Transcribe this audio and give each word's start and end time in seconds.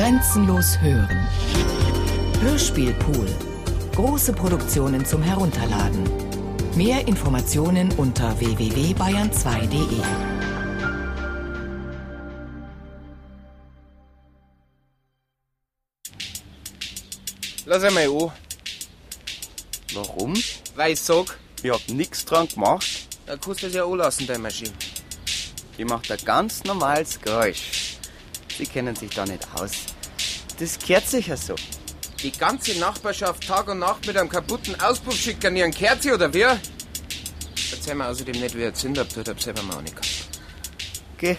Grenzenlos 0.00 0.80
hören. 0.80 1.28
Hörspielpool. 2.40 3.26
Große 3.94 4.32
Produktionen 4.32 5.04
zum 5.04 5.22
Herunterladen. 5.22 6.08
Mehr 6.74 7.06
Informationen 7.06 7.92
unter 7.98 8.40
www.bayern2.de. 8.40 10.00
Lass 17.66 17.84
einmal 17.84 18.04
an. 18.04 18.32
Warum? 19.92 20.32
Weil 20.76 20.94
ich 20.94 21.00
sag, 21.02 21.38
Ich 21.62 21.70
hab 21.70 21.86
nix 21.90 22.24
dran 22.24 22.48
gemacht. 22.48 22.86
da 23.26 23.36
kannst 23.36 23.62
du 23.62 23.66
das 23.66 23.74
ja 23.74 23.84
anlassen, 23.84 24.26
deine 24.26 24.38
Maschine. 24.38 24.72
Ich 25.76 25.84
mach 25.84 26.00
da 26.00 26.16
ganz 26.16 26.64
normales 26.64 27.20
Geräusch. 27.20 27.89
Sie 28.60 28.66
kennen 28.66 28.94
sich 28.94 29.08
da 29.08 29.24
nicht 29.24 29.48
aus. 29.54 29.70
Das 30.58 30.78
gehört 30.78 31.08
sicher 31.08 31.34
so. 31.34 31.54
Die 32.22 32.30
ganze 32.30 32.78
Nachbarschaft 32.78 33.46
Tag 33.46 33.68
und 33.68 33.78
Nacht 33.78 34.06
mit 34.06 34.18
einem 34.18 34.28
kaputten 34.28 34.78
Auspuff 34.78 35.16
schikanieren. 35.16 35.72
Kerze 35.72 36.12
oder 36.12 36.30
wer? 36.34 36.60
Erzähl 37.72 37.94
mir 37.94 38.06
außerdem 38.06 38.38
nicht, 38.38 38.54
wie 38.54 38.60
ihr 38.60 38.74
Zünder 38.74 39.00
habt, 39.00 39.26
hab 39.26 39.40
selber 39.40 39.62
mal 39.62 39.78
auch 39.78 39.80
nicht 39.80 39.96
gehabt. 39.96 40.28
Geh. 41.16 41.36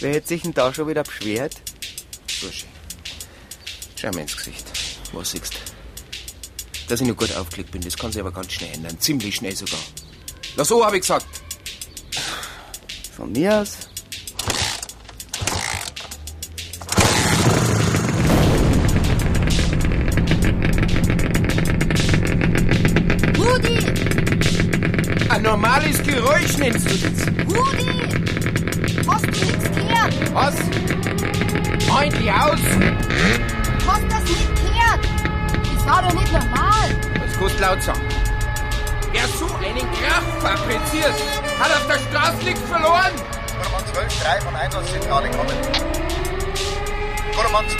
Wer 0.00 0.14
hätte 0.14 0.26
sich 0.26 0.42
denn 0.42 0.52
da 0.52 0.74
schon 0.74 0.88
wieder 0.88 1.04
beschwert? 1.04 1.54
Bursche. 2.40 2.66
Schau 3.94 4.10
mir 4.10 4.22
ins 4.22 4.36
Gesicht. 4.36 4.66
Was 5.12 5.30
siehst 5.30 5.54
Dass 6.88 7.00
ich 7.00 7.06
nur 7.06 7.14
gut 7.14 7.32
aufgelegt 7.36 7.70
bin, 7.70 7.82
das 7.82 7.96
kann 7.96 8.10
sich 8.10 8.20
aber 8.20 8.32
ganz 8.32 8.52
schnell 8.52 8.74
ändern. 8.74 8.98
Ziemlich 8.98 9.36
schnell 9.36 9.54
sogar. 9.54 9.78
Na 10.56 10.64
so, 10.64 10.84
hab 10.84 10.92
ich 10.94 11.02
gesagt. 11.02 11.26
Von 13.16 13.30
mir 13.30 13.60
aus. 13.60 13.93
Geräusch 26.14 26.56
nimmst 26.58 26.88
du 26.88 26.96
das? 26.96 27.26
Rudi! 27.48 27.90
Hast 29.08 29.26
du 29.26 29.30
nichts 29.30 29.64
gehört? 29.74 30.14
Was? 30.32 30.54
Freundlich 31.88 32.30
aus! 32.30 32.60
Hast 33.84 34.04
das 34.08 34.22
nicht 34.22 34.48
gehört? 34.54 35.04
Ist 35.74 35.86
war 35.88 36.02
doch 36.02 36.14
nicht 36.14 36.32
normal! 36.32 36.88
Das 37.18 37.36
kostet 37.36 37.60
laut 37.60 37.82
sagen. 37.82 38.00
Wer 39.10 39.26
so 39.26 39.46
einen 39.56 39.90
Kraft 39.90 40.40
fabriziert, 40.40 41.16
hat 41.58 41.72
auf 41.72 41.86
der 41.88 41.98
Straße 41.98 42.44
nichts 42.44 42.60
verloren! 42.60 43.10
Kurmann 43.60 43.84
12-3 44.08 44.40
von 44.44 44.54
Einsatzzentrale 44.54 45.30
kommen. 45.30 45.56
Kurmann 47.34 47.66
12-3 47.66 47.74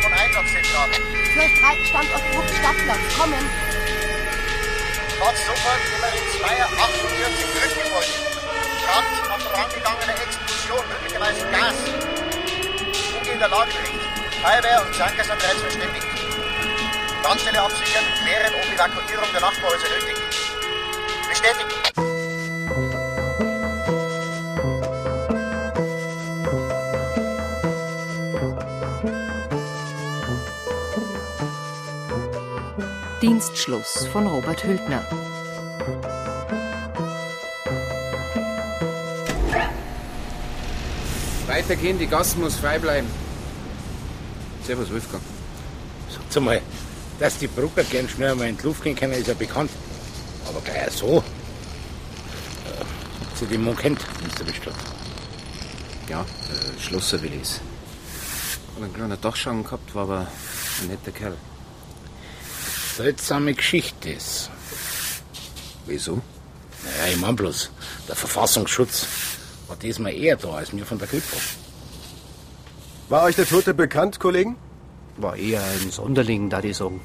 von 0.00 0.12
Einsatzzentrale. 0.14 0.94
12-3 1.36 1.84
stand 1.84 2.14
auf 2.14 2.22
Bruck 2.32 2.48
Stadtplatz, 2.58 3.18
kommen. 3.18 3.76
Sofort 5.18 5.36
sofort 5.38 5.82
Nummer 5.92 6.12
2, 6.38 6.46
48 6.62 7.45
Umgehender 13.46 13.58
Lagebericht. 13.58 14.00
Feuerwehr 14.42 14.82
und 14.84 14.94
Sanker 14.94 15.24
sind 15.24 15.38
bereits 15.38 15.60
verständigt. 15.60 16.06
Brandstelle 17.22 17.62
absichern, 17.62 18.04
klären, 18.22 18.52
ob 18.54 18.74
Evakuierung 18.74 19.28
der 19.32 19.40
Nachbarhäuser 19.40 19.88
nötig 19.88 20.16
ist. 20.30 20.50
Bestätigt. 21.28 21.72
Dienstschluss 33.22 34.06
von 34.12 34.26
Robert 34.26 34.64
Hültner. 34.64 35.04
Weitergehen, 41.46 41.98
die 41.98 42.06
Gassen 42.06 42.40
muss 42.42 42.56
frei 42.56 42.78
bleiben. 42.78 43.25
Servus, 44.66 44.90
Wolfgang. 44.90 45.22
Sag 46.28 46.42
mal, 46.42 46.60
dass 47.20 47.38
die 47.38 47.46
Brucker 47.46 47.84
gern 47.84 48.08
schnell 48.08 48.32
einmal 48.32 48.48
in 48.48 48.56
die 48.56 48.64
Luft 48.64 48.82
gehen 48.82 48.96
können, 48.96 49.12
ist 49.12 49.28
ja 49.28 49.34
bekannt. 49.34 49.70
Aber 50.48 50.60
gleich 50.60 50.90
so. 50.90 51.22
Ob 52.80 53.38
sie 53.38 53.46
den 53.46 53.64
Mann 53.64 53.76
kennt, 53.76 54.00
der 54.38 54.44
bestimmt. 54.44 54.74
Ja, 56.08 56.22
äh, 56.22 56.80
Schlosser 56.80 57.22
Willis. 57.22 57.60
Hat 58.74 58.82
einen 58.82 58.92
kleinen 58.92 59.20
Dachschaden 59.20 59.62
gehabt, 59.62 59.94
war 59.94 60.02
aber 60.02 60.26
ein 60.82 60.88
netter 60.88 61.12
Kerl. 61.12 61.36
Seltsame 62.96 63.54
Geschichte 63.54 64.10
ist. 64.10 64.50
Wieso? 65.86 66.20
Naja, 66.82 67.12
ich 67.12 67.20
mein 67.20 67.36
bloß, 67.36 67.70
der 68.08 68.16
Verfassungsschutz 68.16 69.06
war 69.68 69.76
diesmal 69.76 70.12
eher 70.12 70.36
da 70.36 70.54
als 70.54 70.72
mir 70.72 70.84
von 70.84 70.98
der 70.98 71.06
Kripo. 71.06 71.36
War 73.08 73.22
euch 73.22 73.36
der 73.36 73.46
Tote 73.46 73.72
bekannt, 73.72 74.18
Kollegen? 74.18 74.56
War 75.16 75.36
eher 75.36 75.62
ein 75.62 75.92
Sonderling, 75.92 76.50
da 76.50 76.60
die 76.60 76.72
sagen. 76.72 77.00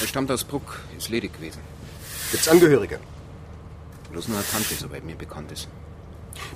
Er 0.00 0.08
stammt 0.08 0.28
aus 0.32 0.42
Bruck, 0.42 0.80
ist 0.98 1.08
ledig 1.08 1.32
gewesen. 1.34 1.60
Gibt's 2.32 2.48
Angehörige? 2.48 2.98
Bloß 4.10 4.26
nur 4.26 4.38
eine 4.38 4.46
Tante, 4.46 4.74
soweit 4.74 5.04
mir 5.04 5.14
bekannt 5.14 5.52
ist. 5.52 5.68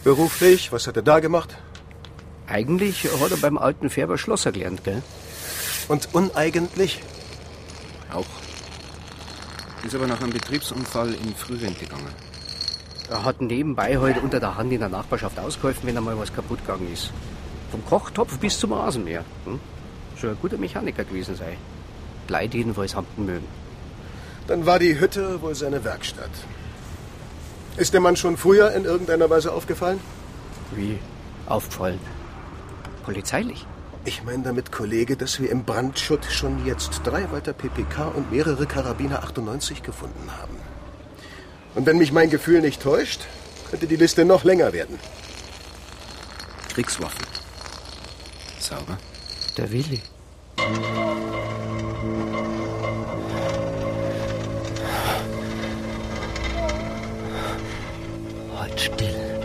Beruflich, 0.03 0.73
was 0.73 0.89
hat 0.89 0.97
er 0.97 1.03
da 1.03 1.21
gemacht? 1.21 1.57
Eigentlich 2.49 3.05
hat 3.05 3.31
er 3.31 3.37
beim 3.37 3.59
alten 3.59 3.91
Färber 3.91 4.19
Schlosser 4.19 4.51
gelernt, 4.51 4.83
gell? 4.83 5.05
Und 5.87 6.13
uneigentlich? 6.13 7.01
Auch. 8.13 8.27
Ist 9.85 9.95
aber 9.95 10.09
nach 10.09 10.21
einem 10.21 10.33
Betriebsunfall 10.33 11.15
in 11.15 11.33
Frührente 11.37 11.85
gegangen. 11.85 12.13
Er 13.09 13.25
hat 13.25 13.41
nebenbei 13.41 13.99
heute 13.99 14.21
unter 14.21 14.41
der 14.41 14.57
Hand 14.57 14.73
in 14.73 14.81
der 14.81 14.89
Nachbarschaft 14.89 15.39
ausgeholfen, 15.39 15.87
wenn 15.87 15.97
einmal 15.97 16.19
was 16.19 16.35
kaputt 16.35 16.59
gegangen 16.67 16.93
ist. 16.93 17.13
Vom 17.71 17.84
Kochtopf 17.84 18.39
bis 18.39 18.59
zum 18.59 18.73
Rasenmäher. 18.73 19.25
Hm? 19.45 19.61
Schon 20.17 20.31
ein 20.31 20.39
guter 20.41 20.59
Mechaniker 20.59 21.05
gewesen 21.05 21.37
sei. 21.37 21.56
Leid 22.29 22.55
jedenfalls 22.55 22.95
haben 22.95 23.06
mögen. 23.17 23.47
Dann 24.47 24.67
war 24.67 24.79
die 24.79 24.99
Hütte 24.99 25.43
wohl 25.43 25.55
seine 25.55 25.84
Werkstatt. 25.84 26.31
Ist 27.77 27.95
der 27.95 28.01
Mann 28.01 28.17
schon 28.17 28.37
früher 28.37 28.73
in 28.73 28.84
irgendeiner 28.84 29.31
Weise 29.31 29.53
aufgefallen? 29.53 30.01
Wie? 30.75 30.99
Aufgefallen. 31.47 32.01
Polizeilich? 33.05 33.67
Ich 34.05 34.25
meine 34.25 34.43
damit, 34.43 34.73
Kollege, 34.73 35.17
dass 35.17 35.39
wir 35.41 35.51
im 35.51 35.65
Brandschutt 35.65 36.25
schon 36.25 36.65
jetzt 36.65 37.03
drei 37.05 37.31
Walter 37.31 37.53
PPK 37.53 38.09
und 38.09 38.33
mehrere 38.33 38.67
Karabiner 38.67 39.23
98 39.23 39.83
gefunden 39.83 40.31
haben. 40.41 40.57
Und 41.75 41.87
wenn 41.87 41.99
mich 41.99 42.11
mein 42.11 42.31
Gefühl 42.31 42.61
nicht 42.61 42.83
täuscht, 42.83 43.27
könnte 43.71 43.87
die 43.87 43.97
Liste 43.97 44.25
noch 44.25 44.45
länger 44.45 44.73
werden. 44.73 44.99
Kriegswaffen. 46.71 47.25
Sauber. 48.69 48.99
Der 49.56 49.71
Willi. 49.73 50.01
Halt 58.55 58.78
still. 58.78 59.41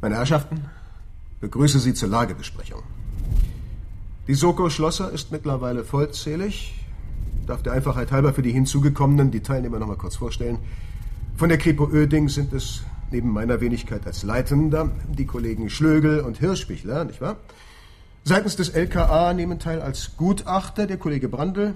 Meine 0.00 0.16
Herrschaften, 0.16 0.70
begrüße 1.40 1.78
Sie 1.80 1.92
zur 1.92 2.08
Lagebesprechung. 2.08 2.82
Die 4.26 4.34
Soko 4.34 4.70
Schlosser 4.70 5.10
ist 5.10 5.32
mittlerweile 5.32 5.84
vollzählig. 5.84 6.74
Darf 7.46 7.62
der 7.62 7.74
Einfachheit 7.74 8.10
halber 8.10 8.32
für 8.32 8.40
die 8.40 8.52
hinzugekommenen 8.52 9.30
die 9.30 9.42
Teilnehmer 9.42 9.78
noch 9.78 9.86
mal 9.86 9.98
kurz 9.98 10.16
vorstellen. 10.16 10.58
Von 11.36 11.48
der 11.48 11.58
Kripo 11.58 11.88
Oeding 11.92 12.28
sind 12.28 12.52
es 12.52 12.84
neben 13.10 13.30
meiner 13.30 13.60
Wenigkeit 13.60 14.06
als 14.06 14.22
Leitender 14.22 14.92
die 15.08 15.26
Kollegen 15.26 15.68
Schlögel 15.68 16.20
und 16.20 16.38
Hirschbichler, 16.38 17.04
nicht 17.04 17.20
wahr? 17.20 17.38
Seitens 18.22 18.54
des 18.54 18.68
LKA 18.68 19.34
nehmen 19.34 19.58
teil 19.58 19.82
als 19.82 20.16
Gutachter 20.16 20.86
der 20.86 20.96
Kollege 20.96 21.28
Brandl 21.28 21.74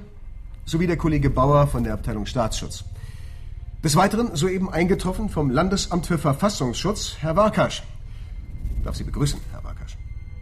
sowie 0.64 0.86
der 0.86 0.96
Kollege 0.96 1.28
Bauer 1.28 1.66
von 1.66 1.82
der 1.82 1.94
Abteilung 1.94 2.24
Staatsschutz. 2.24 2.84
Des 3.82 3.96
Weiteren 3.96 4.36
soeben 4.36 4.70
eingetroffen 4.70 5.28
vom 5.28 5.50
Landesamt 5.50 6.06
für 6.06 6.18
Verfassungsschutz, 6.18 7.16
Herr 7.18 7.34
Warkasch. 7.34 7.82
Darf 8.84 8.94
Sie 8.94 9.04
begrüßen, 9.04 9.40
Herr 9.50 9.64
Warkasch. 9.64 9.98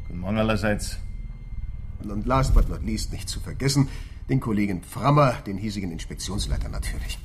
Guten 0.08 0.20
Morgen 0.20 0.36
allerseits. 0.36 0.98
Und 2.04 2.26
last 2.26 2.52
but 2.52 2.68
not 2.68 2.84
least 2.84 3.12
nicht 3.12 3.30
zu 3.30 3.40
vergessen, 3.40 3.88
den 4.28 4.40
Kollegen 4.40 4.82
Frammer, 4.82 5.32
den 5.46 5.56
hiesigen 5.56 5.90
Inspektionsleiter 5.90 6.68
natürlich. 6.68 7.18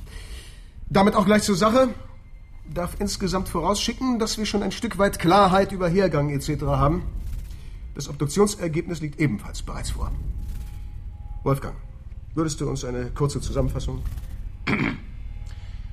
Damit 0.92 1.14
auch 1.14 1.24
gleich 1.24 1.42
zur 1.42 1.56
Sache. 1.56 1.88
Darf 2.72 2.96
insgesamt 2.98 3.48
vorausschicken, 3.48 4.18
dass 4.18 4.36
wir 4.36 4.44
schon 4.44 4.62
ein 4.62 4.72
Stück 4.72 4.98
weit 4.98 5.18
Klarheit 5.18 5.72
über 5.72 5.88
Hergang 5.88 6.28
etc. 6.28 6.64
haben. 6.64 7.02
Das 7.94 8.10
Obduktionsergebnis 8.10 9.00
liegt 9.00 9.18
ebenfalls 9.18 9.62
bereits 9.62 9.92
vor. 9.92 10.12
Wolfgang, 11.44 11.76
würdest 12.34 12.60
du 12.60 12.68
uns 12.68 12.84
eine 12.84 13.06
kurze 13.06 13.40
Zusammenfassung? 13.40 14.02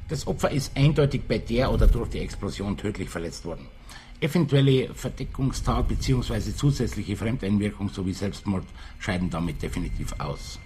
Das 0.10 0.28
Opfer 0.28 0.52
ist 0.52 0.76
eindeutig 0.76 1.22
bei 1.28 1.38
der 1.38 1.72
oder 1.72 1.88
durch 1.88 2.10
die 2.10 2.20
Explosion 2.20 2.76
tödlich 2.76 3.10
verletzt 3.10 3.46
worden. 3.46 3.68
Eventuelle 4.20 4.94
Verdeckungstat 4.94 5.88
bzw. 5.88 6.54
zusätzliche 6.54 7.16
Fremdeinwirkung 7.16 7.90
sowie 7.90 8.14
Selbstmord 8.14 8.66
scheiden 9.00 9.30
damit 9.30 9.62
definitiv 9.62 10.14
aus. 10.20 10.60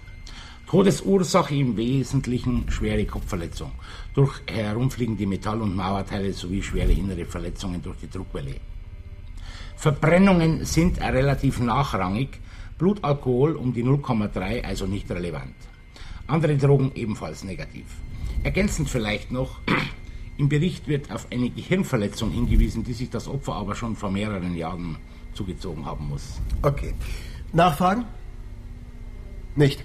Todesursache 0.66 1.54
im 1.54 1.76
Wesentlichen 1.76 2.70
schwere 2.70 3.04
Kopfverletzung 3.04 3.72
durch 4.14 4.40
herumfliegende 4.46 5.26
Metall- 5.26 5.60
und 5.60 5.76
Mauerteile 5.76 6.32
sowie 6.32 6.62
schwere 6.62 6.92
innere 6.92 7.26
Verletzungen 7.26 7.82
durch 7.82 7.98
die 7.98 8.10
Druckwelle. 8.10 8.56
Verbrennungen 9.76 10.64
sind 10.64 11.00
relativ 11.00 11.60
nachrangig, 11.60 12.40
Blutalkohol 12.78 13.56
um 13.56 13.72
die 13.74 13.84
0,3 13.84 14.64
also 14.64 14.86
nicht 14.86 15.10
relevant. 15.10 15.54
Andere 16.26 16.56
Drogen 16.56 16.92
ebenfalls 16.94 17.44
negativ. 17.44 17.84
Ergänzend 18.42 18.88
vielleicht 18.88 19.30
noch, 19.30 19.60
im 20.38 20.48
Bericht 20.48 20.88
wird 20.88 21.12
auf 21.12 21.26
eine 21.30 21.50
Gehirnverletzung 21.50 22.30
hingewiesen, 22.30 22.82
die 22.82 22.94
sich 22.94 23.10
das 23.10 23.28
Opfer 23.28 23.54
aber 23.54 23.74
schon 23.74 23.94
vor 23.94 24.10
mehreren 24.10 24.56
Jahren 24.56 24.96
zugezogen 25.34 25.84
haben 25.84 26.08
muss. 26.08 26.40
Okay. 26.62 26.94
Nachfragen? 27.52 28.06
Nicht. 29.56 29.84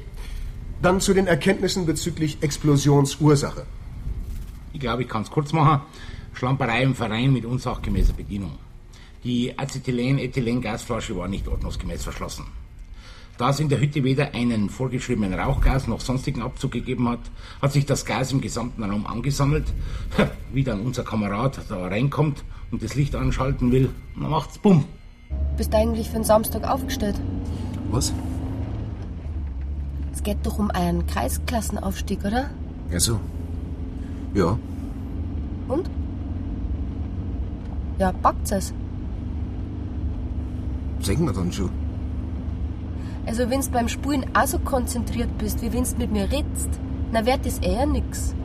Dann 0.81 1.01
zu 1.01 1.13
den 1.13 1.27
Erkenntnissen 1.27 1.85
bezüglich 1.85 2.37
Explosionsursache. 2.41 3.65
Ich 4.71 4.79
glaube, 4.79 5.03
ich 5.03 5.09
kann 5.09 5.23
es 5.23 5.29
kurz 5.29 5.51
machen. 5.51 5.81
Schlamperei 6.33 6.83
im 6.83 6.95
Verein 6.95 7.33
mit 7.33 7.43
unsachgemäßer 7.43 8.13
Bedienung. 8.13 8.53
Die 9.25 9.59
Acetylen-Ethylen-Gasflasche 9.59 11.17
war 11.17 11.27
nicht 11.27 11.49
ordnungsgemäß 11.49 12.03
verschlossen. 12.03 12.45
Da 13.37 13.49
es 13.49 13.59
in 13.59 13.67
der 13.67 13.81
Hütte 13.81 14.05
weder 14.05 14.33
einen 14.33 14.69
vorgeschriebenen 14.69 15.33
Rauchgas 15.33 15.87
noch 15.87 15.99
sonstigen 15.99 16.41
Abzug 16.41 16.71
gegeben 16.71 17.09
hat, 17.09 17.19
hat 17.61 17.73
sich 17.73 17.85
das 17.85 18.05
Gas 18.05 18.31
im 18.31 18.39
gesamten 18.39 18.83
Raum 18.83 19.05
angesammelt. 19.05 19.65
Wie 20.53 20.63
dann 20.63 20.81
unser 20.81 21.03
Kamerad 21.03 21.59
da 21.67 21.87
reinkommt 21.87 22.43
und 22.71 22.81
das 22.83 22.95
Licht 22.95 23.15
anschalten 23.15 23.73
will, 23.73 23.89
dann 24.17 24.29
macht's 24.29 24.57
bumm. 24.57 24.85
Bist 25.57 25.73
eigentlich 25.73 26.07
für 26.07 26.15
den 26.15 26.23
Samstag 26.23 26.65
aufgestellt? 26.65 27.19
Was? 27.91 28.13
Es 30.19 30.23
geht 30.23 30.45
doch 30.45 30.59
um 30.59 30.69
einen 30.69 31.07
Kreisklassenaufstieg, 31.07 32.25
oder? 32.25 32.49
Ja, 32.91 32.99
so. 32.99 33.21
Ja. 34.33 34.59
Und? 35.69 35.89
Ja, 37.99 38.11
packt's 38.11 38.51
es. 38.51 38.73
Sehen 40.99 41.23
wir 41.23 41.31
dann 41.31 41.53
schon. 41.53 41.69
Also, 43.25 43.49
wenn's 43.49 43.69
beim 43.69 43.87
Spulen 43.87 44.25
auch 44.33 44.45
so 44.45 44.59
konzentriert 44.59 45.37
bist, 45.37 45.61
wie 45.61 45.71
wenn's 45.71 45.97
mit 45.97 46.11
mir 46.11 46.29
redst, 46.29 46.67
na 47.13 47.25
wird 47.25 47.45
das 47.45 47.59
eher 47.59 47.85
nix. 47.85 48.35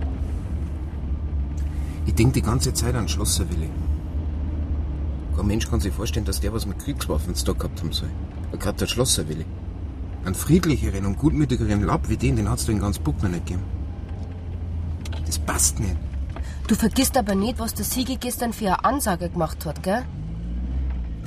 Ich 2.06 2.14
denk 2.14 2.34
die 2.34 2.42
ganze 2.42 2.72
Zeit 2.72 2.94
an 2.94 3.08
Schlosserwille. 3.08 3.68
Kein 5.36 5.46
Mensch 5.48 5.68
kann 5.68 5.80
sich 5.80 5.92
vorstellen, 5.92 6.24
dass 6.24 6.38
der 6.38 6.52
was 6.52 6.66
mit 6.66 6.78
Kriegswaffen 6.78 7.34
zu 7.34 7.46
tun 7.46 7.58
gehabt 7.58 7.80
haben 7.80 7.92
soll. 7.92 8.10
Gerade 8.60 8.78
der 8.78 8.86
Schlosserwille. 8.86 9.44
Einen 10.24 10.34
friedlicheren 10.34 11.04
und 11.04 11.18
gutmütigeren 11.18 11.82
Lapp 11.82 12.08
wie 12.08 12.16
den, 12.16 12.36
den 12.36 12.48
hat's 12.48 12.64
da 12.64 12.72
in 12.72 12.80
ganz 12.80 12.98
Buck 12.98 13.22
noch 13.22 13.28
nicht 13.28 13.46
gegeben. 13.46 13.62
Das 15.26 15.38
passt 15.38 15.80
nicht. 15.80 15.96
Du 16.66 16.74
vergisst 16.74 17.18
aber 17.18 17.34
nicht, 17.34 17.58
was 17.58 17.74
der 17.74 17.84
Siege 17.84 18.16
gestern 18.16 18.54
für 18.54 18.66
eine 18.66 18.84
Ansage 18.84 19.28
gemacht 19.28 19.66
hat, 19.66 19.82
gell? 19.82 20.02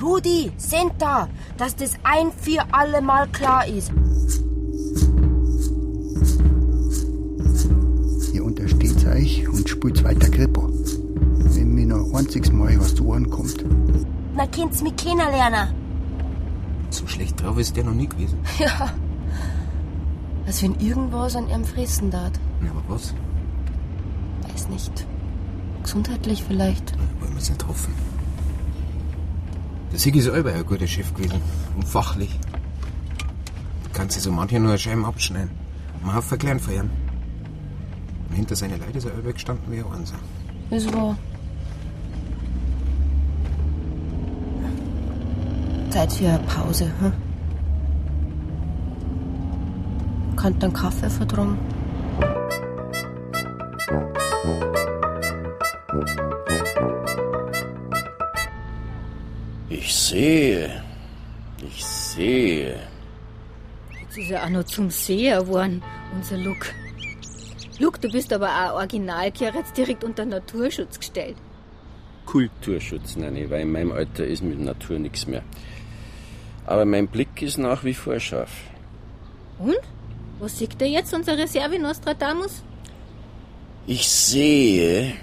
Rudi, 0.02 0.52
sind 0.58 0.94
da, 0.98 1.28
dass 1.58 1.76
das 1.76 1.94
ein 2.04 2.32
für 2.32 2.64
alle 2.72 3.02
Mal 3.02 3.28
klar 3.28 3.68
ist. 3.68 3.92
Ihr 8.34 8.44
untersteht 8.44 9.06
euch 9.06 9.48
und 9.48 9.70
spielt 9.70 10.04
weiter 10.04 10.30
Kripo. 10.30 10.70
Wenn 10.70 11.76
mir 11.76 11.86
noch 11.86 12.14
einziges 12.14 12.52
Mal 12.52 12.80
was 12.80 12.96
zu 12.96 13.08
Ohren 13.08 13.30
kommt. 13.30 13.64
Na, 14.36 14.48
könnt's 14.48 14.82
mich 14.82 14.96
kennenlernen. 14.96 15.77
So 16.98 17.06
schlecht 17.06 17.40
drauf 17.40 17.60
ist 17.60 17.76
der 17.76 17.84
noch 17.84 17.94
nie 17.94 18.08
gewesen. 18.08 18.40
Ja. 18.60 18.90
Als 20.48 20.64
wenn 20.64 20.80
irgendwas 20.80 21.36
an 21.36 21.48
ihrem 21.48 21.64
fressen 21.64 22.10
darf. 22.10 22.32
Ja, 22.64 22.72
aber 22.72 22.82
was? 22.88 23.14
Weiß 24.44 24.68
nicht. 24.70 25.06
Gesundheitlich 25.84 26.44
vielleicht. 26.44 26.98
Wollen 27.20 27.34
wir 27.34 27.38
es 27.38 27.50
nicht 27.50 27.68
hoffen. 27.68 27.94
Der 29.92 30.00
Sigi 30.00 30.20
ist 30.20 30.26
selber 30.26 30.54
ein 30.54 30.66
guter 30.66 30.88
Chef 30.88 31.14
gewesen. 31.14 31.40
Und 31.76 31.86
fachlich. 31.88 32.40
Du 33.84 33.90
kannst 33.94 34.14
sich 34.16 34.24
so 34.24 34.32
mancher 34.32 34.58
nur 34.58 34.70
eine 34.70 34.80
Scheibe 34.80 35.06
abschneiden. 35.06 35.52
Man 36.04 36.16
hat 36.16 36.24
verklären 36.24 36.60
feiern. 36.60 36.90
Und 38.30 38.36
hinter 38.36 38.56
seine 38.56 38.78
Leute 38.78 38.98
ist 38.98 39.06
er 39.06 39.12
selber 39.12 39.34
gestanden 39.34 39.72
wie 39.72 39.80
ein 39.80 39.92
Einser. 39.94 40.16
Ist 40.72 40.92
wahr. 40.94 41.16
Zeit 45.98 46.14
für 46.14 46.28
eine 46.28 46.40
Pause, 46.44 46.86
hm? 47.00 47.14
Könnt 50.36 50.64
einen 50.64 50.72
Kaffee 50.72 51.10
vertragen? 51.10 51.58
Ich 59.70 59.92
sehe. 59.96 60.84
Ich 61.66 61.84
sehe. 61.84 62.80
Jetzt 64.00 64.18
ist 64.20 64.30
er 64.30 64.44
auch 64.44 64.50
noch 64.50 64.66
zum 64.66 64.92
Seher 64.92 65.40
geworden, 65.40 65.82
unser 66.14 66.38
Luke. 66.38 66.68
Luke, 67.80 68.00
du 68.00 68.12
bist 68.12 68.32
aber 68.32 68.50
auch 68.50 68.76
original, 68.76 69.32
jetzt 69.56 69.76
direkt 69.76 70.04
unter 70.04 70.26
Naturschutz 70.26 71.00
gestellt. 71.00 71.38
Kulturschutz 72.28 73.16
ich, 73.40 73.50
weil 73.50 73.62
in 73.62 73.72
meinem 73.72 73.92
Alter 73.92 74.28
ist 74.28 74.44
mit 74.44 74.60
Natur 74.60 75.00
nichts 75.00 75.26
mehr. 75.26 75.42
Aber 76.68 76.86
mein 76.86 77.08
Blick 77.08 77.42
ist 77.42 77.58
nach 77.58 77.84
wie 77.84 77.96
vor 77.96 78.20
scharf. 78.20 78.52
Und? 79.58 79.80
Was 80.40 80.60
sieht 80.60 80.80
er 80.80 80.88
jetzt, 80.88 81.14
unser 81.14 81.36
Reserve 81.36 81.80
Nostradamus? 81.80 82.62
Ich 83.88 84.08
sehe, 84.08 85.14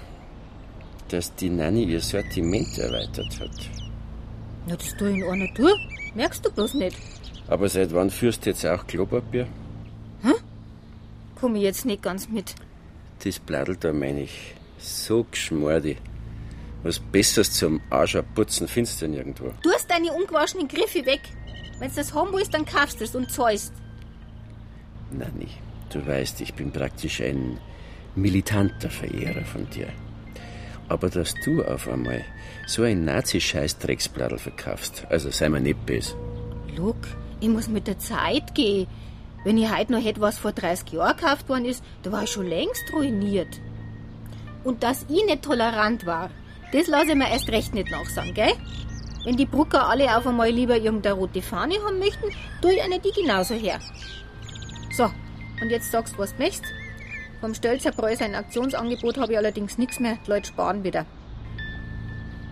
dass 1.07 1.33
die 1.35 1.49
Nanny 1.49 1.83
ihr 1.85 2.01
Sortiment 2.01 2.77
erweitert 2.77 3.39
hat. 3.39 3.57
Na, 4.67 4.75
das 4.75 4.97
tue 4.97 5.11
ich 5.11 5.17
in 5.17 5.23
einer 5.23 5.53
Tour. 5.53 5.73
Merkst 6.15 6.45
du 6.45 6.51
bloß 6.51 6.73
nicht. 6.73 6.97
Aber 7.47 7.69
seit 7.69 7.93
wann 7.93 8.09
führst 8.09 8.45
du 8.45 8.49
jetzt 8.49 8.65
auch 8.65 8.85
Klopapier? 8.85 9.47
Komm 11.35 11.55
ich 11.57 11.63
jetzt 11.63 11.85
nicht 11.85 12.01
ganz 12.01 12.27
mit. 12.29 12.55
Das 13.23 13.39
Bladel 13.39 13.75
da 13.75 13.93
meine 13.93 14.23
ich. 14.23 14.55
So 14.79 15.25
geschmordi. 15.29 15.97
Was 16.83 16.99
Besseres 16.99 17.51
zum 17.51 17.81
Arsch 17.89 18.15
abputzen 18.15 18.67
findest 18.67 19.01
du 19.01 19.07
nirgendwo. 19.07 19.51
Du 19.61 19.71
hast 19.71 19.89
deine 19.89 20.11
ungewaschenen 20.11 20.67
Griffe 20.67 21.05
weg. 21.05 21.21
Wenn 21.79 21.89
du 21.89 21.95
das 21.95 22.13
haben 22.13 22.31
willst, 22.33 22.53
dann 22.53 22.65
kaufst 22.65 22.99
du 22.99 23.03
es 23.03 23.15
und 23.15 23.31
zahlst. 23.31 23.73
Nanni, 25.11 25.49
du 25.89 26.05
weißt, 26.05 26.41
ich 26.41 26.53
bin 26.53 26.71
praktisch 26.71 27.21
ein 27.21 27.59
militanter 28.15 28.89
Verehrer 28.89 29.43
von 29.43 29.69
dir. 29.69 29.87
Aber 30.87 31.09
dass 31.09 31.33
du 31.43 31.63
auf 31.63 31.87
einmal 31.87 32.23
so 32.67 32.83
ein 32.83 33.05
Nazi-Scheiß-Drecksbladel 33.05 34.37
verkaufst, 34.37 35.05
also 35.09 35.29
sei 35.31 35.49
mir 35.49 35.59
nicht 35.59 35.85
böse. 35.85 36.15
Luke, 36.75 37.07
ich 37.39 37.49
muss 37.49 37.67
mit 37.67 37.87
der 37.87 37.99
Zeit 37.99 38.53
gehen. 38.55 38.87
Wenn 39.43 39.57
ich 39.57 39.71
heute 39.71 39.91
noch 39.91 40.03
hätte, 40.03 40.21
was 40.21 40.39
vor 40.39 40.51
30 40.51 40.93
Jahren 40.93 41.17
gekauft 41.17 41.49
worden 41.49 41.65
ist, 41.65 41.83
da 42.03 42.11
war 42.11 42.23
ich 42.23 42.31
schon 42.31 42.47
längst 42.47 42.91
ruiniert. 42.93 43.59
Und 44.63 44.83
dass 44.83 45.03
ich 45.03 45.25
nicht 45.25 45.43
tolerant 45.43 46.05
war, 46.05 46.29
das 46.71 46.87
lasse 46.87 47.09
ich 47.09 47.15
mir 47.15 47.29
erst 47.29 47.49
recht 47.49 47.73
nicht 47.73 47.91
nachsagen, 47.91 48.33
gell? 48.33 48.53
Wenn 49.25 49.37
die 49.37 49.47
Brucker 49.47 49.89
alle 49.89 50.15
auf 50.15 50.27
einmal 50.27 50.51
lieber 50.51 50.77
irgendeine 50.77 51.15
rote 51.15 51.41
Fahne 51.41 51.75
haben 51.83 51.97
möchten, 51.97 52.27
tue 52.61 52.75
ich 52.75 52.83
eine 52.83 52.99
die 52.99 53.11
genauso 53.11 53.55
her. 53.55 53.79
So, 54.95 55.05
und 55.61 55.69
jetzt 55.69 55.91
sagst 55.91 56.13
du, 56.13 56.19
was 56.19 56.35
du 56.35 56.43
möchtest. 56.43 56.71
Vom 57.41 57.55
Stölzerbräu 57.55 58.15
sein 58.15 58.35
Aktionsangebot 58.35 59.17
habe 59.17 59.33
ich 59.33 59.37
allerdings 59.37 59.79
nichts 59.79 59.99
mehr. 59.99 60.19
Die 60.25 60.29
Leute 60.29 60.47
sparen 60.47 60.83
wieder. 60.83 61.05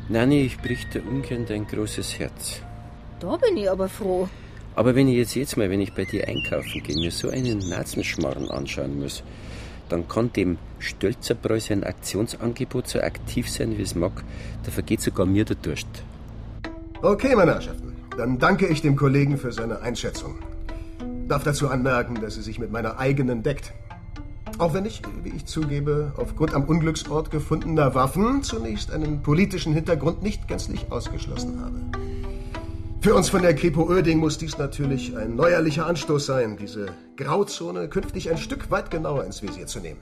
Nanni, 0.09 0.41
ich 0.41 0.57
brich 0.57 0.87
dir 0.89 1.03
ungern 1.07 1.45
dein 1.45 1.67
großes 1.67 2.17
Herz. 2.19 2.61
Da 3.19 3.37
bin 3.37 3.55
ich 3.55 3.69
aber 3.69 3.87
froh. 3.87 4.27
Aber 4.75 4.95
wenn 4.95 5.07
ich 5.07 5.15
jetzt 5.15 5.35
jetzt 5.35 5.55
mal, 5.55 5.69
wenn 5.69 5.79
ich 5.79 5.93
bei 5.93 6.05
dir 6.05 6.27
einkaufen 6.27 6.81
gehe, 6.83 6.95
mir 6.95 7.11
so 7.11 7.29
einen 7.29 7.59
Nazenschmarren 7.59 8.49
anschauen 8.49 8.99
muss, 8.99 9.23
dann 9.89 10.07
kann 10.07 10.33
dem 10.33 10.57
Stölzerbräu 10.79 11.59
sein 11.59 11.83
Aktionsangebot 11.83 12.87
so 12.87 12.99
aktiv 12.99 13.47
sein, 13.49 13.77
wie 13.77 13.83
es 13.83 13.93
mag. 13.93 14.23
Da 14.63 14.71
vergeht 14.71 15.01
sogar 15.01 15.27
mir 15.27 15.45
der 15.45 15.55
Durst. 15.55 15.87
Okay, 17.03 17.35
meine 17.35 17.51
Herrschaften. 17.51 17.93
Dann 18.15 18.39
danke 18.39 18.65
ich 18.65 18.81
dem 18.81 18.95
Kollegen 18.95 19.37
für 19.37 19.51
seine 19.51 19.81
Einschätzung. 19.81 20.35
Darf 21.27 21.43
dazu 21.43 21.67
anmerken, 21.67 22.21
dass 22.21 22.35
sie 22.35 22.41
sich 22.41 22.59
mit 22.59 22.71
meiner 22.71 22.97
eigenen 22.97 23.43
deckt. 23.43 23.73
Auch 24.57 24.73
wenn 24.73 24.85
ich, 24.85 25.01
wie 25.21 25.31
ich 25.35 25.45
zugebe, 25.45 26.13
aufgrund 26.15 26.53
am 26.53 26.63
Unglücksort 26.63 27.29
gefundener 27.29 27.93
Waffen 27.93 28.41
zunächst 28.41 28.89
einen 28.89 29.21
politischen 29.21 29.73
Hintergrund 29.73 30.23
nicht 30.23 30.47
gänzlich 30.47 30.93
ausgeschlossen 30.93 31.59
habe. 31.59 31.75
Für 33.01 33.15
uns 33.15 33.27
von 33.27 33.41
der 33.41 33.53
Kripo 33.53 33.83
Oerding 33.83 34.19
muss 34.19 34.37
dies 34.37 34.57
natürlich 34.57 35.17
ein 35.17 35.35
neuerlicher 35.35 35.85
Anstoß 35.85 36.25
sein, 36.25 36.55
diese 36.55 36.85
Grauzone 37.17 37.89
künftig 37.89 38.31
ein 38.31 38.37
Stück 38.37 38.71
weit 38.71 38.91
genauer 38.91 39.25
ins 39.25 39.41
Visier 39.41 39.67
zu 39.67 39.81
nehmen. 39.81 39.99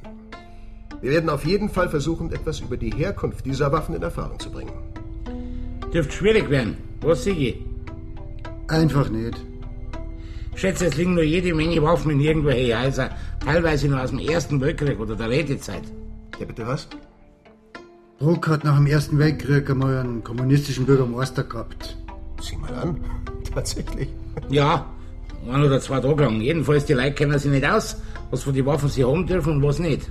Wir 1.01 1.13
werden 1.13 1.31
auf 1.31 1.45
jeden 1.45 1.69
Fall 1.69 1.89
versuchen, 1.89 2.31
etwas 2.31 2.59
über 2.59 2.77
die 2.77 2.91
Herkunft 2.91 3.43
dieser 3.47 3.71
Waffen 3.71 3.95
in 3.95 4.03
Erfahrung 4.03 4.37
zu 4.37 4.51
bringen. 4.51 4.73
Dürfte 5.93 6.13
schwierig 6.13 6.49
werden. 6.49 6.77
Was 7.01 7.25
sehe 7.25 7.33
ich? 7.33 7.55
Einfach 8.67 9.09
nicht. 9.09 9.35
Schätze, 10.55 10.85
es 10.85 10.95
liegen 10.95 11.15
nur 11.15 11.23
jede 11.23 11.53
Menge 11.53 11.81
Waffen 11.81 12.11
in 12.11 12.21
irgendwelche 12.21 12.79
Häuser, 12.79 13.09
teilweise 13.43 13.87
nur 13.89 14.01
aus 14.01 14.11
dem 14.11 14.19
Ersten 14.19 14.61
Weltkrieg 14.61 14.99
oder 14.99 15.15
der 15.15 15.29
Rätezeit. 15.29 15.83
Ja, 16.39 16.45
bitte 16.45 16.65
was? 16.65 16.87
Bruck 18.19 18.47
hat 18.47 18.63
nach 18.63 18.77
dem 18.77 18.87
Ersten 18.87 19.17
Weltkrieg 19.17 19.69
einmal 19.69 19.97
einen 19.97 20.23
kommunistischen 20.23 20.85
Bürgermeister 20.85 21.43
gehabt. 21.43 21.97
Sieh 22.41 22.55
mal 22.57 22.73
an. 22.75 23.01
Tatsächlich. 23.53 24.09
Ja, 24.49 24.85
ein 25.49 25.63
oder 25.63 25.81
zwei 25.81 25.99
Tage 25.99 26.23
lang. 26.23 26.39
Jedenfalls, 26.39 26.85
die 26.85 26.93
Leute 26.93 27.13
kennen 27.13 27.37
sich 27.37 27.51
nicht 27.51 27.65
aus, 27.65 27.97
was 28.29 28.43
von 28.43 28.53
den 28.53 28.65
Waffen 28.65 28.87
sie 28.87 29.03
haben 29.03 29.25
dürfen 29.25 29.53
und 29.53 29.63
was 29.63 29.79
nicht. 29.79 30.09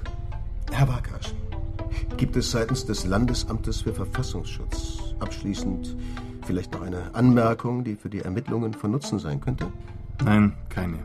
Herr 0.72 0.88
Wakasch, 0.88 1.32
gibt 2.16 2.37
es 2.37 2.50
seitens 2.50 2.84
des 2.84 3.06
Landesamtes 3.06 3.80
für 3.82 3.94
Verfassungsschutz 3.94 5.00
abschließend 5.21 5.97
vielleicht 6.47 6.73
noch 6.73 6.83
eine 6.83 7.15
Anmerkung, 7.15 7.85
die 7.85 7.97
für 7.97 8.11
die 8.11 8.21
Ermittlungen 8.21 8.75
von 8.75 8.91
Nutzen 8.91 9.19
sein 9.19 9.41
könnte? 9.41 9.67
Nein, 10.25 10.53
keine. 10.69 10.99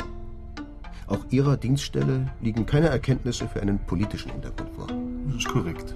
Auch 1.07 1.19
Ihrer 1.29 1.55
Dienststelle 1.57 2.31
liegen 2.41 2.65
keine 2.65 2.87
Erkenntnisse 2.87 3.47
für 3.47 3.61
einen 3.61 3.79
politischen 3.79 4.31
Hintergrund 4.31 4.71
vor. 4.75 4.87
Das 5.27 5.37
ist 5.37 5.47
korrekt. 5.47 5.95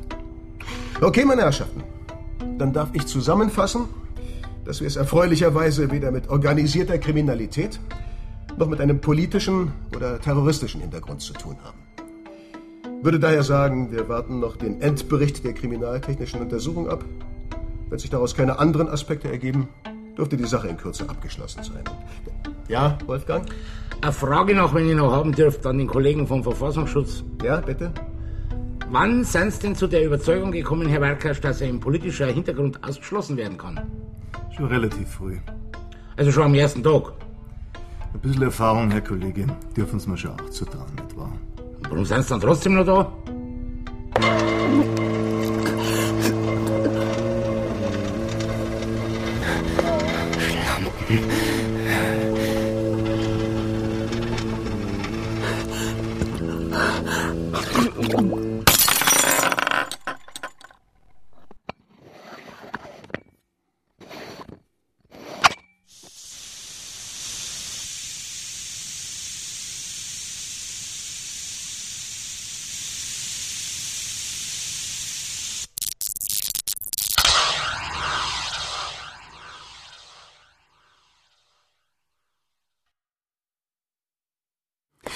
Okay, 1.02 1.26
meine 1.26 1.42
Herrschaften. 1.42 1.84
Dann 2.58 2.74
darf 2.74 2.90
ich 2.94 3.06
zusammenfassen, 3.06 3.86
dass 4.66 4.82
wir 4.82 4.88
es 4.88 4.98
erfreulicherweise 4.98 5.92
weder 5.92 6.12
mit 6.12 6.30
organisierter 6.30 6.98
Kriminalität 6.98 7.80
noch 8.58 8.68
mit 8.68 8.82
einem 8.82 9.00
politischen 9.00 9.72
oder 9.96 10.20
terroristischen 10.20 10.82
Hintergrund 10.82 11.22
zu 11.22 11.34
tun 11.34 11.56
haben. 11.64 11.80
Würde 13.02 13.20
daher 13.20 13.44
sagen, 13.44 13.92
wir 13.92 14.10
warten 14.10 14.40
noch 14.42 14.58
den 14.58 14.82
Endbericht 14.82 15.46
der 15.46 15.54
kriminaltechnischen 15.54 16.42
Untersuchung 16.42 16.90
ab. 16.90 17.06
Wenn 17.89 18.00
sich 18.00 18.10
daraus 18.10 18.36
keine 18.36 18.60
anderen 18.60 18.88
Aspekte 18.88 19.29
ergeben, 19.29 19.67
dürfte 20.17 20.38
die 20.38 20.46
Sache 20.46 20.67
in 20.67 20.77
Kürze 20.77 21.10
abgeschlossen 21.10 21.63
sein. 21.63 21.84
Ja, 22.67 22.98
Wolfgang? 23.08 23.46
Eine 24.01 24.13
Frage 24.13 24.53
noch, 24.53 24.74
wenn 24.74 24.88
ich 24.88 24.96
noch 24.96 25.12
haben 25.12 25.31
dürfte, 25.31 25.69
an 25.69 25.77
den 25.77 25.88
Kollegen 25.88 26.27
vom 26.27 26.43
Verfassungsschutz. 26.43 27.24
Ja, 27.43 27.62
bitte? 27.62 27.91
Wann 28.91 29.24
sind 29.24 29.53
Sie 29.53 29.60
denn 29.62 29.75
zu 29.75 29.88
der 29.88 30.05
Überzeugung 30.05 30.51
gekommen, 30.51 30.88
Herr 30.88 31.01
Werkasch, 31.01 31.41
dass 31.41 31.62
ein 31.62 31.79
politischer 31.79 32.27
Hintergrund 32.27 32.84
ausgeschlossen 32.84 33.38
werden 33.38 33.58
kann? 33.58 33.79
Schon 34.55 34.65
relativ 34.65 35.10
früh. 35.10 35.38
Also 36.17 36.31
schon 36.31 36.43
am 36.43 36.55
ersten 36.55 36.84
Tag? 36.84 37.13
Ein 38.13 38.19
bisschen 38.19 38.43
Erfahrung, 38.43 38.89
Herr 38.91 39.01
Kollege, 39.01 39.46
dürfen 39.75 40.00
Sie 40.00 40.10
mir 40.10 40.17
schon 40.17 40.31
auch 40.31 40.50
zutrauen, 40.50 40.93
nicht 40.96 41.15
wahr? 41.15 41.31
Warum 41.89 42.05
sind 42.05 42.24
Sie 42.24 42.29
dann 42.29 42.41
trotzdem 42.41 42.75
noch 42.75 42.86
da? 42.86 43.12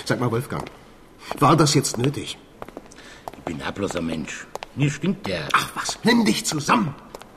Sag 0.05 0.19
mal, 0.19 0.29
Wolfgang, 0.29 0.69
war 1.39 1.55
das 1.55 1.73
jetzt 1.75 1.97
nötig? 1.97 2.37
Ich 3.37 3.43
bin 3.43 3.61
ein 3.61 4.05
Mensch. 4.05 4.45
Mir 4.75 4.91
stimmt 4.91 5.25
der. 5.27 5.47
Ach 5.53 5.69
was, 5.75 5.97
nimm 6.03 6.25
dich 6.25 6.45
zusammen. 6.45 6.93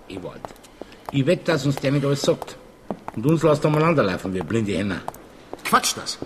Ewald, 0.08 0.42
ich 1.12 1.24
wette, 1.26 1.44
dass 1.44 1.64
uns 1.64 1.76
der 1.76 1.92
nicht 1.92 2.04
alles 2.04 2.22
sagt. 2.22 2.56
Und 3.14 3.24
uns 3.24 3.42
lässt 3.42 3.64
umeinander 3.64 4.02
laufen, 4.02 4.34
wir 4.34 4.42
blinde 4.42 4.72
Henner. 4.72 5.00
Quatsch 5.64 5.94
das. 5.96 6.18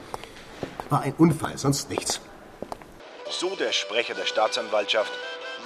War 0.88 1.02
ein 1.02 1.14
Unfall, 1.18 1.58
sonst 1.58 1.90
nichts. 1.90 2.20
So 3.30 3.54
der 3.56 3.72
Sprecher 3.72 4.14
der 4.14 4.26
Staatsanwaltschaft. 4.26 5.12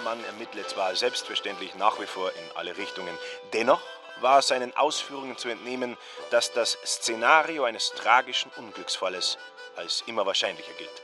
Man 0.05 0.19
ermittle 0.25 0.67
zwar 0.67 0.95
selbstverständlich 0.97 1.77
nach 1.77 2.01
wie 2.01 2.07
vor 2.07 2.31
in 2.31 2.57
alle 2.57 2.77
Richtungen. 2.77 3.17
Dennoch 3.53 3.81
war 4.21 4.43
seinen 4.43 4.77
Ausführungen 4.77 5.37
zu 5.37 5.49
entnehmen, 5.49 5.97
dass 6.31 6.53
das 6.53 6.79
Szenario 6.85 7.65
eines 7.65 7.93
tragischen 7.97 8.51
Unglücksfalles 8.57 9.39
als 9.77 10.03
immer 10.07 10.27
wahrscheinlicher 10.27 10.73
gilt. 10.79 11.03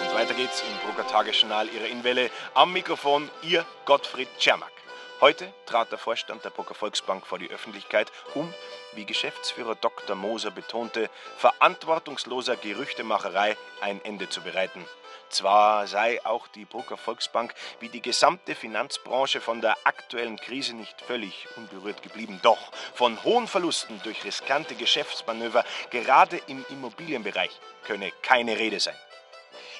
Und 0.00 0.14
weiter 0.14 0.34
geht's 0.34 0.62
im 0.62 0.88
Brucker 0.88 1.06
Tagesjournal 1.08 1.68
Ihrer 1.68 1.86
Inwelle. 1.86 2.30
Am 2.54 2.72
Mikrofon 2.72 3.30
Ihr 3.42 3.64
Gottfried 3.84 4.28
Czermak. 4.38 4.72
Heute 5.20 5.52
trat 5.66 5.90
der 5.90 5.98
Vorstand 5.98 6.44
der 6.44 6.50
Brucker 6.50 6.74
Volksbank 6.74 7.26
vor 7.26 7.40
die 7.40 7.50
Öffentlichkeit, 7.50 8.12
um, 8.34 8.54
wie 8.92 9.04
Geschäftsführer 9.04 9.74
Dr. 9.74 10.14
Moser 10.14 10.52
betonte, 10.52 11.10
verantwortungsloser 11.38 12.56
Gerüchtemacherei 12.56 13.56
ein 13.80 14.00
Ende 14.04 14.28
zu 14.28 14.42
bereiten. 14.42 14.84
Zwar 15.30 15.86
sei 15.86 16.24
auch 16.24 16.48
die 16.48 16.64
Brucker 16.64 16.96
Volksbank 16.96 17.54
wie 17.80 17.88
die 17.88 18.00
gesamte 18.00 18.54
Finanzbranche 18.54 19.40
von 19.40 19.60
der 19.60 19.76
aktuellen 19.84 20.36
Krise 20.36 20.74
nicht 20.74 21.00
völlig 21.02 21.46
unberührt 21.56 22.02
geblieben, 22.02 22.40
doch 22.42 22.72
von 22.94 23.22
hohen 23.24 23.46
Verlusten 23.46 24.00
durch 24.02 24.24
riskante 24.24 24.74
Geschäftsmanöver 24.74 25.64
gerade 25.90 26.38
im 26.46 26.64
Immobilienbereich 26.70 27.50
könne 27.84 28.10
keine 28.22 28.58
Rede 28.58 28.80
sein. 28.80 28.96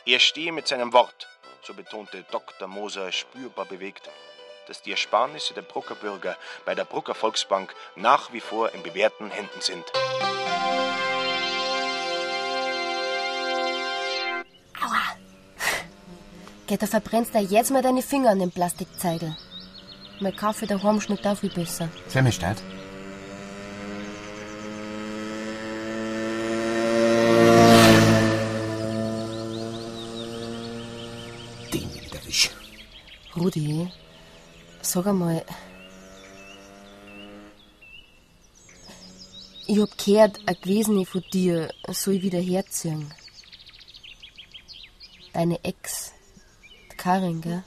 Er 0.05 0.21
stehe 0.21 0.52
mit 0.52 0.69
seinem 0.69 0.93
Wort, 0.93 1.28
so 1.62 1.75
betonte 1.75 2.25
Dr. 2.31 2.69
Moser 2.69 3.12
spürbar 3.12 3.64
bewegt, 3.64 4.09
dass 4.67 4.83
die 4.83 4.90
Ersparnisse 4.90 5.55
der 5.55 5.62
Brucker 5.62 5.95
Bürger 5.95 6.37
bei 6.64 6.75
der 6.75 6.85
Brucker 6.85 7.14
Volksbank 7.14 7.75
nach 7.97 8.33
wie 8.33 8.40
vor 8.40 8.73
in 8.73 8.83
bewährten 8.83 9.31
Händen 9.31 9.61
sind. 9.61 9.85
Geh, 16.69 16.77
da 16.77 16.87
verbrennst 16.87 17.35
du 17.35 17.39
jetzt 17.39 17.71
mal 17.71 17.81
deine 17.81 18.03
Finger 18.03 18.29
an 18.29 18.41
den 18.41 18.51
Plastikzeigel. 18.51 19.35
Mein 20.21 20.37
Kaffee 20.37 20.67
daheim 20.67 21.01
schmeckt 21.01 21.27
auch 21.27 21.39
viel 21.39 21.49
besser. 21.49 21.89
Sei 22.09 22.21
mir 22.21 22.31
statt. 22.31 22.59
Den 31.73 31.91
will 31.95 32.03
ich 32.05 32.15
erwischen. 32.15 32.53
Rudi, 33.35 33.89
sag 34.83 35.07
einmal. 35.07 35.43
Ich 39.67 39.79
hab 39.79 39.97
gehört, 39.97 40.39
eine 40.45 40.57
Gewesene 40.57 41.07
von 41.07 41.25
dir 41.33 41.71
soll 41.89 42.21
wieder 42.21 42.41
herziehen. 42.41 43.11
Deine 45.33 45.63
Ex, 45.65 46.13
Karin, 47.09 47.41
gell? 47.41 47.65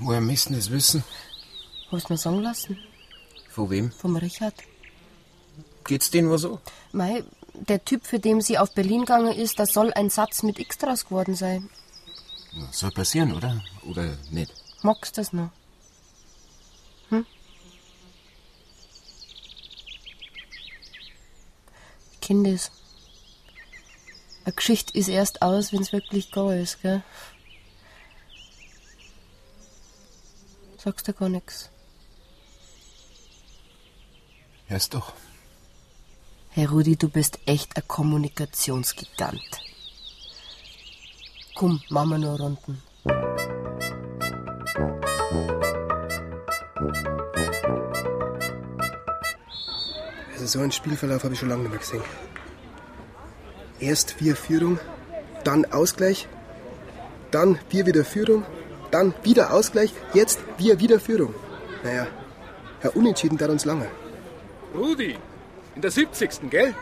Woher 0.00 0.20
müssen 0.20 0.54
das 0.54 0.68
wissen? 0.72 1.04
Hast 1.92 2.08
du 2.08 2.12
mir 2.12 2.18
sagen 2.18 2.42
lassen? 2.42 2.76
Von 3.48 3.70
wem? 3.70 3.92
Vom 3.92 4.16
Richard. 4.16 4.54
Geht's 5.84 6.10
denen 6.10 6.28
was 6.28 6.40
so? 6.40 6.58
Mei, 6.90 7.22
der 7.54 7.84
Typ, 7.84 8.04
für 8.04 8.18
den 8.18 8.40
sie 8.40 8.58
auf 8.58 8.74
Berlin 8.74 9.02
gegangen 9.02 9.32
ist, 9.32 9.60
da 9.60 9.64
soll 9.64 9.92
ein 9.92 10.10
Satz 10.10 10.42
mit 10.42 10.58
X 10.58 10.78
draus 10.78 11.04
geworden 11.04 11.36
sein. 11.36 11.70
Soll 12.72 12.90
passieren, 12.90 13.32
oder? 13.32 13.62
Oder 13.88 14.16
nicht? 14.32 14.52
Magst 14.82 15.16
du 15.16 15.20
das 15.20 15.32
noch? 15.32 15.50
Hm? 17.10 17.24
Das. 22.28 22.72
Eine 24.44 24.54
Geschichte 24.54 24.98
ist 24.98 25.06
erst 25.06 25.42
aus, 25.42 25.72
wenn's 25.72 25.92
wirklich 25.92 26.32
gar 26.32 26.56
ist, 26.56 26.82
gell? 26.82 27.04
Sagst 30.82 31.06
du 31.06 31.12
gar 31.12 31.28
nix. 31.28 31.68
Hörst 34.66 34.94
doch. 34.94 35.12
Herr 36.48 36.70
Rudi, 36.70 36.96
du 36.96 37.10
bist 37.10 37.38
echt 37.44 37.76
ein 37.76 37.86
Kommunikationsgigant. 37.86 39.42
Komm, 41.54 41.82
machen 41.90 42.10
wir 42.12 42.18
nur 42.18 42.40
Runden. 42.40 42.82
Also 50.32 50.46
so 50.46 50.60
einen 50.60 50.72
Spielverlauf 50.72 51.24
habe 51.24 51.34
ich 51.34 51.40
schon 51.40 51.50
lange 51.50 51.64
nicht 51.64 51.72
mehr 51.72 51.78
gesehen. 51.78 52.02
Erst 53.80 54.18
wir 54.18 54.34
Führung, 54.34 54.80
dann 55.44 55.66
Ausgleich, 55.66 56.26
dann 57.30 57.58
wir 57.68 57.84
wieder 57.84 58.06
Führung, 58.06 58.46
dann 58.90 59.14
wieder 59.22 59.52
Ausgleich, 59.52 59.92
jetzt 60.14 60.40
wir 60.58 60.80
wieder 60.80 61.00
Führung. 61.00 61.34
Naja, 61.82 62.06
Herr 62.80 62.96
Unentschieden 62.96 63.38
da 63.38 63.46
uns 63.46 63.64
lange. 63.64 63.86
Rudi, 64.74 65.16
in 65.74 65.82
der 65.82 65.90
70. 65.90 66.50
gell? 66.50 66.74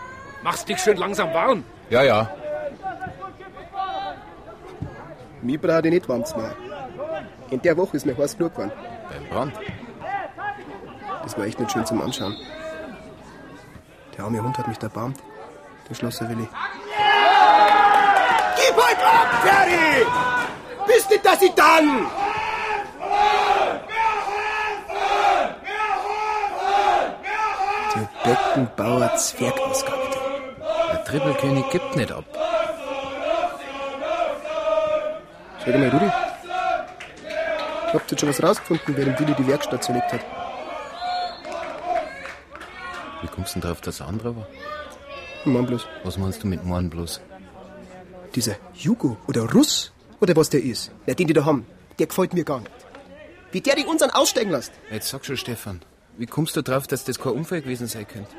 Machst 0.43 0.69
dich 0.69 0.79
schön 0.79 0.97
langsam 0.97 1.33
warm. 1.33 1.65
Ja, 1.91 2.03
ja. 2.03 2.31
Mir 5.43 5.61
braucht 5.61 5.85
ich 5.87 5.93
nicht 5.93 6.09
warm 6.09 6.25
zu 6.25 6.37
machen. 6.37 6.57
In 7.51 7.63
der 7.63 7.77
Woche 7.77 7.97
ist 7.97 8.07
mir 8.07 8.17
heiß 8.17 8.37
genug 8.37 8.53
geworden. 8.55 8.73
Beim 9.09 9.29
Brand. 9.29 9.53
Das 11.23 11.37
war 11.37 11.45
echt 11.45 11.59
nicht 11.59 11.73
schön 11.73 11.87
zum 11.87 12.01
Anschauen. 12.01 12.37
Der 14.17 14.25
arme 14.25 14.43
Hund 14.43 14.59
hat 14.59 14.69
mich 14.69 14.81
erbarmt. 14.83 15.19
Der 15.89 15.95
Schlosser 15.95 16.29
Willi. 16.29 16.49
Gib 18.57 18.77
halt 18.77 18.99
ab, 18.99 19.29
Ferry! 19.43 20.48
Bist 20.89 21.11
nicht, 21.11 21.25
dass 21.25 21.43
ich 21.43 21.53
dann! 21.55 22.07
Der 27.95 28.09
Beckenbauer 28.25 29.17
Zwergausgabe. 29.17 30.09
Der 30.93 31.05
Trippelkönig 31.05 31.71
gibt 31.71 31.97
nicht 31.97 32.13
ab. 32.13 32.25
Schau 35.59 35.73
dir 35.73 35.79
mal, 35.79 35.89
Rudi. 35.91 36.11
Habt 37.93 37.95
ihr 37.95 38.01
jetzt 38.11 38.21
schon 38.21 38.29
was 38.29 38.43
rausgefunden, 38.43 38.97
dem 38.97 39.19
Willi 39.19 39.35
die 39.35 39.47
Werkstatt 39.47 39.85
zerlegt 39.85 40.13
hat? 40.13 40.21
Wie 43.23 43.29
kommst 43.29 43.55
du 43.55 43.61
denn 43.61 43.69
drauf, 43.69 43.81
dass 43.81 44.01
er 44.01 44.09
anderer 44.09 44.37
war? 44.37 44.47
Mann 45.45 45.67
bloß. 45.67 45.87
Was 46.05 46.19
meinst 46.19 46.43
du 46.43 46.47
mit 46.47 46.65
Mann 46.65 46.91
bloß? 46.91 47.21
Dieser 48.35 48.57
Jugo 48.75 49.17
oder 49.27 49.51
Russ 49.53 49.93
oder 50.21 50.37
was 50.37 50.51
der 50.51 50.63
ist, 50.63 50.91
der 51.07 51.15
den 51.15 51.27
die 51.27 51.33
da 51.33 51.45
haben, 51.45 51.67
der 51.99 52.07
gefällt 52.07 52.35
mir 52.35 52.45
gar 52.45 52.61
nicht. 52.61 52.73
Wie 53.53 53.61
der 53.61 53.77
die 53.77 53.85
unseren 53.85 54.11
aussteigen 54.11 54.51
lässt. 54.51 54.73
Jetzt 54.91 55.09
sag 55.09 55.25
schon, 55.25 55.37
Stefan. 55.37 55.81
Wie 56.17 56.27
kommst 56.27 56.57
du 56.57 56.63
drauf, 56.63 56.87
dass 56.87 57.05
das 57.05 57.19
kein 57.19 57.33
Unfall 57.33 57.63
gewesen 57.63 57.87
sein 57.87 58.07
könnte? 58.07 58.31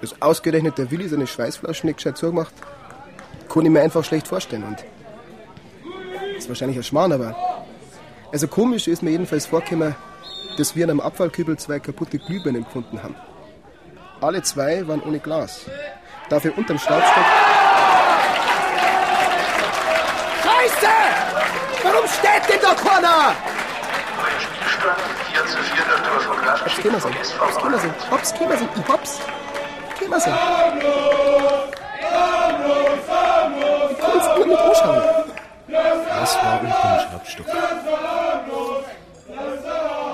Dass 0.00 0.20
ausgerechnet 0.20 0.76
der 0.76 0.90
Willi 0.90 1.08
seine 1.08 1.26
Schweißflaschen 1.26 1.86
nicht 1.86 1.96
gescheit 1.96 2.18
zugemacht, 2.18 2.52
kann 3.48 3.64
ich 3.64 3.70
mir 3.70 3.80
einfach 3.80 4.04
schlecht 4.04 4.28
vorstellen. 4.28 4.64
Und 4.64 4.84
ist 6.36 6.48
wahrscheinlich 6.48 6.76
ein 6.76 6.82
Schmarrn, 6.82 7.12
aber 7.12 7.36
also 8.32 8.48
komisch 8.48 8.88
ist 8.88 9.02
mir 9.02 9.10
jedenfalls 9.10 9.46
vorgekommen, 9.46 9.94
dass 10.58 10.74
wir 10.74 10.84
in 10.84 10.90
einem 10.90 11.00
Abfallkübel 11.00 11.56
zwei 11.56 11.78
kaputte 11.78 12.18
Glühbirnen 12.18 12.64
gefunden 12.64 13.02
haben. 13.02 13.14
Alle 14.20 14.42
zwei 14.42 14.86
waren 14.88 15.02
ohne 15.02 15.20
Glas. 15.20 15.66
Dafür 16.28 16.56
unterm 16.58 16.78
Schraubstock. 16.78 17.53
Scheiße! 20.64 20.86
Warum 21.82 22.06
steht 22.08 22.48
denn 22.48 22.60
da 22.62 22.74
keiner? 22.74 23.34
Hab's 26.46 26.76
kämer 26.80 27.00
sein. 27.00 27.14
Hab's 27.40 27.58
kämer 27.58 27.78
sein. 27.78 27.94
Hab's 28.10 28.34
kämer 28.34 28.56
sein. 28.56 28.68
Ich 28.74 28.88
hab's. 28.88 29.20
Kämer 29.98 30.20
sein. 30.20 30.34
Ich 33.90 33.98
kann's 34.00 34.36
nur 34.36 34.46
mit 34.46 34.58
anschauen. 34.58 35.02
Was 36.20 36.36
war 36.36 36.60
unterm 36.60 37.00
Schraubstock? 37.00 37.46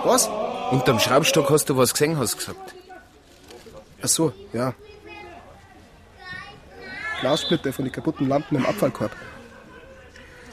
Was? 0.04 0.30
Unterm 0.73 0.99
Schraubstock 0.99 1.50
hast 1.50 1.69
du 1.69 1.76
was 1.76 1.92
gesehen, 1.92 2.19
hast 2.19 2.35
du 2.35 2.38
gesagt. 2.38 2.75
Ach 4.02 4.09
so, 4.09 4.33
ja. 4.52 4.73
Glassplitter 7.21 7.73
von 7.73 7.85
den 7.85 7.92
kaputten 7.92 8.28
Lampen 8.28 8.57
im 8.57 8.66
Abfallkorb. 8.66 9.12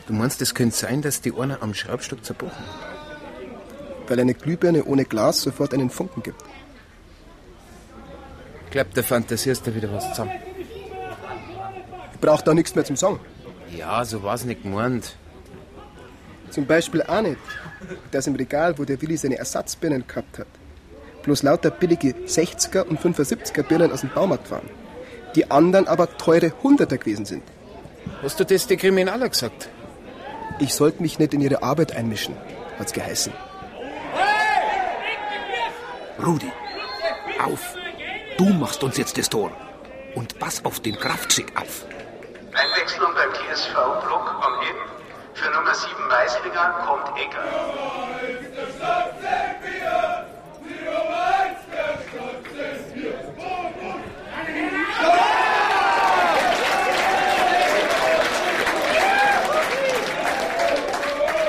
Du 0.08 0.14
meinst, 0.14 0.42
es 0.42 0.56
könnte 0.56 0.76
sein, 0.76 1.02
dass 1.02 1.20
die 1.20 1.34
einer 1.34 1.62
am 1.62 1.74
Schraubstock 1.74 2.24
zerbrochen? 2.24 2.64
Weil 4.08 4.22
eine 4.22 4.34
Glühbirne 4.34 4.86
ohne 4.86 5.04
Glas 5.04 5.42
sofort 5.42 5.74
einen 5.74 5.90
Funken 5.90 6.24
gibt. 6.24 6.42
Ich 8.66 8.72
glaub, 8.72 8.94
da 8.94 9.04
fantasierst 9.04 9.68
du 9.68 9.76
wieder 9.76 9.92
was 9.92 10.08
zusammen. 10.10 10.32
Ich 12.14 12.20
brauch 12.22 12.42
da 12.42 12.54
nichts 12.54 12.74
mehr 12.74 12.86
zum 12.86 12.96
Sagen. 12.96 13.20
Ja, 13.76 14.04
so 14.06 14.24
war's 14.24 14.46
nicht 14.46 14.64
gemeint. 14.64 15.18
Zum 16.52 16.66
Beispiel 16.66 17.04
auch 17.04 17.22
nicht, 17.22 17.38
dass 18.12 18.28
im 18.28 18.36
Regal, 18.36 18.78
wo 18.78 18.86
der 18.86 19.02
Willi 19.02 19.18
seine 19.18 19.38
Ersatzbirnen 19.38 20.08
gehabt 20.08 20.40
hat, 20.40 20.48
bloß 21.24 21.44
lauter 21.44 21.70
billige 21.70 22.12
60er 22.12 22.84
und 22.84 23.02
75er 23.02 23.64
Birnen 23.64 23.92
aus 23.92 24.02
dem 24.02 24.10
Baumarkt 24.10 24.50
waren. 24.52 24.70
Die 25.36 25.52
anderen 25.52 25.86
aber 25.90 26.18
teure 26.18 26.54
Hunderter 26.64 26.98
gewesen 26.98 27.26
sind. 27.26 27.44
Hast 28.24 28.40
du 28.40 28.46
das 28.46 28.68
den 28.68 28.78
Kriminaler 28.78 29.28
gesagt? 29.28 29.68
Ich 30.60 30.74
sollte 30.74 31.02
mich 31.02 31.20
nicht 31.20 31.34
in 31.34 31.42
ihre 31.42 31.62
Arbeit 31.64 31.96
einmischen, 31.96 32.36
hat's 32.80 32.94
geheißen. 32.94 33.34
Rudi, 36.26 36.52
auf. 37.44 37.76
Du 38.38 38.46
machst 38.46 38.84
uns 38.84 38.98
jetzt 38.98 39.18
das 39.18 39.30
Tor. 39.30 39.52
Und 40.16 40.40
pass 40.40 40.66
auf 40.66 40.80
den 40.80 40.96
Kraftschick 40.96 41.56
auf. 41.60 41.86
Einwechslung 42.54 43.12
beim 43.14 43.32
TSV 43.34 43.74
Bruck 43.74 44.28
am 44.42 44.62
Inn. 44.62 44.76
Für 45.34 45.52
Nummer 45.52 45.76
7 45.76 45.94
Weißlinger 46.10 46.86
kommt 46.86 47.18
Egger. 47.20 47.44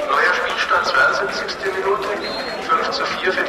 Neuer 0.08 0.34
Spielstand 0.34 0.86
72. 0.86 1.72
Minute. 1.72 2.08
5 2.68 2.90
zu 2.90 3.04
4 3.04 3.32
für 3.32 3.48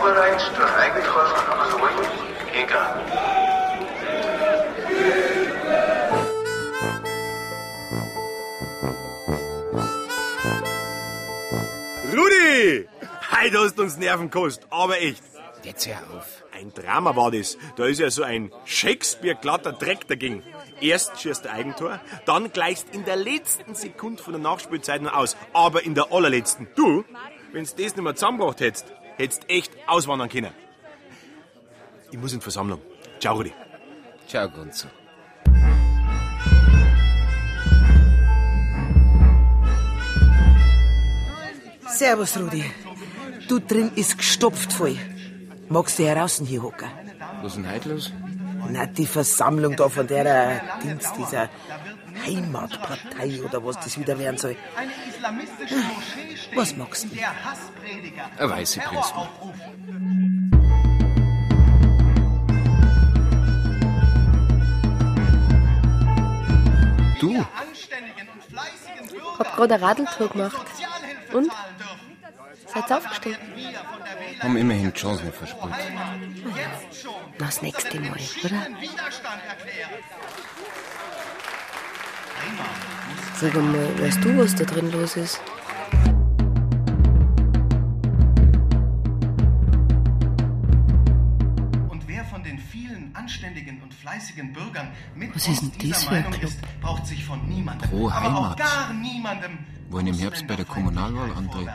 durch 0.00 0.76
Eigentor 0.76 1.26
von 1.26 1.70
Nummer 1.72 1.90
9, 1.90 2.04
Egger. 2.54 3.00
Rudi! 12.12 12.88
Heute 13.30 13.58
hast 13.58 13.78
du 13.78 13.82
uns 13.82 13.98
Nerven 13.98 14.30
gekostet, 14.30 14.66
aber 14.70 14.98
echt. 15.00 15.22
Jetzt 15.62 15.86
hör 15.86 15.98
auf. 16.16 16.44
Ein 16.52 16.72
Drama 16.72 17.14
war 17.14 17.30
das. 17.30 17.58
Da 17.76 17.84
ist 17.84 18.00
ja 18.00 18.10
so 18.10 18.22
ein 18.22 18.50
Shakespeare-glatter 18.64 19.72
Dreck 19.72 20.08
dagegen. 20.08 20.42
Erst 20.80 21.20
schießt 21.20 21.44
der 21.44 21.52
Eigentor, 21.52 22.00
dann 22.24 22.50
gleichst 22.52 22.94
in 22.94 23.04
der 23.04 23.16
letzten 23.16 23.74
Sekunde 23.74 24.22
von 24.22 24.32
der 24.32 24.42
Nachspielzeit 24.42 25.02
noch 25.02 25.12
aus. 25.12 25.36
Aber 25.52 25.84
in 25.84 25.94
der 25.94 26.10
allerletzten. 26.10 26.68
Du, 26.74 27.04
wenn's 27.52 27.74
das 27.74 27.96
nicht 27.96 28.02
mehr 28.02 28.14
zusammengebracht 28.14 28.60
hättest, 28.60 28.86
hättest 29.20 29.48
echt 29.48 29.72
auswandern 29.86 30.28
können. 30.28 30.52
Ich 32.10 32.18
muss 32.18 32.32
in 32.32 32.38
die 32.38 32.42
Versammlung. 32.42 32.80
Ciao, 33.20 33.36
Rudi. 33.36 33.52
Ciao, 34.26 34.48
Gonzo. 34.48 34.88
Servus, 41.88 42.36
Rudi. 42.38 42.64
Du 43.48 43.58
drin 43.58 43.92
ist 43.94 44.16
gestopft 44.16 44.72
voll. 44.72 44.96
Magst 45.68 45.98
du 45.98 46.04
heraußen 46.04 46.46
hier 46.46 46.62
hocken? 46.62 46.88
Was 47.42 47.52
ist 47.52 47.56
denn 47.56 47.70
heute 47.70 47.88
los? 47.90 48.12
Na, 48.68 48.86
die 48.86 49.06
Versammlung 49.06 49.76
da 49.76 49.88
von 49.88 50.06
der 50.06 50.26
äh, 50.26 50.60
Dienst 50.82 51.12
dieser 51.18 51.48
Heimatpartei 52.30 53.42
oder 53.42 53.64
was 53.64 53.76
das 53.76 53.98
wieder 53.98 54.18
werden 54.18 54.38
soll. 54.38 54.56
Was 56.54 56.76
magst 56.76 57.04
du? 57.04 57.08
Eine 58.38 58.50
weiße 58.50 58.80
Prinzen. 58.80 59.14
Du? 67.20 67.46
Hab 69.38 69.56
gerade 69.56 69.74
eine 69.74 69.82
Radeltour 69.82 70.28
gemacht. 70.28 70.66
Und? 71.32 71.52
Seid 72.66 72.92
aufgestiegen? 72.92 73.36
Haben 74.40 74.56
immerhin 74.56 74.92
die 74.92 74.98
Chance 74.98 75.24
nicht 75.24 75.36
verspielt. 75.36 75.74
Na, 77.38 77.46
das 77.46 77.62
nächste 77.62 78.00
Mal, 78.00 78.18
oder? 78.44 78.66
Sag 83.40 83.54
mal, 83.54 84.00
weißt 84.00 84.22
du, 84.24 84.36
was 84.38 84.54
da 84.54 84.64
drin 84.64 84.90
los 84.92 85.16
ist? 85.16 85.40
Und 91.88 92.06
wer 92.06 92.24
von 92.24 92.42
den 92.42 92.58
vielen 92.58 93.14
anständigen 93.14 93.80
und 93.82 93.92
fleißigen 93.94 94.52
Bürgern 94.52 94.88
mit 95.14 95.34
Was 95.34 95.48
ist 95.48 95.62
denn 95.62 95.90
das 95.90 96.04
für 96.04 96.10
ein 96.10 96.22
Meinung 96.24 96.38
Club? 96.38 96.50
ist, 96.50 96.80
braucht 96.80 97.06
sich 97.06 97.24
von 97.24 97.46
niemandem, 97.48 97.88
Pro 97.88 98.10
aber 98.10 98.26
auch 98.36 98.44
Heimat. 98.44 98.58
gar 98.58 98.92
niemandem 98.94 99.58
Wollen 99.90 100.06
im 100.06 100.18
Herbst 100.18 100.46
bei 100.46 100.54
der 100.56 100.64
Kommunalwahl 100.64 101.32
antreten. 101.32 101.70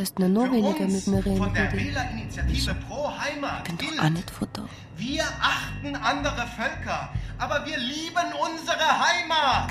Erst 0.00 0.18
nur 0.18 0.30
noch 0.30 0.50
weniger 0.50 0.86
mit 0.86 1.06
mir 1.08 1.26
reden, 1.26 1.36
von 1.36 1.52
der. 1.52 1.70
Wählerinitiative 1.72 2.74
Pro 2.88 3.12
Heimat 3.18 3.68
Ich 3.68 3.76
bin 3.76 3.76
gilt, 3.76 3.98
doch 3.98 4.04
auch 4.04 4.08
nicht 4.08 4.32
da. 4.54 4.62
wir 4.96 5.24
achten 5.42 5.94
andere 5.94 6.46
Völker, 6.56 7.10
aber 7.36 7.66
wir 7.66 7.76
lieben 7.76 8.32
unsere 8.40 8.78
Heimat. 8.80 9.70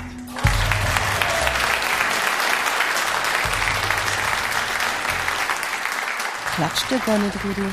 Klatscht 6.54 6.90
dir 6.90 6.98
gar 7.00 7.18
nicht, 7.18 7.36
Rudi. 7.44 7.68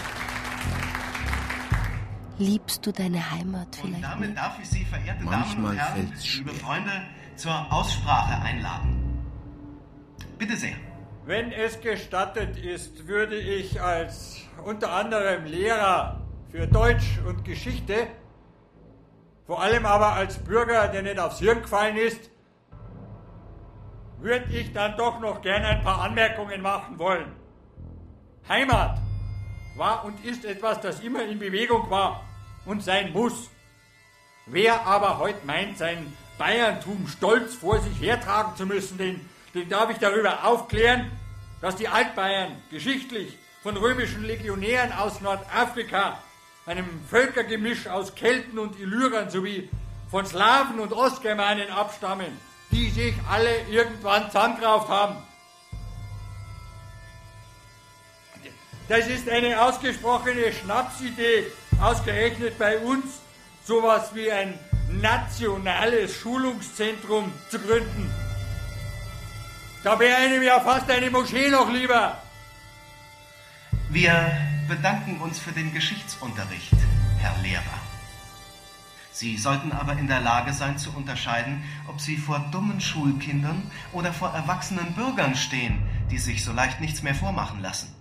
Liebst 2.39 2.86
du 2.86 2.91
deine 2.91 3.32
Heimat 3.32 3.67
vielleicht? 3.76 4.04
Damit 4.04 4.30
nicht? 4.30 4.38
darf 4.38 4.60
ich 4.62 4.70
Sie, 4.70 4.86
verehrte 4.86 5.24
Damen 5.26 5.39
Manchmal 5.39 5.72
und 5.72 5.78
Herren, 5.78 6.06
liebe 6.06 6.22
schwer. 6.22 6.54
Freunde, 6.54 6.91
zur 7.36 7.74
Aussprache 7.74 8.41
einladen. 8.43 9.24
Bitte 10.38 10.56
sehr. 10.56 10.76
Wenn 11.28 11.52
es 11.52 11.82
gestattet 11.82 12.56
ist, 12.56 13.06
würde 13.06 13.38
ich 13.38 13.82
als 13.82 14.38
unter 14.63 14.94
anderem 14.94 15.44
Lehrer 15.44 16.22
für 16.50 16.68
Deutsch 16.68 17.20
und 17.28 17.44
Geschichte, 17.44 18.08
vor 19.46 19.62
allem 19.62 19.86
aber 19.86 20.13
als 20.13 20.38
Bürger, 20.38 20.88
der 20.88 21.02
nicht 21.02 21.20
aufs 21.20 21.40
Hirn 21.40 21.63
gefallen 21.63 21.98
ist, 21.98 22.30
würde 24.20 24.46
ich 24.54 24.72
dann 24.72 24.96
doch 24.96 25.20
noch 25.20 25.42
gerne 25.42 25.68
ein 25.68 25.82
paar 25.82 26.02
Anmerkungen 26.02 26.62
machen 26.62 26.98
wollen. 26.98 27.34
Heimat 28.48 28.98
war 29.76 30.06
und 30.06 30.24
ist 30.24 30.46
etwas, 30.46 30.80
das 30.80 31.02
immer 31.02 31.26
in 31.26 31.40
Bewegung 31.40 31.90
war 31.90 32.24
und 32.66 32.82
sein 32.82 33.12
muss. 33.12 33.50
Wer 34.46 34.88
aber 34.88 35.20
heute 35.20 35.46
meint, 35.46 35.78
sein 35.78 36.13
Bayerntum 36.38 37.06
stolz 37.10 37.54
vor 37.54 37.80
sich 37.80 38.00
hertragen 38.00 38.56
zu 38.56 38.66
müssen, 38.66 38.98
den, 38.98 39.30
den 39.53 39.69
darf 39.69 39.89
ich 39.89 39.97
darüber 39.97 40.45
aufklären, 40.45 41.12
dass 41.62 41.75
die 41.75 41.88
Altbayern 41.88 42.51
geschichtlich 42.69 43.38
von 43.63 43.77
römischen 43.77 44.23
Legionären 44.23 44.91
aus 44.93 45.21
Nordafrika, 45.21 46.21
einem 46.65 46.86
Völkergemisch 47.10 47.88
aus 47.88 48.13
Kelten 48.13 48.60
und 48.60 48.79
Illyrern 48.79 49.29
sowie 49.29 49.69
von 50.10 50.25
Slawen 50.25 50.79
und 50.79 50.93
Ostgermanen 50.93 51.69
abstammen, 51.69 52.38
die 52.71 52.89
sich 52.89 53.15
alle 53.29 53.62
irgendwann 53.69 54.27
zusammengerauft 54.27 54.89
haben. 54.89 55.15
Das 58.88 59.07
ist 59.07 59.27
eine 59.27 59.62
ausgesprochene 59.62 60.53
Schnapsidee, 60.53 61.47
ausgerechnet 61.81 62.57
bei 62.57 62.77
uns 62.77 63.19
sowas 63.65 64.12
wie 64.13 64.31
ein 64.31 64.57
nationales 64.89 66.15
Schulungszentrum 66.15 67.33
zu 67.49 67.60
gründen. 67.60 68.27
Da 69.88 69.97
wäre 69.97 70.17
einem 70.17 70.43
ja 70.43 70.60
fast 70.60 70.91
eine 70.91 71.10
Moschee 71.10 71.50
noch 71.50 71.71
lieber. 71.71 72.21
Wir 73.89 74.38
bedanken 74.67 75.21
uns 75.21 75.39
für 75.39 75.54
den 75.54 75.73
Geschichtsunterricht, 75.73 76.73
Herr 77.19 77.41
Lehrer. 77.41 77.80
Sie 79.13 79.38
sollten 79.38 79.71
aber 79.71 79.93
in 79.93 80.08
der 80.08 80.19
Lage 80.19 80.52
sein 80.52 80.78
zu 80.78 80.91
unterscheiden, 80.91 81.63
ob 81.88 82.02
Sie 82.02 82.17
vor 82.17 82.39
dummen 82.52 82.82
Schulkindern 82.82 83.71
oder 83.93 84.12
vor 84.12 84.34
erwachsenen 84.34 84.93
Bürgern 84.93 85.36
stehen, 85.36 85.82
die 86.12 86.17
sich 86.17 86.43
so 86.43 86.52
leicht 86.52 86.82
nichts 86.82 87.02
mehr 87.02 87.15
vormachen 87.15 87.62
lassen. 87.62 87.95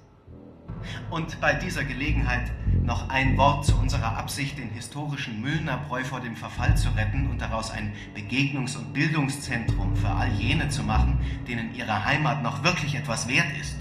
Und 1.08 1.40
bei 1.40 1.52
dieser 1.52 1.84
Gelegenheit 1.84 2.50
noch 2.84 3.08
ein 3.08 3.36
Wort 3.36 3.64
zu 3.64 3.76
unserer 3.76 4.16
Absicht, 4.16 4.58
den 4.58 4.70
historischen 4.70 5.40
Müllnerbräu 5.40 6.04
vor 6.04 6.20
dem 6.20 6.36
Verfall 6.36 6.76
zu 6.76 6.88
retten 6.90 7.28
und 7.28 7.40
daraus 7.40 7.70
ein 7.70 7.92
Begegnungs- 8.14 8.76
und 8.76 8.92
Bildungszentrum 8.92 9.96
für 9.96 10.08
all 10.08 10.30
jene 10.32 10.68
zu 10.68 10.82
machen, 10.82 11.20
denen 11.48 11.74
ihre 11.74 12.04
Heimat 12.04 12.42
noch 12.42 12.64
wirklich 12.64 12.94
etwas 12.94 13.28
wert 13.28 13.46
ist. 13.60 13.76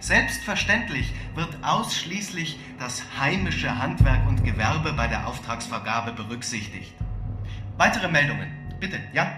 Selbstverständlich 0.00 1.12
wird 1.34 1.58
ausschließlich 1.62 2.58
das 2.78 3.02
heimische 3.18 3.78
Handwerk 3.78 4.26
und 4.28 4.44
Gewerbe 4.44 4.92
bei 4.92 5.08
der 5.08 5.26
Auftragsvergabe 5.26 6.12
berücksichtigt. 6.12 6.94
Weitere 7.76 8.08
Meldungen, 8.08 8.50
bitte, 8.80 8.98
ja? 9.12 9.32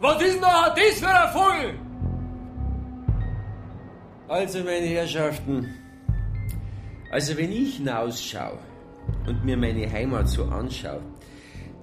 Was 0.00 0.22
ist 0.22 0.34
denn 0.34 0.42
da 0.42 0.74
das 0.74 1.00
für 1.00 1.08
ein 1.08 1.32
Vogel? 1.32 1.78
Also, 4.28 4.58
meine 4.64 4.86
Herrschaften, 4.86 5.85
also 7.10 7.36
wenn 7.36 7.52
ich 7.52 7.76
hinausschaue 7.76 8.58
und 9.26 9.44
mir 9.44 9.56
meine 9.56 9.90
Heimat 9.90 10.28
so 10.28 10.44
anschaue, 10.44 11.02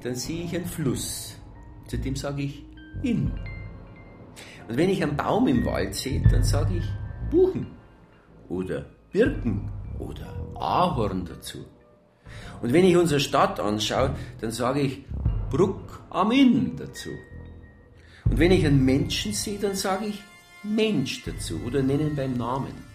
dann 0.02 0.16
sehe 0.16 0.46
ich 0.46 0.56
einen 0.56 0.66
Fluss. 0.66 1.36
Zu 1.88 1.98
dem 1.98 2.16
sage 2.16 2.44
ich 2.44 2.66
Inn. 3.02 3.32
Und 4.68 4.78
wenn 4.78 4.90
ich 4.90 5.02
einen 5.02 5.18
Baum 5.18 5.48
im 5.48 5.66
Wald 5.66 5.96
sehe, 5.96 6.22
dann 6.30 6.44
sage 6.44 6.78
ich 6.78 6.86
Buchen 7.30 7.68
oder 8.50 8.86
Birken 9.12 9.70
oder 10.00 10.34
Ahorn 10.56 11.26
dazu. 11.26 11.66
Und 12.62 12.74
wenn 12.74 12.86
ich 12.86 12.96
unsere 12.96 13.20
Stadt 13.20 13.60
anschaue, 13.60 14.16
dann 14.42 14.52
sage 14.52 14.82
ich 14.82 15.06
Bruck 15.50 16.04
am 16.10 16.32
Inn 16.32 16.76
dazu. 16.78 17.10
Und 18.26 18.40
wenn 18.40 18.52
ich 18.52 18.66
einen 18.66 18.84
Menschen 18.84 19.34
sehe, 19.34 19.60
dann 19.60 19.76
sage 19.76 20.08
ich 20.08 20.24
Mensch 20.64 21.24
dazu 21.26 21.60
oder 21.66 21.84
nenne 21.84 22.04
ihn 22.04 22.16
beim 22.16 22.34
Namen. 22.34 22.93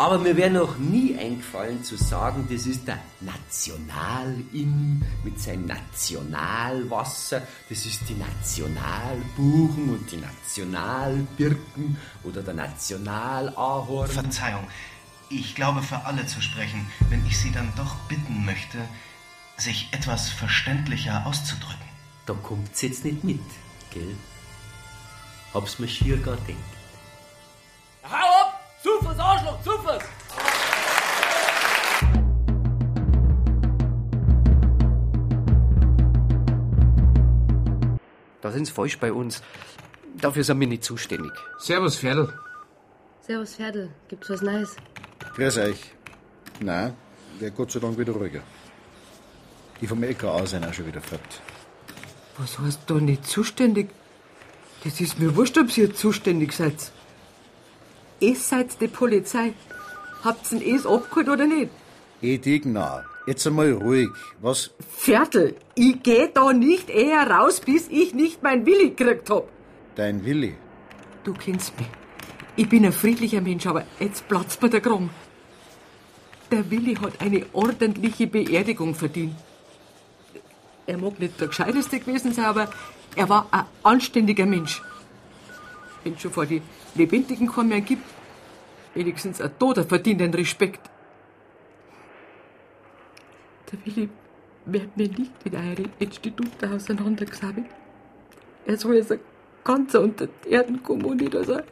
Aber 0.00 0.18
mir 0.18 0.36
wäre 0.36 0.50
noch 0.50 0.78
nie 0.78 1.18
eingefallen 1.18 1.82
zu 1.82 1.96
sagen, 1.96 2.46
das 2.48 2.66
ist 2.66 2.86
der 2.86 3.00
Nationalinn 3.20 5.04
mit 5.24 5.40
seinem 5.40 5.66
Nationalwasser, 5.66 7.42
das 7.68 7.84
ist 7.84 8.08
die 8.08 8.14
Nationalbuchen 8.14 9.90
und 9.90 10.08
die 10.12 10.18
Nationalbirken 10.18 11.96
oder 12.22 12.42
der 12.42 12.54
Nationalahorn. 12.54 14.08
Verzeihung, 14.08 14.68
ich 15.30 15.56
glaube 15.56 15.82
für 15.82 16.04
alle 16.04 16.24
zu 16.26 16.40
sprechen, 16.40 16.88
wenn 17.10 17.26
ich 17.26 17.36
Sie 17.36 17.50
dann 17.50 17.72
doch 17.76 17.96
bitten 18.08 18.44
möchte, 18.44 18.78
sich 19.56 19.88
etwas 19.90 20.30
verständlicher 20.30 21.26
auszudrücken. 21.26 21.88
Da 22.24 22.34
kommt's 22.34 22.82
jetzt 22.82 23.04
nicht 23.04 23.24
mit, 23.24 23.40
gell? 23.90 24.16
Hab's 25.52 25.80
mir 25.80 25.88
schier 25.88 26.18
gar 26.18 26.36
denkt. 26.36 26.62
Hau 28.04 28.42
ab! 28.42 28.47
Zufers, 28.98 29.18
Arschloch, 29.18 29.62
Zufers! 29.62 30.02
Da 38.40 38.50
sind's 38.50 38.70
falsch 38.70 38.98
bei 38.98 39.12
uns. 39.12 39.42
Dafür 40.20 40.42
sind 40.42 40.60
wir 40.60 40.66
nicht 40.66 40.84
zuständig. 40.84 41.32
Servus, 41.58 41.98
Pferdl. 41.98 42.32
Servus, 43.20 43.54
Pferdl. 43.54 43.88
Gibt's 44.08 44.30
was 44.30 44.42
Neues? 44.42 44.76
Grüß 45.34 45.58
euch. 45.58 45.92
Nein, 46.60 46.94
der 47.40 47.50
Gott 47.52 47.70
sei 47.70 47.80
Dank 47.80 47.98
wieder 47.98 48.12
ruhiger. 48.12 48.40
Die 49.80 49.86
vom 49.86 50.02
LKA 50.02 50.44
sind 50.46 50.66
auch 50.66 50.74
schon 50.74 50.86
wieder 50.86 51.00
fort. 51.00 51.40
Was 52.36 52.58
heißt 52.58 52.80
da 52.86 52.94
nicht 52.94 53.26
zuständig? 53.26 53.90
Das 54.82 55.00
ist 55.00 55.20
mir 55.20 55.36
wurscht, 55.36 55.56
ob 55.58 55.76
ihr 55.76 55.94
zuständig 55.94 56.52
seid. 56.52 56.92
Ihr 58.20 58.36
seid 58.36 58.80
die 58.80 58.88
Polizei. 58.88 59.52
Habt's 60.24 60.50
denn 60.50 60.62
es 60.62 60.84
abgeholt 60.86 61.28
oder 61.28 61.46
nicht? 61.46 61.70
Edigna, 62.20 63.04
jetzt 63.26 63.46
einmal 63.46 63.72
ruhig. 63.72 64.08
Was? 64.40 64.70
Viertel, 64.90 65.54
ich 65.76 66.02
geh 66.02 66.28
da 66.32 66.52
nicht 66.52 66.90
eher 66.90 67.30
raus, 67.30 67.60
bis 67.60 67.86
ich 67.88 68.14
nicht 68.14 68.42
mein 68.42 68.66
Willi 68.66 68.90
gekriegt 68.90 69.30
hab. 69.30 69.48
Dein 69.94 70.24
Willi? 70.24 70.54
Du 71.22 71.32
kennst 71.32 71.78
mich. 71.78 71.88
Ich 72.56 72.68
bin 72.68 72.84
ein 72.84 72.92
friedlicher 72.92 73.40
Mensch, 73.40 73.66
aber 73.66 73.84
jetzt 74.00 74.26
platzt 74.26 74.60
mir 74.60 74.70
der 74.70 74.80
Kragen. 74.80 75.10
Der 76.50 76.68
Willi 76.70 76.96
hat 76.96 77.20
eine 77.20 77.46
ordentliche 77.52 78.26
Beerdigung 78.26 78.96
verdient. 78.96 79.36
Er 80.86 80.98
mag 80.98 81.20
nicht 81.20 81.40
der 81.40 81.48
Gescheiteste 81.48 82.00
gewesen 82.00 82.32
sein, 82.32 82.46
aber 82.46 82.68
er 83.14 83.28
war 83.28 83.46
ein 83.52 83.64
anständiger 83.84 84.46
Mensch. 84.46 84.82
Es 86.04 86.20
schon 86.20 86.32
vor 86.32 86.46
die 86.46 86.62
Lebendigen 86.98 87.50
keinen 87.50 87.68
mehr 87.68 87.80
gibt, 87.80 88.04
wenigstens 88.94 89.40
ein 89.40 89.50
Toter 89.58 89.84
verdient 89.84 90.20
den 90.20 90.34
Respekt. 90.34 90.80
Der 93.70 93.78
Willi 93.84 94.08
wird 94.66 94.96
mir 94.96 95.08
nicht 95.08 95.32
in 95.44 95.54
eure 95.54 95.84
Institute 95.98 96.70
auseinandergesammelt. 96.70 97.66
Er 98.66 98.76
soll 98.76 98.96
jetzt 98.96 99.12
ein 99.12 99.20
ganzer 99.64 100.00
unter 100.00 100.26
die 100.26 100.50
Erden 100.50 100.82
kommen 100.82 101.04
und 101.04 101.20
nicht 101.20 101.34
als 101.34 101.50
ein 101.50 101.62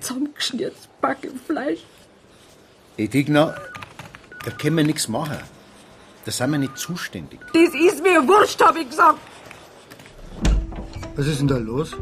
zusammengeschnürtes 0.00 0.88
Backen 1.00 1.38
Fleisch. 1.46 1.84
Edigna, 2.96 3.54
da 4.44 4.50
können 4.50 4.76
wir 4.76 4.84
nichts 4.84 5.08
machen. 5.08 5.38
Da 6.24 6.30
sind 6.30 6.50
wir 6.52 6.58
nicht 6.58 6.76
zuständig. 6.76 7.40
Das 7.52 7.74
ist 7.74 8.02
mir 8.02 8.26
wurscht, 8.28 8.60
hab 8.60 8.76
ich 8.76 8.88
gesagt. 8.88 9.18
Was 11.16 11.26
ist 11.26 11.40
denn 11.40 11.48
da 11.48 11.58
los? 11.58 11.96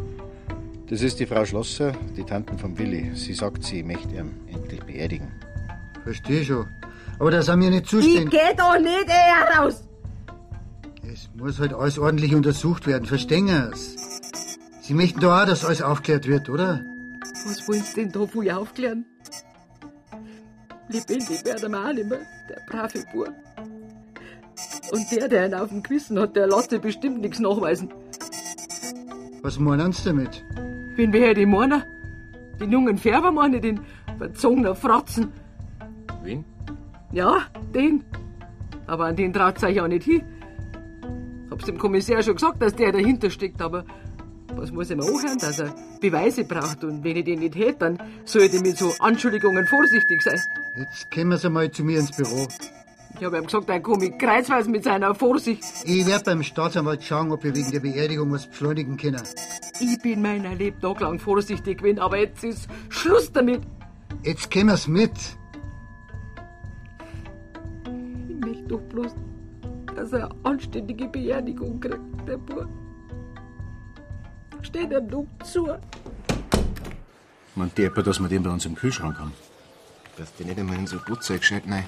Das 0.90 1.02
ist 1.02 1.20
die 1.20 1.26
Frau 1.26 1.44
Schlosser, 1.44 1.92
die 2.16 2.24
Tanten 2.24 2.58
von 2.58 2.76
Willi. 2.76 3.12
Sie 3.14 3.32
sagt, 3.32 3.62
sie 3.62 3.84
möchte 3.84 4.12
ihn 4.12 4.40
endlich 4.52 4.82
beerdigen. 4.82 5.28
Verstehe 6.02 6.44
schon. 6.44 6.66
Aber 7.20 7.30
da 7.30 7.42
sind 7.42 7.60
wir 7.60 7.70
nicht 7.70 7.84
Ich 7.84 7.90
zuständig. 7.90 8.30
geh 8.30 8.56
da 8.56 8.76
nicht 8.76 9.06
eher 9.08 9.56
raus. 9.56 9.84
Es 11.12 11.30
muss 11.36 11.60
halt 11.60 11.72
alles 11.74 11.96
ordentlich 11.96 12.34
untersucht 12.34 12.88
werden. 12.88 13.06
Verstehen 13.06 13.46
Sie's? 13.46 13.96
Sie 14.82 14.94
möchten 14.94 15.20
doch 15.20 15.30
auch, 15.30 15.46
dass 15.46 15.64
alles 15.64 15.80
aufklärt 15.80 16.26
wird, 16.26 16.48
oder? 16.48 16.84
Was 17.46 17.68
wollen 17.68 17.82
Sie 17.84 17.94
denn 17.94 18.10
da 18.10 18.26
viel 18.26 18.50
aufklären? 18.50 19.04
Lebendig 20.88 21.44
werden 21.44 21.70
wir 21.70 21.86
auch 21.88 21.92
nicht 21.92 22.08
mehr, 22.08 22.18
der 22.48 22.62
brave 22.68 23.04
Bub. 23.12 23.32
Und 24.90 25.12
der, 25.12 25.28
der 25.28 25.44
einen 25.44 25.54
auf 25.54 25.68
dem 25.68 25.84
Gewissen 25.84 26.18
hat, 26.18 26.34
der 26.34 26.48
lässt 26.48 26.72
dir 26.72 26.80
bestimmt 26.80 27.20
nichts 27.20 27.38
nachweisen. 27.38 27.92
Was 29.42 29.56
meinen 29.60 29.92
Sie 29.92 30.02
damit? 30.04 30.44
Wenn 30.96 31.12
wer 31.12 31.34
die 31.34 31.46
meinen? 31.46 31.82
Den 32.60 32.72
jungen 32.72 32.98
Färber 32.98 33.30
meine, 33.32 33.60
den 33.60 33.80
verzogenen 34.18 34.74
Fratzen. 34.74 35.32
Wen? 36.22 36.44
Ja, 37.12 37.46
den. 37.74 38.04
Aber 38.86 39.06
an 39.06 39.16
den 39.16 39.32
traut 39.32 39.62
euch 39.62 39.80
auch 39.80 39.88
nicht 39.88 40.04
hin. 40.04 40.22
Hab's 41.50 41.64
dem 41.64 41.78
Kommissär 41.78 42.22
schon 42.22 42.34
gesagt, 42.34 42.60
dass 42.62 42.74
der 42.74 42.92
dahinter 42.92 43.30
steckt, 43.30 43.60
aber 43.62 43.84
was 44.54 44.70
muss 44.72 44.90
ich 44.90 44.96
mir 44.96 45.04
anhören, 45.04 45.38
dass 45.38 45.58
er 45.58 45.74
Beweise 46.00 46.44
braucht 46.44 46.84
und 46.84 47.02
wenn 47.02 47.16
ich 47.16 47.24
den 47.24 47.40
nicht 47.40 47.56
hätte, 47.56 47.78
dann 47.78 47.98
sollte 48.24 48.56
ich 48.56 48.62
mit 48.62 48.76
so 48.76 48.92
Anschuldigungen 48.98 49.66
vorsichtig 49.66 50.22
sein. 50.22 50.40
Jetzt 50.76 51.10
kommen 51.10 51.38
Sie 51.38 51.50
mal 51.50 51.70
zu 51.70 51.84
mir 51.84 52.00
ins 52.00 52.16
Büro. 52.16 52.46
Ich 53.20 53.26
habe 53.26 53.36
ihm 53.36 53.44
gesagt, 53.44 53.68
er 53.68 53.80
komme 53.80 54.10
kreuzweise 54.16 54.70
mit 54.70 54.82
seiner 54.82 55.14
Vorsicht. 55.14 55.62
Ich 55.84 56.06
werde 56.06 56.24
beim 56.24 56.42
Staatsanwalt 56.42 57.04
schauen, 57.04 57.30
ob 57.30 57.44
wir 57.44 57.54
wegen 57.54 57.70
der 57.70 57.80
Beerdigung 57.80 58.32
was 58.32 58.46
beschleunigen 58.46 58.96
können. 58.96 59.20
Ich 59.78 60.00
bin 60.00 60.22
meiner 60.22 60.54
Lebtag 60.54 61.00
lang 61.00 61.18
vorsichtig 61.18 61.80
gewesen, 61.80 61.98
aber 61.98 62.16
jetzt 62.16 62.42
ist 62.44 62.66
Schluss 62.88 63.30
damit. 63.30 63.60
Jetzt 64.22 64.50
kommen 64.50 64.74
Sie 64.74 64.90
mit. 64.90 65.12
Ich 68.26 68.46
möchte 68.46 68.62
doch 68.68 68.80
bloß, 68.88 69.14
dass 69.94 70.14
er 70.14 70.30
eine 70.30 70.34
anständige 70.44 71.06
Beerdigung 71.06 71.78
kriegt, 71.78 72.00
der 72.26 72.38
Bub. 72.38 72.68
Steht 74.62 74.92
er 74.92 75.02
doch 75.02 75.26
zu. 75.44 75.68
Man 77.54 77.70
deppert, 77.76 78.06
dass 78.06 78.18
wir 78.18 78.28
den 78.28 78.42
bei 78.42 78.50
uns 78.50 78.64
im 78.64 78.74
Kühlschrank 78.74 79.18
haben. 79.18 79.32
Dass 80.16 80.34
die 80.36 80.44
nicht 80.44 80.58
einmal 80.58 80.76
in 80.76 80.86
so 80.86 80.96
Brotzeug 81.04 81.40
geschnitten, 81.40 81.68
nein. 81.68 81.84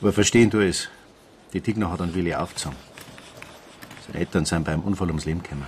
Aber 0.00 0.12
verstehen 0.12 0.50
du 0.50 0.60
es? 0.60 0.88
Die 1.52 1.60
Tigner 1.60 1.90
hat 1.90 2.00
einen 2.00 2.14
Willi 2.14 2.34
aufgezogen. 2.34 2.76
Seine 4.06 4.20
Eltern 4.20 4.44
sind 4.44 4.64
beim 4.64 4.80
Unfall 4.80 5.08
ums 5.08 5.24
Leben 5.24 5.42
gekommen. 5.42 5.66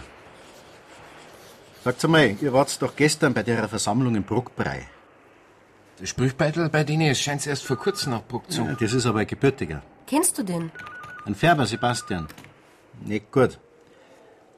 Sagt 1.84 2.06
mal, 2.08 2.36
ihr 2.40 2.52
wart 2.52 2.80
doch 2.82 2.94
gestern 2.94 3.32
bei 3.32 3.42
der 3.42 3.68
Versammlung 3.68 4.14
in 4.14 4.22
Bruckbrei. 4.22 4.86
Der 5.98 6.06
Sprüchbeitel 6.06 6.68
bei 6.68 6.84
denen 6.84 7.14
scheint 7.14 7.46
erst 7.46 7.64
vor 7.64 7.76
kurzem 7.76 8.12
nach 8.12 8.22
Bruck 8.22 8.50
zu. 8.50 8.64
Ja, 8.64 8.74
das 8.74 8.92
ist 8.92 9.06
aber 9.06 9.20
ein 9.20 9.26
gebürtiger. 9.26 9.82
Kennst 10.06 10.38
du 10.38 10.42
den? 10.42 10.70
Ein 11.26 11.34
Färber, 11.34 11.66
Sebastian. 11.66 12.26
Nicht 13.04 13.30
gut. 13.32 13.58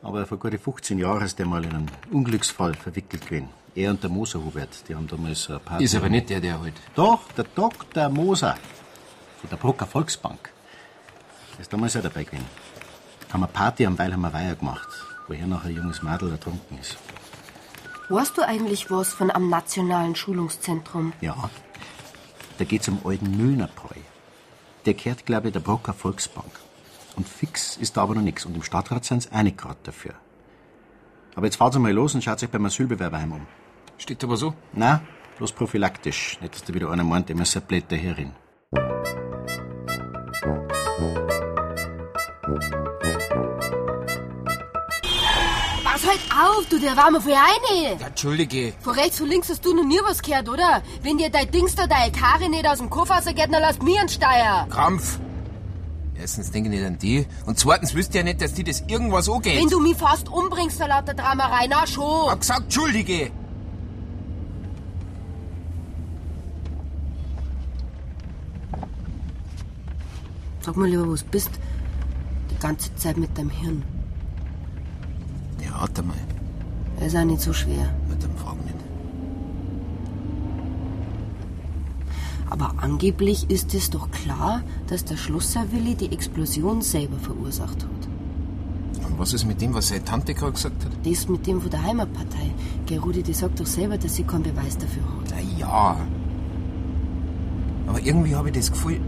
Aber 0.03 0.27
vor 0.27 0.39
gut 0.39 0.59
15 0.59 0.99
Jahren 0.99 1.23
ist 1.23 1.39
der 1.39 1.47
mal 1.47 1.65
in 1.65 1.71
einen 1.71 1.91
Unglücksfall 2.11 2.75
verwickelt 2.75 3.27
gewesen. 3.27 3.49
Er 3.75 3.91
und 3.91 4.03
der 4.03 4.11
Moser 4.11 4.45
Hubert, 4.45 4.89
die 4.89 4.95
haben 4.95 5.07
damals 5.07 5.45
so 5.45 5.55
eine 5.55 5.61
Party. 5.61 5.85
Ist 5.85 5.95
aber 5.95 6.09
nicht 6.09 6.29
der, 6.29 6.41
der 6.41 6.61
halt. 6.61 6.75
Doch, 6.95 7.21
der 7.37 7.45
Dr. 7.55 8.09
Moser. 8.09 8.57
Von 9.43 9.51
der 9.51 9.57
Brucker 9.57 9.87
Volksbank. 9.87 10.51
Der 11.55 11.61
ist 11.63 11.73
damals 11.73 11.97
auch 11.97 12.03
dabei 12.03 12.23
gewesen. 12.23 12.47
Haben 13.33 13.43
eine 13.43 13.53
Party 13.53 13.85
am 13.85 13.99
Weilheimer 13.99 14.33
Weiher 14.33 14.55
gemacht, 14.55 14.89
woher 15.27 15.49
noch 15.49 15.65
ein 15.65 15.75
junges 15.75 16.01
Mädel 16.01 16.31
ertrunken 16.31 16.79
ist. 16.79 16.97
Weißt 18.09 18.39
du 18.39 18.43
eigentlich 18.43 18.89
was 18.89 19.13
von 19.13 19.33
am 19.33 19.49
Nationalen 19.49 20.15
Schulungszentrum? 20.15 21.13
Ja. 21.21 21.51
Da 22.59 22.65
geht's 22.65 22.87
um 22.87 23.01
alten 23.05 23.37
Müllnerbräu. 23.37 23.99
Der 24.87 24.95
kehrt, 24.95 25.27
glaube 25.27 25.49
ich, 25.49 25.53
der 25.53 25.61
Brucker 25.61 25.93
Volksbank. 25.93 26.53
Und 27.17 27.29
fix 27.29 27.77
ist 27.77 27.97
da 27.97 28.03
aber 28.03 28.15
noch 28.15 28.23
nichts. 28.23 28.47
Und 28.47 28.55
im 28.55 28.63
Stadtrat 28.63 29.05
sind 29.05 29.25
sie 29.25 29.33
einig 29.33 29.59
gerade 29.59 29.79
dafür. 29.83 30.15
Aber 31.35 31.47
jetzt 31.47 31.57
fahrt 31.57 31.77
mal 31.81 31.93
los 31.93 32.15
und 32.15 32.23
schaut 32.23 32.41
euch 32.45 32.51
beim 32.51 32.65
Asylbewerberheim 32.65 33.33
um. 33.33 33.47
Steht 33.99 34.23
aber 34.23 34.37
so? 34.37 34.55
Na, 34.73 35.03
bloß 35.39 35.51
prophylaktisch. 35.51 36.39
Nicht, 36.41 36.55
dass 36.55 36.63
da 36.63 36.73
wieder 36.73 36.91
einer 36.91 37.03
meint, 37.03 37.29
immer 37.29 37.43
ein 37.43 37.63
Blätter 37.63 37.97
herin. 37.97 38.33
Auf, 46.33 46.67
du, 46.69 46.79
der 46.79 46.97
war 46.97 47.11
mir 47.11 47.21
voll 47.21 47.33
eine. 47.33 48.01
Ja, 48.01 48.07
Entschuldige. 48.07 48.73
Von 48.81 48.95
rechts 48.95 49.21
und 49.21 49.29
links 49.29 49.49
hast 49.49 49.65
du 49.65 49.75
noch 49.75 49.85
nie 49.85 50.01
was 50.05 50.23
gehört, 50.23 50.49
oder? 50.49 50.83
Wenn 51.03 51.19
dir 51.19 51.31
dein 51.31 51.51
Dings 51.51 51.75
da, 51.75 51.87
deine 51.87 52.13
Karre 52.13 52.49
nicht 52.49 52.67
aus 52.67 52.79
dem 52.79 52.91
Koffer 52.91 53.21
geht, 53.33 53.53
dann 53.53 53.63
lass 53.63 53.81
mir 53.81 54.01
einen 54.01 54.09
Steier. 54.09 54.67
Krampf. 54.71 55.19
Erstens 56.23 56.51
denke 56.53 56.69
ich 56.71 56.77
nicht 56.77 56.87
an 56.87 56.99
die. 56.99 57.27
Und 57.47 57.59
zweitens 57.59 57.95
wüsste 57.95 58.19
ja 58.19 58.25
nicht, 58.25 58.41
dass 58.41 58.55
die 58.55 58.63
das 58.63 58.83
irgendwas 58.87 59.29
angeht. 59.29 59.61
Wenn 59.61 59.69
du 59.69 59.81
mich 59.81 59.97
fast 59.97 60.29
umbringst, 60.29 60.79
vor 60.79 60.89
lauter 60.89 61.15
Dramerei, 61.15 61.67
na 61.69 61.87
schon. 61.87 62.31
Hab 62.31 62.41
gesagt, 62.41 62.63
Entschuldige. 62.65 63.31
Sag 70.61 70.77
mal 70.77 70.89
lieber, 70.89 71.09
wo 71.09 71.15
du 71.17 71.25
bist. 71.25 71.51
Die 72.51 72.59
ganze 72.61 72.95
Zeit 72.95 73.17
mit 73.17 73.37
deinem 73.37 73.51
Hirn. 73.51 73.83
Warte 75.79 76.03
mal. 76.03 76.17
Er 77.01 77.07
ist 77.07 77.17
auch 77.17 77.25
nicht 77.25 77.41
so 77.41 77.53
schwer. 77.53 77.77
Ja, 78.09 78.15
dann 78.21 78.37
frag 78.37 78.57
nicht. 78.65 78.77
Aber 82.51 82.75
angeblich 82.77 83.51
ist 83.51 83.75
es 83.75 83.91
doch 83.91 84.11
klar, 84.11 84.63
dass 84.87 85.05
der 85.05 85.17
Schlosser 85.17 85.73
Willi 85.73 85.95
die 85.95 86.13
Explosion 86.13 86.83
selber 86.83 87.19
verursacht 87.19 87.83
hat. 87.83 89.09
Und 89.09 89.19
was 89.19 89.33
ist 89.33 89.47
mit 89.47 89.61
dem, 89.61 89.75
was 89.75 89.89
seine 89.89 90.05
Tante 90.05 90.35
gerade 90.35 90.53
gesagt 90.53 90.85
hat? 90.85 90.93
Das 91.05 91.29
mit 91.29 91.47
dem 91.47 91.61
von 91.61 91.71
der 91.71 91.83
Heimatpartei. 91.83 92.51
Gerudi, 92.87 93.23
die 93.23 93.33
sagt 93.33 93.59
doch 93.59 93.67
selber, 93.67 93.97
dass 93.97 94.15
sie 94.15 94.25
keinen 94.25 94.43
Beweis 94.43 94.77
dafür 94.77 95.03
hat. 95.03 95.31
Na 95.31 95.59
ja. 95.59 95.97
Aber 97.87 98.01
irgendwie 98.01 98.35
habe 98.35 98.51
ich 98.51 98.55
das 98.57 98.71
Gefühl, 98.71 99.01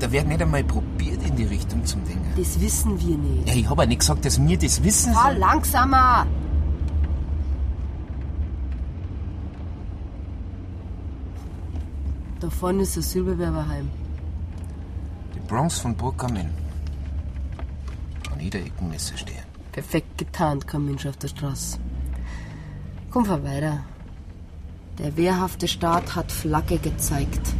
da 0.00 0.10
wird 0.10 0.26
nicht 0.26 0.42
einmal 0.42 0.64
probiert, 0.64 1.22
in 1.26 1.36
die 1.36 1.44
Richtung 1.44 1.84
zum 1.84 2.04
Denken. 2.04 2.32
Das 2.36 2.60
wissen 2.60 3.00
wir 3.00 3.16
nicht. 3.16 3.48
Ja, 3.48 3.54
ich 3.54 3.68
habe 3.68 3.82
ja 3.82 3.88
nicht 3.88 4.00
gesagt, 4.00 4.24
dass 4.24 4.40
wir 4.40 4.58
das 4.58 4.82
wissen. 4.82 5.12
Fahr 5.12 5.34
langsamer! 5.34 6.26
Da 12.40 12.48
vorne 12.48 12.82
ist 12.82 12.96
das 12.96 13.12
Silberwerberheim. 13.12 13.90
Die 15.34 15.40
Bronze 15.40 15.82
von 15.82 15.94
Bruck 15.94 16.24
am 16.24 16.36
Inn. 16.36 16.50
An 18.32 18.40
jeder 18.40 18.60
Ecke 18.60 18.82
Messer 18.82 19.16
stehen. 19.18 19.44
Perfekt 19.72 20.16
getarnt, 20.16 20.66
kein 20.66 20.86
Mensch 20.86 21.04
auf 21.06 21.18
der 21.18 21.28
Straße. 21.28 21.78
Komm, 23.10 23.26
fahr 23.26 23.44
weiter. 23.44 23.84
Der 24.98 25.16
wehrhafte 25.16 25.68
Staat 25.68 26.16
hat 26.16 26.32
Flagge 26.32 26.78
gezeigt. 26.78 27.54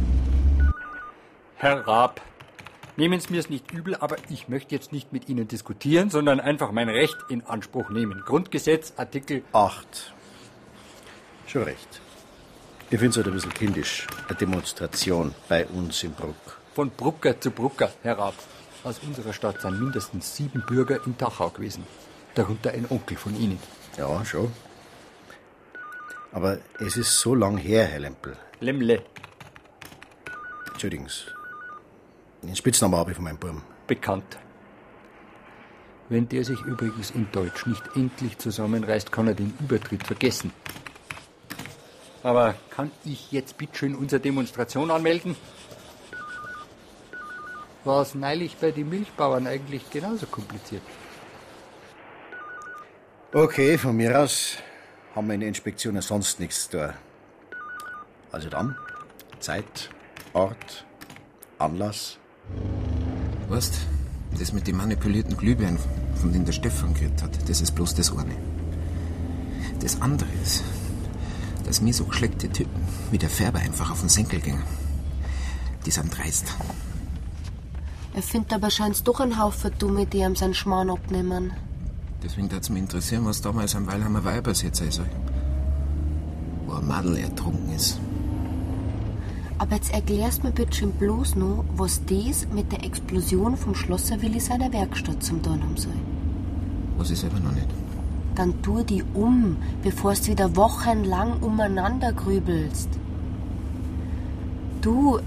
Herr 1.57 1.87
Raab, 1.87 2.19
nehmen 2.97 3.19
Sie 3.19 3.31
mir 3.31 3.39
es 3.39 3.49
nicht 3.49 3.71
übel, 3.71 3.95
aber 3.95 4.17
ich 4.29 4.47
möchte 4.47 4.75
jetzt 4.75 4.91
nicht 4.91 5.13
mit 5.13 5.29
Ihnen 5.29 5.47
diskutieren, 5.47 6.09
sondern 6.09 6.39
einfach 6.39 6.71
mein 6.71 6.89
Recht 6.89 7.17
in 7.29 7.45
Anspruch 7.45 7.89
nehmen. 7.89 8.23
Grundgesetz, 8.25 8.93
Artikel 8.97 9.43
8. 9.53 10.13
Schon 11.47 11.63
recht. 11.63 12.01
Ich 12.89 12.99
finde 12.99 13.09
es 13.09 13.17
halt 13.17 13.27
ein 13.27 13.33
bisschen 13.33 13.53
kindisch. 13.53 14.07
Eine 14.27 14.37
Demonstration 14.37 15.33
bei 15.47 15.65
uns 15.65 16.03
in 16.03 16.13
Bruck. 16.13 16.59
Von 16.73 16.89
Brucker 16.89 17.39
zu 17.39 17.51
Brucker, 17.51 17.91
Herr 18.03 18.17
Raab. 18.17 18.35
Aus 18.83 18.99
unserer 18.99 19.33
Stadt 19.33 19.61
sind 19.61 19.79
mindestens 19.79 20.35
sieben 20.35 20.63
Bürger 20.65 20.99
in 21.05 21.17
Dachau 21.17 21.49
gewesen. 21.49 21.85
Darunter 22.35 22.71
ein 22.71 22.85
Onkel 22.89 23.17
von 23.17 23.35
Ihnen. 23.39 23.59
Ja, 23.97 24.23
schon. 24.25 24.51
Aber 26.31 26.59
es 26.79 26.97
ist 26.97 27.19
so 27.19 27.35
lang 27.35 27.57
her, 27.57 27.85
Herr 27.85 27.99
Lempel. 27.99 28.37
Lemle, 28.59 29.03
Entschuldigen 30.71 31.07
Sie. 31.09 31.40
Den 32.41 32.55
Spitznamen 32.55 32.97
habe 32.97 33.11
ich 33.11 33.15
von 33.15 33.23
meinem 33.23 33.37
Buben. 33.37 33.63
bekannt. 33.87 34.37
Wenn 36.09 36.27
der 36.27 36.43
sich 36.43 36.59
übrigens 36.61 37.11
in 37.11 37.27
Deutsch 37.31 37.65
nicht 37.65 37.83
endlich 37.95 38.37
zusammenreißt, 38.37 39.11
kann 39.11 39.27
er 39.27 39.33
den 39.33 39.53
Übertritt 39.59 40.05
vergessen. 40.05 40.51
Aber 42.23 42.55
kann 42.69 42.91
ich 43.05 43.31
jetzt 43.31 43.57
bitteschön 43.57 43.95
unsere 43.95 44.19
Demonstration 44.19 44.91
anmelden? 44.91 45.35
War 47.83 48.01
es 48.01 48.13
neulich 48.13 48.57
bei 48.57 48.71
den 48.71 48.89
Milchbauern 48.89 49.47
eigentlich 49.47 49.89
genauso 49.89 50.25
kompliziert? 50.25 50.83
Okay, 53.33 53.77
von 53.77 53.95
mir 53.95 54.19
aus 54.19 54.57
haben 55.15 55.27
wir 55.27 55.33
in 55.35 55.39
der 55.39 55.49
Inspektion 55.49 55.95
ja 55.95 56.01
sonst 56.01 56.39
nichts 56.39 56.69
zu 56.69 56.77
tun. 56.77 56.93
Also 58.31 58.49
dann, 58.49 58.77
Zeit, 59.39 59.89
Ort, 60.33 60.85
Anlass. 61.57 62.20
Weißt, 63.49 63.73
das 64.39 64.53
mit 64.53 64.67
den 64.67 64.77
manipulierten 64.77 65.37
Glühbirnen, 65.37 65.79
von 66.15 66.31
denen 66.31 66.45
der 66.45 66.53
Stefan 66.53 66.93
geredet 66.93 67.21
hat, 67.21 67.49
das 67.49 67.61
ist 67.61 67.75
bloß 67.75 67.95
das 67.95 68.15
eine. 68.15 68.35
Das 69.79 70.01
andere 70.01 70.29
ist, 70.43 70.63
dass 71.65 71.81
mir 71.81 71.93
so 71.93 72.05
geschleckte 72.05 72.49
Typen 72.49 72.81
wie 73.11 73.17
der 73.17 73.29
Färber 73.29 73.59
einfach 73.59 73.91
auf 73.91 73.99
den 73.99 74.09
Senkel 74.09 74.39
gingen. 74.39 74.63
Die 75.85 75.91
sind 75.91 76.15
dreist. 76.15 76.53
Er 78.13 78.21
findet 78.21 78.53
aber 78.53 78.69
scheint's 78.69 79.03
doch 79.03 79.19
ein 79.19 79.39
Haufen 79.39 79.71
Dumme, 79.79 80.05
die 80.05 80.19
ihm 80.19 80.35
seinen 80.35 80.53
Schmarrn 80.53 80.89
abnehmen. 80.89 81.53
Deswegen 82.23 82.51
würde 82.51 82.61
es 82.61 82.69
mich 82.69 82.81
interessieren, 82.81 83.25
was 83.25 83.41
damals 83.41 83.75
am 83.75 83.87
Weilheimer 83.87 84.23
Weiber 84.23 84.51
jetzt 84.51 84.77
sein 84.77 84.91
soll. 84.91 85.09
Wo 86.67 86.73
ein 86.73 86.87
Madel 86.87 87.17
ertrunken 87.17 87.73
ist. 87.73 87.99
Aber 89.61 89.75
jetzt 89.75 89.93
erklärst 89.93 90.43
mir 90.43 90.49
bitte 90.49 90.75
schön 90.75 90.91
bloß 90.91 91.35
noch, 91.35 91.63
was 91.75 92.01
das 92.05 92.47
mit 92.51 92.71
der 92.71 92.83
Explosion 92.83 93.55
vom 93.55 93.75
Schlosser 93.75 94.19
Willi 94.23 94.39
seiner 94.39 94.73
Werkstatt 94.73 95.21
zum 95.21 95.43
tun 95.43 95.61
haben 95.61 95.77
soll. 95.77 95.93
Was 96.97 97.11
ich 97.11 97.19
selber 97.19 97.39
noch 97.39 97.51
nicht. 97.51 97.67
Dann 98.33 98.59
tu 98.63 98.81
die 98.81 99.03
um, 99.13 99.57
bevor 99.83 100.15
du 100.15 100.27
wieder 100.29 100.55
wochenlang 100.55 101.43
umeinander 101.43 102.11
grübelst. 102.11 102.89
Du, 104.81 105.19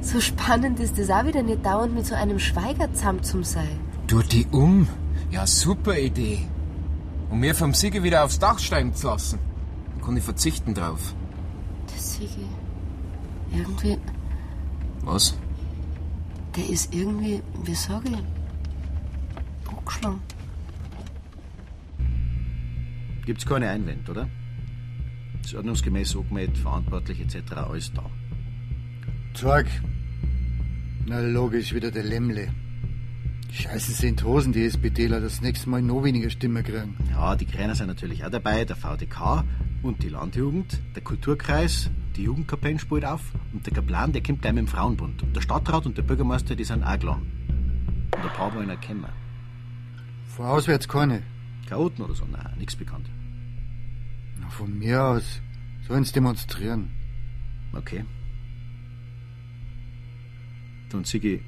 so 0.00 0.20
spannend 0.20 0.78
ist 0.78 0.96
es 0.96 1.10
auch 1.10 1.26
wieder 1.26 1.42
nicht 1.42 1.66
dauernd 1.66 1.92
mit 1.92 2.06
so 2.06 2.14
einem 2.14 2.38
Schweiger 2.38 2.94
zusammen 2.94 3.24
zu 3.24 3.42
sein. 3.42 3.80
Tu 4.06 4.22
die 4.22 4.46
um? 4.52 4.86
Ja, 5.32 5.48
super 5.48 5.98
Idee. 5.98 6.46
Um 7.28 7.40
mir 7.40 7.56
vom 7.56 7.74
Sieger 7.74 8.04
wieder 8.04 8.24
aufs 8.24 8.38
Dach 8.38 8.60
steigen 8.60 8.94
zu 8.94 9.08
lassen. 9.08 9.40
Dann 9.96 10.04
kann 10.04 10.16
ich 10.16 10.22
verzichten 10.22 10.74
drauf. 10.74 11.12
Das 11.88 12.14
Sigi. 12.14 12.46
Irgendwie, 13.52 13.98
Was? 15.02 15.36
der 16.56 16.68
ist 16.68 16.94
irgendwie, 16.94 17.42
wie 17.64 17.74
sag 17.74 18.04
ich, 18.08 18.16
angeschlagen. 19.68 20.20
Gibt's 23.26 23.46
keine 23.46 23.68
Einwände, 23.68 24.10
oder? 24.10 24.28
Ist 25.44 25.54
ordnungsgemäß 25.54 26.16
angemeldet, 26.16 26.58
verantwortlich 26.58 27.20
etc. 27.20 27.52
alles 27.52 27.92
da. 27.92 28.04
Zeug. 29.34 29.66
Na 31.06 31.20
logisch, 31.20 31.74
wieder 31.74 31.90
der 31.90 32.04
Lämmle. 32.04 32.48
Scheiße 33.52 33.92
sind 33.92 34.22
Hosen, 34.22 34.52
die 34.52 34.64
SPDler 34.64 35.20
das 35.20 35.40
nächste 35.40 35.68
Mal 35.70 35.82
noch 35.82 36.04
weniger 36.04 36.30
Stimmen 36.30 36.62
kriegen. 36.62 36.96
Ja, 37.10 37.34
die 37.34 37.46
Kräner 37.46 37.74
sind 37.74 37.88
natürlich 37.88 38.24
auch 38.24 38.30
dabei, 38.30 38.64
der 38.64 38.76
VDK 38.76 39.44
und 39.82 40.02
die 40.02 40.08
Landjugend, 40.08 40.78
der 40.94 41.02
Kulturkreis, 41.02 41.90
die 42.16 42.24
Jugendkapellen 42.24 42.78
spielt 42.78 43.04
auf 43.04 43.22
und 43.52 43.66
der 43.66 43.72
Kaplan, 43.72 44.12
der 44.12 44.22
kommt 44.22 44.42
gleich 44.42 44.52
mit 44.52 44.64
dem 44.64 44.68
Frauenbund. 44.68 45.22
Und 45.22 45.34
der 45.34 45.40
Stadtrat 45.40 45.86
und 45.86 45.96
der 45.96 46.02
Bürgermeister, 46.02 46.54
die 46.54 46.64
sind 46.64 46.82
auch 46.82 46.98
geladen. 46.98 47.30
Und 48.14 48.22
ein 48.22 48.32
paar 48.36 48.54
wollen 48.54 48.70
auch 48.70 48.80
kommen. 48.80 49.06
Von 50.26 50.46
auswärts 50.46 50.88
keine. 50.88 51.22
Chaoten 51.68 52.04
oder 52.04 52.14
so, 52.14 52.24
nein, 52.24 52.54
nichts 52.58 52.74
bekannt. 52.74 53.08
Na, 54.40 54.48
von 54.50 54.76
mir 54.76 55.02
aus 55.02 55.40
sollen 55.86 56.04
sie 56.04 56.12
demonstrieren. 56.12 56.90
Okay. 57.72 58.04
Und 60.92 61.06
Sigi, 61.06 61.40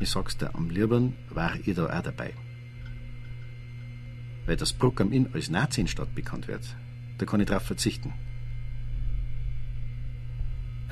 ich 0.00 0.10
sag's 0.10 0.36
dir, 0.36 0.54
am 0.54 0.68
liebsten 0.68 1.14
war 1.30 1.54
ich 1.64 1.74
da 1.74 1.86
auch 1.86 2.02
dabei. 2.02 2.34
Weil 4.44 4.56
das 4.56 4.72
Bruck 4.72 5.00
am 5.00 5.12
Inn 5.12 5.30
als 5.32 5.48
Nazi-Stadt 5.48 6.14
bekannt 6.14 6.48
wird, 6.48 6.76
da 7.18 7.24
kann 7.24 7.40
ich 7.40 7.46
drauf 7.46 7.62
verzichten. 7.62 8.12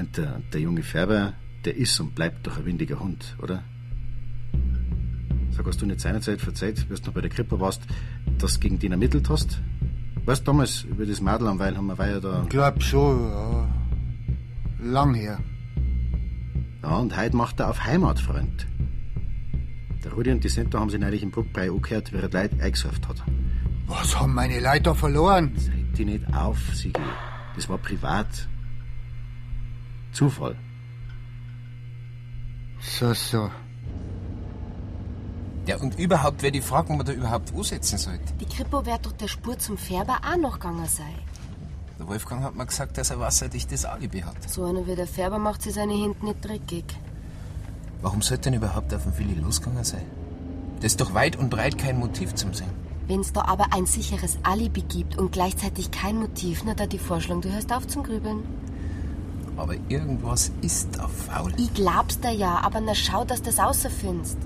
Und 0.00 0.16
der, 0.16 0.40
der 0.52 0.60
junge 0.62 0.82
Färber, 0.82 1.34
der 1.66 1.76
ist 1.76 2.00
und 2.00 2.14
bleibt 2.14 2.46
doch 2.46 2.56
ein 2.56 2.64
windiger 2.64 2.98
Hund, 2.98 3.36
oder? 3.42 3.62
Sag, 5.50 5.66
hast 5.66 5.82
du 5.82 5.86
nicht 5.86 6.00
seinerzeit 6.00 6.40
verzeiht, 6.40 6.86
du 6.88 6.94
noch 6.94 7.12
bei 7.12 7.20
der 7.20 7.28
Krippe 7.28 7.60
warst, 7.60 7.82
dass 8.38 8.54
du 8.54 8.60
gegen 8.60 8.78
den 8.78 8.92
ermittelt 8.92 9.28
hast? 9.28 9.60
Weißt 10.24 10.40
du, 10.40 10.46
damals 10.46 10.84
über 10.84 11.04
das 11.04 11.20
Madel 11.20 11.48
am 11.48 11.58
Weil 11.58 11.76
haben 11.76 11.86
wir 11.86 12.08
ja 12.08 12.18
da. 12.18 12.46
Glaub 12.48 12.82
schon, 12.82 13.30
ja. 13.30 13.68
Lang 14.82 15.12
her. 15.12 15.38
Ja, 16.82 16.96
und 16.96 17.14
heute 17.14 17.36
macht 17.36 17.60
er 17.60 17.68
auf 17.68 17.84
Heimatfreund. 17.84 18.66
Der 20.02 20.12
Rudi 20.12 20.30
und 20.30 20.42
die 20.42 20.48
Senta 20.48 20.80
haben 20.80 20.88
sich 20.88 20.98
neulich 20.98 21.22
im 21.22 21.30
Bruckbrei 21.30 21.70
angehört, 21.70 22.10
wie 22.12 22.16
er 22.16 22.30
Leute 22.30 22.62
eingesurft 22.62 23.06
hat. 23.06 23.22
Was 23.86 24.18
haben 24.18 24.32
meine 24.32 24.60
Leute 24.60 24.82
da 24.84 24.94
verloren? 24.94 25.52
Reg 25.56 25.94
die 25.94 26.04
nicht 26.06 26.32
auf, 26.32 26.58
Sigi. 26.74 27.02
Das 27.54 27.68
war 27.68 27.76
privat. 27.76 28.48
Zufall. 30.12 30.56
So, 32.80 33.12
so. 33.12 33.50
Ja, 35.66 35.76
und 35.76 35.98
überhaupt 35.98 36.42
wäre 36.42 36.52
die 36.52 36.62
Frage, 36.62 36.88
wo 36.88 36.94
man 36.94 37.06
da 37.06 37.12
überhaupt 37.12 37.54
ansetzen 37.54 37.98
sollte. 37.98 38.32
Die 38.40 38.46
Kripo 38.46 38.84
wird 38.84 39.06
doch 39.06 39.12
der 39.12 39.28
Spur 39.28 39.58
zum 39.58 39.76
Färber 39.76 40.18
auch 40.28 40.36
noch 40.36 40.54
gegangen 40.54 40.86
sein. 40.86 41.14
Der 41.98 42.08
Wolfgang 42.08 42.42
hat 42.42 42.56
mir 42.56 42.64
gesagt, 42.64 42.96
dass 42.96 43.10
er 43.10 43.20
wasserdichtes 43.20 43.84
Alibi 43.84 44.20
hat. 44.20 44.48
So 44.48 44.64
einer 44.64 44.86
wie 44.86 44.96
der 44.96 45.06
Färber 45.06 45.38
macht 45.38 45.62
sich 45.62 45.74
seine 45.74 45.92
Hände 45.92 46.24
nicht 46.24 46.42
dreckig. 46.42 46.84
Warum 48.00 48.22
sollte 48.22 48.44
denn 48.44 48.54
überhaupt 48.54 48.94
auf 48.94 49.04
den 49.04 49.18
Willi 49.18 49.34
losgegangen 49.34 49.84
sein? 49.84 50.04
Das 50.76 50.92
ist 50.92 51.00
doch 51.00 51.12
weit 51.12 51.36
und 51.36 51.50
breit 51.50 51.76
kein 51.76 51.98
Motiv 51.98 52.34
zum 52.34 52.54
Sehen. 52.54 52.70
Wenn's 53.06 53.32
da 53.34 53.42
aber 53.42 53.74
ein 53.74 53.84
sicheres 53.84 54.38
Alibi 54.44 54.80
gibt 54.80 55.18
und 55.18 55.32
gleichzeitig 55.32 55.90
kein 55.90 56.16
Motiv, 56.16 56.62
na 56.64 56.74
da 56.74 56.86
die 56.86 56.98
Vorschlag, 56.98 57.40
du 57.42 57.52
hörst 57.52 57.72
auf 57.72 57.86
zum 57.86 58.02
Grübeln. 58.02 58.44
Aber 59.60 59.74
irgendwas 59.90 60.50
ist 60.62 60.88
da 60.96 61.06
faul. 61.06 61.52
Ich 61.58 61.74
glaub's 61.74 62.18
dir 62.18 62.32
ja, 62.32 62.60
aber 62.62 62.80
na 62.80 62.94
schau, 62.94 63.24
dass 63.24 63.42
du 63.42 63.50
das 63.50 63.58
außerfindest. 63.58 64.38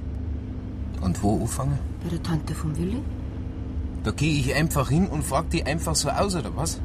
Und 1.01 1.23
wo 1.23 1.41
anfangen? 1.41 1.79
Bei 2.03 2.11
der 2.11 2.23
Tante 2.23 2.53
vom 2.53 2.77
Willi? 2.77 3.01
Da 4.03 4.11
gehe 4.11 4.41
ich 4.41 4.53
einfach 4.55 4.91
hin 4.91 5.07
und 5.07 5.25
frag 5.25 5.49
die 5.51 5.65
einfach 5.65 5.95
so 5.95 6.11
aus, 6.11 6.35
oder 6.35 6.57
was? 6.57 6.81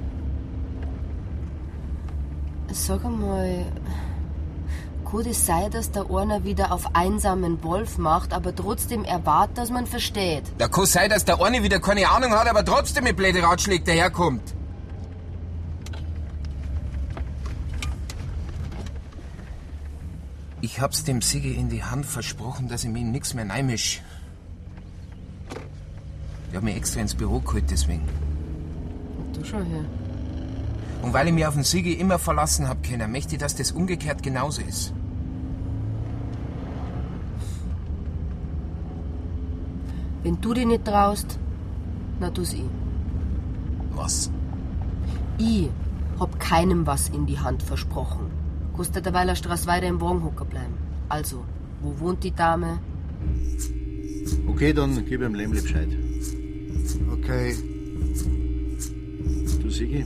Sag 2.72 3.04
einmal, 3.04 3.65
kann 5.10 5.26
es 5.26 5.48
sein, 5.48 5.72
dass 5.72 5.89
der 5.89 6.06
einer 6.12 6.44
wieder 6.44 6.72
auf 6.72 6.96
einsamen 6.96 7.63
Wolf 7.63 7.98
macht, 7.98 8.32
aber 8.32 8.56
trotzdem 8.56 9.06
erwartet, 9.06 9.58
dass 9.58 9.72
man 9.72 9.88
versteht? 9.88 10.44
Da 10.60 10.68
kann 10.68 10.86
sein, 10.86 11.10
dass 11.10 11.26
der 11.26 11.42
eine 11.42 11.63
wieder 11.63 11.80
keine 11.80 12.08
Ahnung 12.08 12.32
hat, 12.34 12.48
aber 12.48 12.63
trotzdem 12.63 13.06
mit 13.06 13.18
blöde 13.18 13.42
Ratschläge 13.42 13.86
daherkommt. 13.86 14.54
Ich 20.71 20.79
hab's 20.79 21.03
dem 21.03 21.19
Sigi 21.23 21.53
in 21.53 21.67
die 21.69 21.84
Hand 21.84 22.05
versprochen, 22.05 22.67
dass 22.67 22.84
ich 22.84 22.91
mir 22.91 23.03
nix 23.03 23.34
mehr 23.34 23.43
neimisch. 23.43 24.03
Ich 26.49 26.55
hab 26.55 26.62
mich 26.62 26.75
extra 26.75 27.01
ins 27.01 27.15
Büro 27.15 27.39
geholt 27.39 27.65
deswegen. 27.71 28.08
Du 29.34 29.43
schau 29.43 29.58
her. 29.58 29.84
Und 31.01 31.12
weil 31.12 31.27
ich 31.27 31.34
mich 31.34 31.47
auf 31.47 31.55
den 31.55 31.63
Sigi 31.63 31.93
immer 31.93 32.19
verlassen 32.19 32.67
hab 32.69 32.84
können, 32.84 33.12
möchte 33.12 33.34
ich, 33.34 33.41
dass 33.41 33.55
das 33.55 33.71
umgekehrt 33.71 34.21
genauso 34.21 34.62
ist. 34.62 34.93
Wenn 40.21 40.39
du 40.39 40.53
dich 40.53 40.67
nicht 40.67 40.86
traust, 40.86 41.39
na 42.19 42.29
tu's 42.29 42.53
ich. 42.53 42.69
Was? 43.95 44.29
Ich 45.39 45.67
hab 46.19 46.39
keinem 46.39 46.86
was 46.86 47.10
in 47.10 47.25
die 47.25 47.39
Hand 47.39 47.63
versprochen. 47.63 48.38
Kannst 48.80 48.96
du 48.96 49.02
derweil 49.02 49.28
eine 49.28 49.36
Straße 49.36 49.68
weiter 49.68 49.88
im 49.88 50.00
Wagen 50.00 50.24
hocken 50.24 50.48
bleiben. 50.48 50.74
Also, 51.10 51.44
wo 51.82 52.00
wohnt 52.00 52.24
die 52.24 52.32
Dame? 52.32 52.80
Okay, 54.48 54.72
dann 54.72 55.06
gib 55.06 55.22
ihm 55.22 55.36
Lämmle 55.36 55.62
Bescheid. 55.62 55.89
Okay. 57.12 57.58
Du, 59.62 59.70
Sigi, 59.70 60.06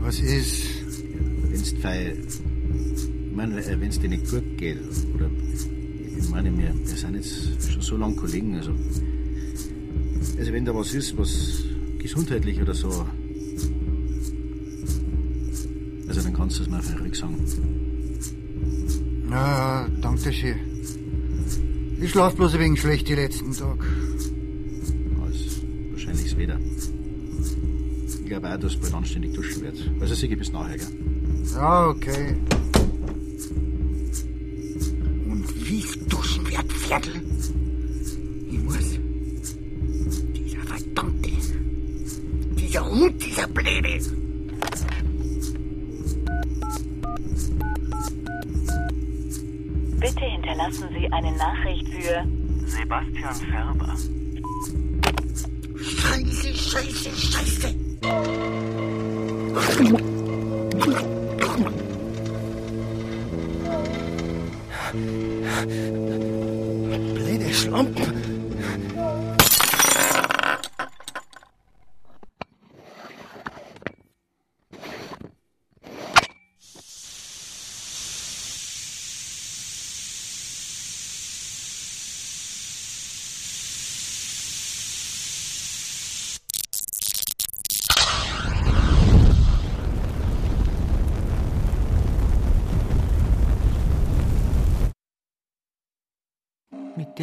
Was 0.00 0.18
ist? 0.18 0.64
wenn's 1.50 1.70
fei, 1.80 2.16
ich 2.16 3.32
meine, 3.32 3.64
äh, 3.64 3.80
wenn's 3.80 4.00
dir 4.00 4.08
nicht 4.08 4.28
gut 4.28 4.58
geht, 4.58 4.78
oder, 5.14 5.30
ich 6.18 6.28
meine, 6.30 6.50
wir, 6.58 6.74
wir 6.74 6.96
sind 6.96 7.14
jetzt 7.14 7.70
schon 7.74 7.80
so 7.80 7.96
lange 7.96 8.16
Kollegen, 8.16 8.56
also, 8.56 8.72
also 10.36 10.52
wenn 10.52 10.64
da 10.64 10.74
was 10.74 10.92
ist, 10.94 11.16
was 11.16 11.62
gesundheitlich 12.00 12.60
oder 12.60 12.74
so, 12.74 13.06
kannst 16.48 16.60
du 16.60 16.64
es 16.64 16.70
mir 16.70 17.00
ruhig 17.00 17.14
sagen. 17.14 17.36
Ja, 19.30 19.82
ja, 19.82 19.88
danke 20.00 20.32
schön. 20.32 20.56
Ich 22.00 22.10
schlaf 22.10 22.34
bloß 22.36 22.54
ein 22.54 22.60
wenig 22.60 22.80
schlecht 22.80 23.06
die 23.06 23.16
letzten 23.16 23.52
Tag. 23.52 23.84
Alles 25.22 25.60
wahrscheinlich 25.90 26.24
das 26.24 26.38
Wetter. 26.38 26.58
Ich 28.08 28.24
glaube 28.24 28.54
auch, 28.54 28.58
dass 28.58 28.76
bald 28.76 28.94
anständig 28.94 29.34
duschen 29.34 29.60
wird. 29.60 29.90
Also 30.00 30.14
Sigi, 30.14 30.36
bis 30.36 30.50
nachher, 30.50 30.78
gell? 30.78 30.88
Ja, 31.52 31.88
okay. 31.88 32.34
Und 35.28 35.68
wie 35.68 35.78
ich 35.80 35.98
duschen 36.08 36.50
werd, 36.50 36.72
Viertel? 36.72 37.20
Ich 38.50 38.58
muss. 38.62 38.98
Dieser 40.34 40.60
verdammte. 40.60 41.30
Dieser 42.56 42.90
Hund, 42.90 43.22
dieser 43.22 43.46
Blöde. 43.48 44.17
Hinterlassen 50.58 50.88
Sie 50.92 51.12
eine 51.12 51.32
Nachricht 51.36 51.88
für 51.88 52.24
Sebastian 52.66 53.34
Färber. 53.34 53.94
Scheiße, 55.76 56.54
scheiße, 56.54 57.10
scheiße. 57.16 57.74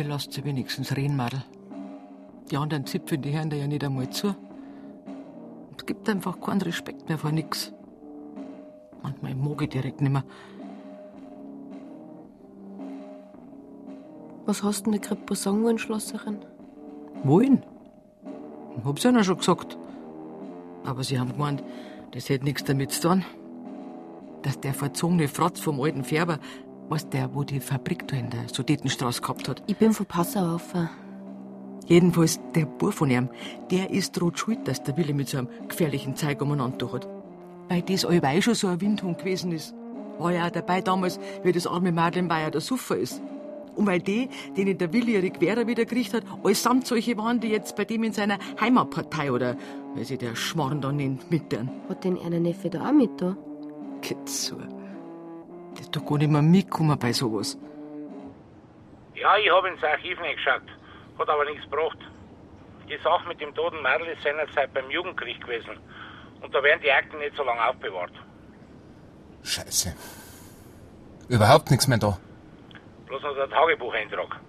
Dir 0.06 0.12
lasst 0.12 0.34
sie 0.34 0.46
wenigstens 0.46 0.96
reden, 0.96 1.16
Madel. 1.16 1.42
Die 2.52 2.58
anderen 2.58 2.86
Zipfeln, 2.86 3.24
die 3.24 3.36
hören 3.36 3.50
dir 3.50 3.58
ja 3.58 3.66
nicht 3.66 3.84
einmal 3.84 4.08
zu. 4.12 4.36
Es 5.76 5.84
gibt 5.84 6.08
einfach 6.08 6.40
keinen 6.40 6.62
Respekt 6.62 7.10
mehr 7.10 7.18
vor 7.18 7.32
nix. 7.32 7.74
Manchmal 9.02 9.34
mag 9.34 9.64
ich 9.64 9.70
direkt 9.70 10.02
nimmer. 10.02 10.24
Was 14.46 14.62
hast 14.62 14.86
du 14.86 14.92
denn 14.92 15.02
gerade 15.02 15.36
sagen 15.36 15.64
wollen, 15.64 15.80
Schlosserin? 15.80 16.38
Wollen? 17.24 17.66
Hab's 18.84 19.02
ja 19.02 19.24
schon 19.24 19.38
gesagt. 19.38 19.76
Aber 20.84 21.04
sie 21.04 21.20
haben 21.20 21.32
gemeint, 21.32 21.64
das 22.12 22.30
hätte 22.30 22.46
nichts 22.46 22.64
damit 22.64 22.92
zu 22.92 23.08
tun. 23.08 23.26
Dass 24.44 24.60
der 24.60 24.76
verzogene 24.76 25.28
Fratz 25.28 25.60
vom 25.60 25.82
alten 25.82 26.04
Färber, 26.04 26.38
was 26.90 27.10
der, 27.10 27.34
wo 27.34 27.44
die 27.44 27.60
Fabrik 27.60 28.08
da 28.08 28.18
in 28.18 28.30
der 28.30 28.48
Sudetenstraße 28.52 29.22
gehabt 29.22 29.50
hat. 29.50 29.64
Ich 29.68 29.78
bin 29.78 29.94
von 29.94 30.06
Passau 30.06 30.56
auf. 30.56 30.74
Jedenfalls 31.88 32.40
der 32.56 32.66
Bub 32.66 32.94
von 32.94 33.12
ihm, 33.12 33.30
der 33.70 33.92
ist 33.92 34.20
droht 34.20 34.40
schuld, 34.40 34.68
dass 34.68 34.82
der 34.84 34.98
Wille 34.98 35.14
mit 35.14 35.30
so 35.30 35.38
einem 35.38 35.50
gefährlichen 35.68 36.16
Zeug 36.16 36.42
umeinander 36.42 36.92
hat. 36.92 37.08
Weil 37.70 37.82
das 37.84 38.06
allweil 38.06 38.42
schon 38.42 38.56
so 38.56 38.68
ein 38.68 38.82
Windhund 38.82 39.20
gewesen 39.20 39.52
ist. 39.52 39.76
War 40.18 40.32
ja 40.32 40.48
auch 40.48 40.52
dabei 40.52 40.82
damals, 40.82 41.20
wie 41.44 41.52
das 41.52 41.68
arme 41.68 41.92
Mädel 41.92 42.20
in 42.20 42.28
Bayern 42.28 42.52
der 42.52 42.62
Suffer 42.62 42.98
ist. 42.98 43.22
Und 43.76 43.88
weil 43.88 44.00
die, 44.00 44.30
denen 44.56 44.78
der 44.78 44.94
Willi 44.94 45.14
ihre 45.16 45.30
Quere 45.30 45.68
wieder 45.68 45.86
gekriegt 45.86 46.14
hat, 46.14 46.24
allesamt 46.44 46.88
solche 46.88 47.18
waren, 47.18 47.40
die 47.40 47.50
jetzt 47.50 47.76
bei 47.76 47.84
dem 47.84 48.04
in 48.04 48.14
seiner 48.14 48.38
Heimatpartei 48.60 49.32
oder, 49.32 49.58
wie 49.96 50.04
sich 50.06 50.18
der 50.18 50.36
Schmarrn 50.36 50.82
da 50.82 50.92
nennt, 50.92 51.30
mit 51.30 51.52
deren. 51.52 51.70
Hat 51.90 52.04
denn 52.04 52.18
einer 52.18 52.40
Neffe 52.40 52.70
da 52.70 52.88
auch 52.88 52.94
mit 52.94 53.22
da? 53.22 53.36
Geht 54.02 54.30
so. 54.30 54.56
Der 55.76 55.82
ist 55.82 55.96
doch 55.96 56.06
gar 56.06 56.18
nicht 56.18 56.32
mehr 56.32 56.42
mitgekommen 56.42 56.98
bei 56.98 57.12
sowas. 57.14 57.58
Ja, 59.16 59.38
ich 59.38 59.50
habe 59.50 59.70
ins 59.70 59.84
Archiv 59.84 60.20
nicht 60.22 60.38
geschaut. 60.38 60.64
Hat 61.20 61.30
aber 61.30 61.46
nichts 61.46 61.64
gebracht. 61.64 61.98
Die 62.90 62.98
Sache 63.04 63.28
mit 63.28 63.40
dem 63.42 63.54
toten 63.56 63.82
Mädel 63.82 64.08
ist 64.08 64.22
seinerzeit 64.24 64.74
beim 64.74 64.90
Jugendgericht 64.92 65.42
gewesen. 65.42 65.78
Und 66.42 66.54
da 66.54 66.62
werden 66.62 66.82
die 66.84 66.92
Akten 66.92 67.18
nicht 67.18 67.36
so 67.36 67.44
lange 67.44 67.66
aufbewahrt. 67.68 68.12
Scheiße. 69.44 69.96
Überhaupt 71.30 71.72
nichts 71.72 71.88
mehr 71.88 71.98
da. 71.98 72.18
Bloß 73.08 73.22
noch 73.24 73.36
der 73.36 73.50
Tagebucheintrag. 73.50 74.40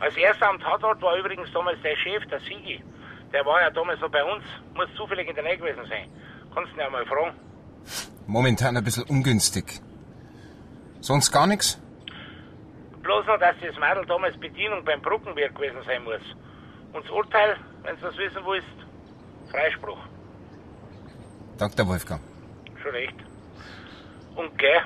Als 0.00 0.16
erster 0.16 0.48
am 0.48 0.60
Tatort 0.60 1.00
war 1.00 1.16
übrigens 1.16 1.50
damals 1.52 1.80
der 1.82 1.96
Chef, 1.96 2.24
der 2.26 2.40
Sigi. 2.40 2.82
Der 3.32 3.44
war 3.44 3.60
ja 3.60 3.70
damals 3.70 4.00
noch 4.00 4.10
bei 4.10 4.24
uns. 4.24 4.44
Muss 4.74 4.88
zufällig 4.96 5.28
in 5.28 5.34
der 5.34 5.44
Nähe 5.44 5.56
gewesen 5.56 5.84
sein. 5.88 6.08
Kannst 6.54 6.72
du 6.72 6.76
ihn 6.76 6.80
ja 6.80 6.90
mal 6.90 7.06
fragen. 7.06 7.36
Momentan 8.26 8.76
ein 8.76 8.84
bisschen 8.84 9.04
ungünstig. 9.04 9.80
Sonst 11.00 11.30
gar 11.30 11.46
nichts? 11.46 11.80
Bloß 13.02 13.26
noch, 13.26 13.38
dass 13.38 13.56
das 13.60 13.78
Mädel 13.78 14.04
damals 14.06 14.36
Bedienung 14.38 14.84
beim 14.84 15.00
Brückenwirt 15.00 15.54
gewesen 15.54 15.78
sein 15.86 16.04
muss. 16.04 16.20
Und 16.92 17.04
das 17.04 17.10
Urteil, 17.10 17.56
wenn 17.82 17.96
du 17.96 18.02
das 18.02 18.16
wissen 18.16 18.42
willst, 18.44 18.68
Freispruch. 19.50 19.98
Dr. 21.58 21.88
Wolfgang. 21.88 22.20
Schon 22.82 22.92
recht. 22.92 23.14
Und 24.36 24.56
gell, 24.58 24.80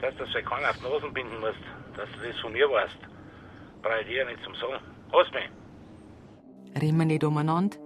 dass 0.00 0.14
du 0.16 0.24
so 0.26 0.38
keinen 0.48 0.66
auf 0.66 0.76
die 0.78 0.84
Nasen 0.84 1.12
binden 1.12 1.40
musst, 1.40 1.62
dass 1.96 2.08
du 2.10 2.28
das 2.28 2.38
von 2.40 2.52
mir 2.52 2.68
weißt. 2.70 2.98
Brauche 3.82 4.00
ich 4.00 4.06
dir 4.06 4.18
ja 4.18 4.24
nicht 4.24 4.42
zum 4.44 4.54
Sagen. 4.54 4.82
Hast 5.12 5.32
mich. 5.32 5.48
Reden 6.80 6.98
wir 6.98 7.06
nicht 7.06 7.24
umeinander. 7.24 7.76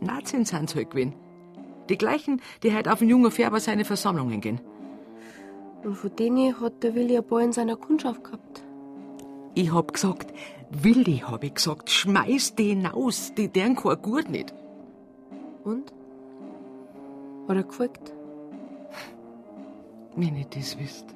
Nazis 0.00 0.30
sind's 0.48 0.74
halt 0.74 0.90
gewesen. 0.90 1.14
Die 1.88 1.98
gleichen, 1.98 2.40
die 2.62 2.74
heute 2.74 2.92
auf 2.92 2.98
den 3.00 3.08
jungen 3.08 3.30
Färber 3.30 3.60
seine 3.60 3.84
Versammlungen 3.84 4.40
gehen. 4.40 4.60
Und 5.84 5.96
von 5.96 6.16
denen 6.16 6.58
hat 6.60 6.82
der 6.82 6.94
Willi 6.94 7.16
ein 7.16 7.24
paar 7.24 7.42
in 7.42 7.52
seiner 7.52 7.76
Kundschaft 7.76 8.24
gehabt. 8.24 8.62
Ich 9.54 9.72
hab 9.72 9.92
gesagt, 9.92 10.32
Willi, 10.70 11.18
hab 11.18 11.44
ich 11.44 11.54
gesagt, 11.54 11.90
schmeiß 11.90 12.54
den 12.54 12.86
aus, 12.86 13.34
die 13.34 13.48
deren 13.48 13.76
kein 13.76 14.00
gut 14.00 14.28
nicht. 14.30 14.52
Und? 15.62 15.92
Hat 17.46 17.56
er 17.56 17.62
gefolgt? 17.62 18.12
Wenn 20.16 20.36
ich 20.36 20.48
das 20.48 20.78
wisst. 20.78 21.06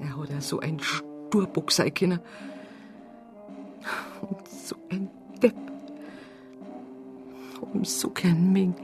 Er 0.00 0.16
hat 0.16 0.30
ja 0.30 0.40
so 0.40 0.58
ein 0.58 0.80
Sturbock 0.80 1.70
sein 1.70 1.94
können. 1.94 2.20
Und 4.28 4.48
so 4.48 4.76
ein 4.90 5.08
Depp. 5.40 5.54
Ihm 7.74 7.84
so 7.84 8.10
gern 8.10 8.52
Ming. 8.52 8.74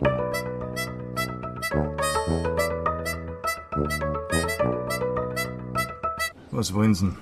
Was 6.63 6.73
wollen 6.75 6.95
Sie? 6.95 7.13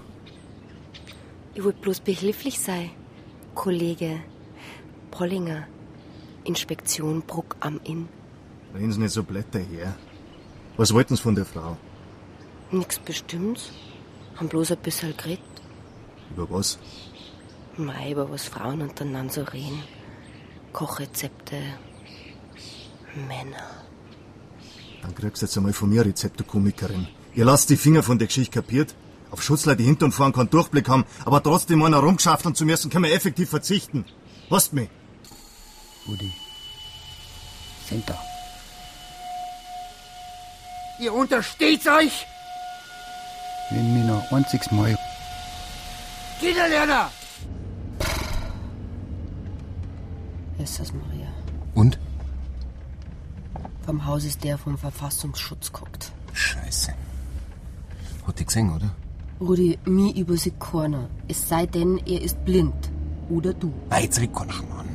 Ich 1.54 1.64
wollte 1.64 1.80
bloß 1.80 2.00
behilflich 2.00 2.60
sein. 2.60 2.90
Kollege 3.54 4.20
Pollinger, 5.10 5.66
Inspektion 6.44 7.22
Bruck 7.22 7.56
am 7.60 7.80
Inn. 7.84 8.06
Reden 8.74 8.92
Sie 8.92 9.00
nicht 9.00 9.12
so 9.12 9.22
blätter 9.22 9.60
her. 9.60 9.96
Was 10.76 10.92
wollten 10.92 11.16
Sie 11.16 11.22
von 11.22 11.34
der 11.34 11.46
Frau? 11.46 11.78
Nix 12.70 12.98
Bestimmtes. 12.98 13.70
Haben 14.36 14.50
bloß 14.50 14.72
ein 14.72 14.82
bisschen 14.82 15.16
geredet. 15.16 15.54
Über 16.36 16.50
was? 16.50 16.78
Mei, 17.78 18.12
über 18.12 18.30
was 18.30 18.44
Frauen 18.46 18.82
untereinander 18.82 19.32
so 19.32 19.42
reden. 19.44 19.82
Kochrezepte. 20.74 21.56
Männer. 23.26 23.70
Dann 25.00 25.14
kriegst 25.14 25.40
du 25.40 25.46
jetzt 25.46 25.56
einmal 25.56 25.72
von 25.72 25.88
mir 25.88 26.04
Rezepte, 26.04 26.44
Komikerin. 26.44 27.06
Ihr 27.34 27.46
lasst 27.46 27.70
die 27.70 27.78
Finger 27.78 28.02
von 28.02 28.18
der 28.18 28.26
Geschichte 28.26 28.60
kapiert. 28.60 28.94
Auf 29.30 29.42
Schutzler, 29.42 29.76
die 29.76 29.84
hinter 29.84 30.06
und 30.06 30.12
vorn 30.12 30.32
keinen 30.32 30.50
Durchblick 30.50 30.88
haben, 30.88 31.04
aber 31.24 31.42
trotzdem 31.42 31.82
einer 31.82 31.98
rumgeschafft 31.98 32.46
und 32.46 32.56
zum 32.56 32.68
ersten 32.68 32.90
können 32.90 33.04
wir 33.04 33.14
effektiv 33.14 33.50
verzichten. 33.50 34.04
Hast 34.50 34.72
mich? 34.72 34.88
Rudi. 36.08 36.32
Sind 37.88 38.08
da. 38.08 38.18
Ihr 41.00 41.14
untersteht 41.14 41.86
euch! 41.86 42.26
Wenn 43.70 43.94
mir 43.94 44.04
noch 44.04 44.32
einziges 44.32 44.70
Mal. 44.70 44.98
Geht 46.40 46.56
er, 46.56 46.68
Lerner! 46.68 47.10
Jesus 50.58 50.92
Maria. 50.92 51.28
Und? 51.74 51.98
Vom 53.86 54.04
Haus 54.04 54.24
ist 54.24 54.44
der 54.44 54.58
vom 54.58 54.76
Verfassungsschutz 54.76 55.72
guckt. 55.72 56.12
Scheiße. 56.32 56.92
Hat 58.26 58.38
die 58.38 58.44
gesehen, 58.44 58.74
oder? 58.74 58.90
Rudi, 59.40 59.78
mir 59.86 60.14
übersieht 60.14 60.60
keiner. 60.60 61.08
Es 61.26 61.48
sei 61.48 61.64
denn, 61.64 61.98
er 62.06 62.20
ist 62.20 62.44
blind. 62.44 62.74
Oder 63.30 63.54
du. 63.54 63.72
Schon 63.90 64.72
an. 64.78 64.86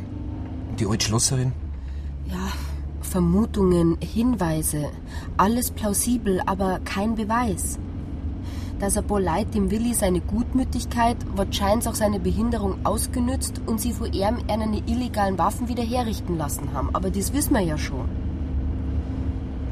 Und 0.70 0.80
die 0.80 0.86
alte 0.86 1.06
Schlosserin? 1.08 1.52
Ja, 2.28 2.52
Vermutungen, 3.02 3.98
Hinweise. 4.02 4.92
Alles 5.38 5.72
plausibel, 5.72 6.42
aber 6.46 6.80
kein 6.86 7.16
Beweis. 7.16 7.80
Dass 8.78 8.98
ein 8.98 9.08
paar 9.08 9.22
Leute 9.22 9.52
dem 9.52 9.72
Willi 9.72 9.96
seine 9.96 10.22
Gutmütigkeit, 10.22 11.18
wahrscheinlich 11.36 11.88
auch 11.88 11.96
seine 11.96 12.20
Behinderung 12.20 12.86
ausgenützt 12.86 13.62
und 13.66 13.82
sie 13.82 13.94
vor 13.94 14.14
ihm 14.14 14.38
eine 14.48 14.78
illegalen 14.86 15.40
Waffen 15.40 15.70
wieder 15.70 15.84
herrichten 15.84 16.38
lassen 16.38 16.72
haben. 16.74 16.90
Aber 16.94 17.10
das 17.10 17.34
wissen 17.34 17.54
wir 17.56 17.62
ja 17.62 17.80
schon. 17.80 18.08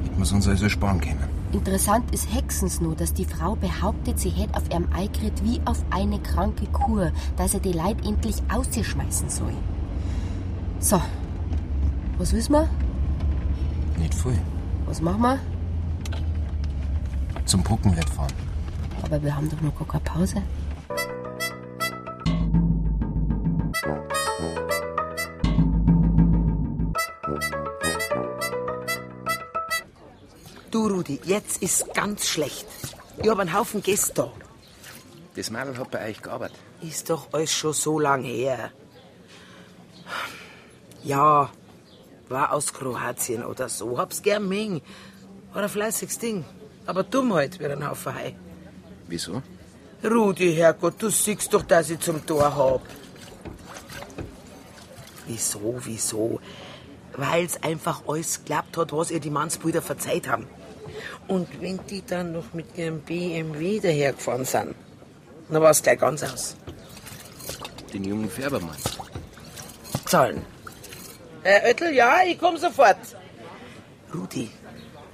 Hätten 0.04 0.18
wir 0.18 0.34
uns 0.34 0.48
also 0.48 0.68
sparen 0.68 1.00
können. 1.00 1.33
Interessant 1.54 2.12
ist 2.12 2.34
Hexens 2.34 2.82
nur, 2.82 2.96
dass 2.96 3.14
die 3.14 3.26
Frau 3.26 3.56
behauptet, 3.56 4.20
sie 4.20 4.32
hätte 4.32 4.58
auf 4.58 4.68
ihrem 4.72 4.92
Eingritt 4.92 5.44
wie 5.44 5.62
auf 5.66 5.86
eine 5.92 6.20
kranke 6.20 6.66
Kur, 6.66 7.12
dass 7.38 7.54
er 7.54 7.60
die 7.60 7.74
Leid 7.74 8.04
endlich 8.04 8.38
ausschmeißen 8.52 9.30
soll. 9.30 9.54
So, 10.80 11.00
was 12.18 12.34
wissen 12.34 12.54
wir? 12.54 12.68
Nicht 14.00 14.16
viel. 14.16 14.40
Was 14.88 15.00
machen 15.00 15.22
wir? 15.22 15.40
Zum 17.46 17.62
Bruckenwirt 17.62 18.10
fahren. 18.10 18.34
Aber 19.04 19.22
wir 19.22 19.36
haben 19.36 19.48
doch 19.48 19.62
noch 19.62 19.78
gar 19.78 19.88
keine 19.88 20.04
Pause. 20.04 20.42
Rudi, 31.04 31.20
jetzt 31.26 31.62
ist 31.62 31.94
ganz 31.94 32.28
schlecht. 32.28 32.66
Ich 33.22 33.30
hab 33.30 33.38
einen 33.38 33.54
Haufen 33.54 33.84
Gäste 33.84 34.14
da. 34.14 34.32
Das 35.36 35.50
Mädel 35.50 35.78
hat 35.78 35.92
bei 35.92 36.10
euch 36.10 36.22
gearbeitet. 36.22 36.58
Ist 36.82 37.10
doch 37.10 37.28
alles 37.34 37.52
schon 37.52 37.74
so 37.74 38.00
lang 38.00 38.24
her. 38.24 38.72
Ja, 41.04 41.50
war 42.30 42.54
aus 42.54 42.72
Kroatien 42.72 43.44
oder 43.44 43.68
so. 43.68 43.98
Hab's 43.98 44.22
gern 44.22 44.48
Ming. 44.48 44.82
War 45.52 45.64
ein 45.64 45.68
fleißiges 45.68 46.20
Ding. 46.20 46.46
Aber 46.86 47.04
dumm 47.04 47.34
halt, 47.34 47.60
wie 47.60 47.66
ein 47.66 47.86
Haufen 47.86 48.16
Hai. 48.16 48.36
Wieso? 49.08 49.42
Rudi, 50.06 50.56
Herrgott, 50.56 51.02
du 51.02 51.10
siehst 51.10 51.54
doch, 51.54 51.64
dass 51.64 51.90
ich 51.90 52.00
zum 52.00 52.26
Tor 52.26 52.56
hab. 52.56 52.82
Wieso, 55.28 55.76
wieso? 55.84 56.40
Weil's 57.18 57.62
einfach 57.62 58.04
alles 58.08 58.40
geklappt 58.40 58.78
hat, 58.78 58.94
was 58.94 59.12
ihr 59.12 59.20
die 59.20 59.30
Mannsbrüder 59.30 59.82
verzeiht 59.82 60.30
haben. 60.30 60.48
Und 61.28 61.48
wenn 61.62 61.80
die 61.88 62.04
dann 62.06 62.34
noch 62.34 62.54
mit 62.54 62.78
ihrem 62.78 63.00
BMW 63.00 63.80
dahergefahren 63.80 64.46
sind, 64.46 64.76
dann 65.50 65.62
war 65.62 65.72
es 65.72 65.82
gleich 65.82 66.00
ganz 66.00 66.24
aus. 66.24 66.56
Den 67.94 68.04
jungen 68.04 68.30
Färbermann. 68.30 68.76
Zahlen. 70.06 70.42
Herr 71.44 71.64
Oettel, 71.64 71.94
ja, 71.94 72.24
ich 72.26 72.40
komm 72.40 72.58
sofort. 72.58 72.98
Rudi, 74.14 74.50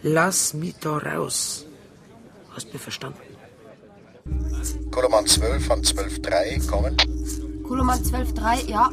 lass 0.04 0.54
mich 0.54 0.76
da 0.80 0.98
raus. 0.98 1.66
Hast 2.54 2.68
du 2.68 2.74
mich 2.74 2.82
verstanden? 2.82 3.20
Koloman 4.92 5.26
12 5.26 5.72
an 5.72 5.82
12.3 5.82 6.68
kommen. 6.68 6.98
Koloman 7.64 8.00
12.3, 8.00 8.70
ja. 8.70 8.90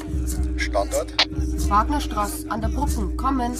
Standort. 0.56 1.12
Wagnerstraße, 1.68 2.50
an 2.50 2.60
der 2.60 2.68
Brücken, 2.68 3.16
kommen. 3.16 3.54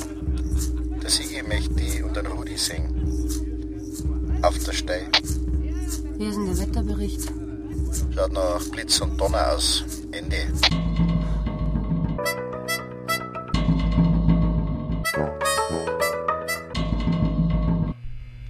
Der 1.03 1.11
Sigi 1.11 1.43
möchte 1.43 1.75
die 1.75 2.03
und 2.03 2.17
den 2.17 2.27
Rudi 2.27 2.57
singen. 2.57 2.96
Auf 4.43 4.59
der 4.65 4.73
Stei. 4.73 5.09
Hier 6.19 6.29
ist 6.29 6.37
denn 6.37 6.47
der 6.47 6.59
Wetterbericht. 6.59 7.33
Schaut 8.15 8.33
nach 8.33 8.65
Blitz 8.71 9.01
und 9.01 9.19
Donner 9.19 9.53
aus. 9.53 9.85
Ende. 10.13 10.53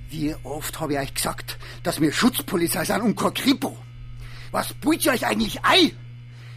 Wie 0.08 0.34
oft 0.44 0.80
habe 0.80 0.94
ich 0.94 0.98
euch 0.98 1.14
gesagt, 1.14 1.58
dass 1.82 2.00
wir 2.00 2.12
Schutzpolizei 2.12 2.84
sind 2.84 3.02
und 3.02 3.16
kein 3.16 3.34
Kripo? 3.34 3.76
Was 4.50 4.72
pult 4.74 5.04
ihr 5.04 5.12
euch 5.12 5.26
eigentlich 5.26 5.64
ein? 5.64 5.92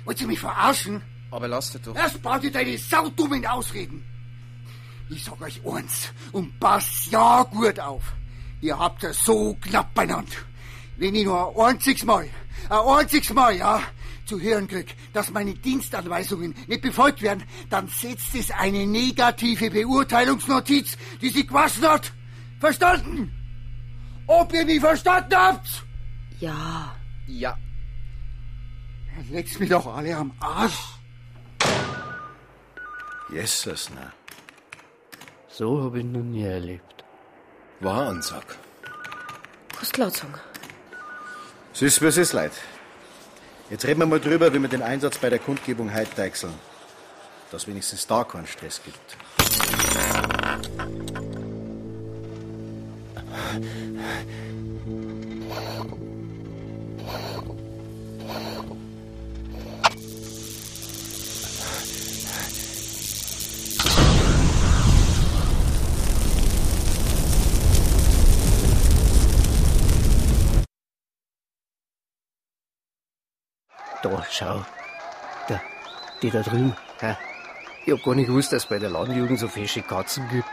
Wollt 0.05 0.21
ihr 0.21 0.27
mich 0.27 0.39
verarschen? 0.39 1.01
Aber 1.31 1.47
lasst 1.47 1.75
es 1.75 1.81
doch. 1.81 1.95
Erst 1.95 2.21
baut 2.21 2.43
ihr 2.43 2.51
deine 2.51 2.77
saudummen 2.77 3.45
Ausreden. 3.45 4.03
Ich 5.09 5.23
sag 5.23 5.41
euch 5.41 5.61
eins 5.65 6.09
und 6.31 6.59
passt 6.59 7.11
ja 7.11 7.43
gut 7.43 7.79
auf. 7.79 8.13
Ihr 8.61 8.77
habt 8.77 9.03
es 9.03 9.23
so 9.23 9.55
knapp 9.61 9.93
beieinander. 9.93 10.31
Wenn 10.97 11.15
ich 11.15 11.25
nur 11.25 11.57
ein 11.57 11.75
einziges 11.75 12.03
Mal, 12.03 12.29
ein 12.69 12.79
einziges 12.79 13.33
Mal, 13.33 13.55
ja, 13.55 13.81
zu 14.25 14.39
hören 14.39 14.67
krieg, 14.67 14.95
dass 15.13 15.31
meine 15.31 15.55
Dienstanweisungen 15.55 16.53
nicht 16.67 16.81
befolgt 16.81 17.21
werden, 17.21 17.43
dann 17.69 17.87
setzt 17.87 18.35
es 18.35 18.51
eine 18.51 18.85
negative 18.85 19.71
Beurteilungsnotiz, 19.71 20.97
die 21.21 21.29
sie 21.29 21.47
gewaschen 21.47 21.83
hat. 21.87 22.13
Verstanden? 22.59 23.33
Ob 24.27 24.53
ihr 24.53 24.65
mich 24.65 24.79
verstanden 24.79 25.35
habt? 25.35 25.85
Ja. 26.39 26.95
Ja. 27.27 27.57
Dann 29.15 29.29
leckt's 29.31 29.59
mich 29.59 29.69
doch 29.69 29.87
alle 29.87 30.15
am 30.15 30.31
Arsch. 30.39 30.99
Jesus, 33.31 33.89
na. 33.95 34.11
So 35.47 35.81
habe 35.83 35.99
ich 35.99 36.05
noch 36.05 36.23
nie 36.23 36.43
erlebt. 36.43 36.98
War 37.81 38.07
Ansag. 38.07 38.43
Hast 39.79 39.97
laut 39.97 40.15
sagen. 40.15 40.33
So 41.71 41.85
ist, 41.85 42.01
wie 42.01 42.07
es 42.07 42.17
ist, 42.17 42.33
Leid. 42.33 42.51
Jetzt 43.69 43.85
reden 43.85 44.01
wir 44.01 44.05
mal 44.05 44.19
drüber, 44.19 44.53
wie 44.53 44.59
wir 44.59 44.67
den 44.67 44.81
Einsatz 44.81 45.17
bei 45.17 45.29
der 45.29 45.39
Kundgebung 45.39 45.93
heute 45.93 46.13
deichseln. 46.15 46.53
Dass 47.51 47.67
wenigstens 47.67 48.05
da 48.05 48.25
keinen 48.25 48.47
Stress 48.47 48.81
gibt. 48.83 49.17
Da, 74.03 74.23
schau. 74.29 74.61
Da, 75.47 75.59
die 76.21 76.29
da 76.31 76.41
drüben. 76.41 76.75
Ja. 77.01 77.17
Ich 77.85 77.93
hab 77.93 78.03
gar 78.03 78.15
nicht 78.15 78.27
gewusst, 78.27 78.51
dass 78.53 78.63
es 78.63 78.69
bei 78.69 78.79
der 78.79 78.89
Landjugend 78.89 79.39
so 79.39 79.47
fesche 79.47 79.81
Katzen 79.81 80.27
gibt. 80.29 80.47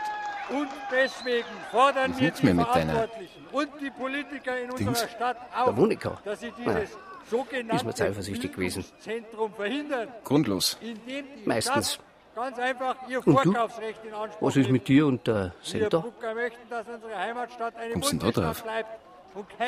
Und 0.49 0.69
deswegen 0.91 1.45
fordern 1.71 2.11
Was 2.13 2.19
wir 2.21 2.31
die 2.31 2.45
mir 2.45 2.53
mit 2.53 2.67
deiner 2.73 2.93
Verantwortlichen 2.93 3.45
und 3.51 3.69
die 3.81 3.89
Politiker 3.89 4.57
in 4.57 4.69
Dings? 4.69 4.87
unserer 4.87 5.07
Stadt 5.09 5.37
auf, 5.55 5.75
Monika. 5.75 6.17
dass 6.23 6.39
sie 6.39 6.47
Ja. 6.47 6.73
dieses 6.73 6.97
sogenannte 7.29 7.75
Ist 7.75 7.83
mir 7.85 7.93
zu 7.93 8.03
eifersüchtig 8.05 8.53
gewesen. 8.53 8.85
Zentrum 8.99 9.53
verhindern, 9.53 10.07
Grundlos. 10.23 10.77
indem 10.79 11.25
die 11.35 11.45
Meistens. 11.47 11.95
Stadt 11.95 12.05
ganz 12.35 12.59
einfach 12.59 12.95
ihr 13.09 13.17
Und 13.19 13.25
du? 13.27 13.33
Vorkaufsrecht 13.51 13.99
in 14.05 14.13
Anspruch 14.13 14.47
Was 14.47 14.55
ist 14.55 14.69
mit 14.69 14.87
dir 14.87 15.05
und 15.07 15.27
der 15.27 15.35
Wir 15.35 15.63
Center? 15.63 15.99
Brucker 15.99 16.33
möchten, 16.33 16.69
dass 16.69 16.87
unsere 16.87 17.17
Heimatstadt 17.17 17.75
eine 17.75 17.91
Kommst 17.93 18.11
du 18.13 18.17
denn 18.17 18.19
da 18.19 18.25
Bundesstadt 18.25 18.45
drauf? 18.45 18.63
bleibt 18.63 18.89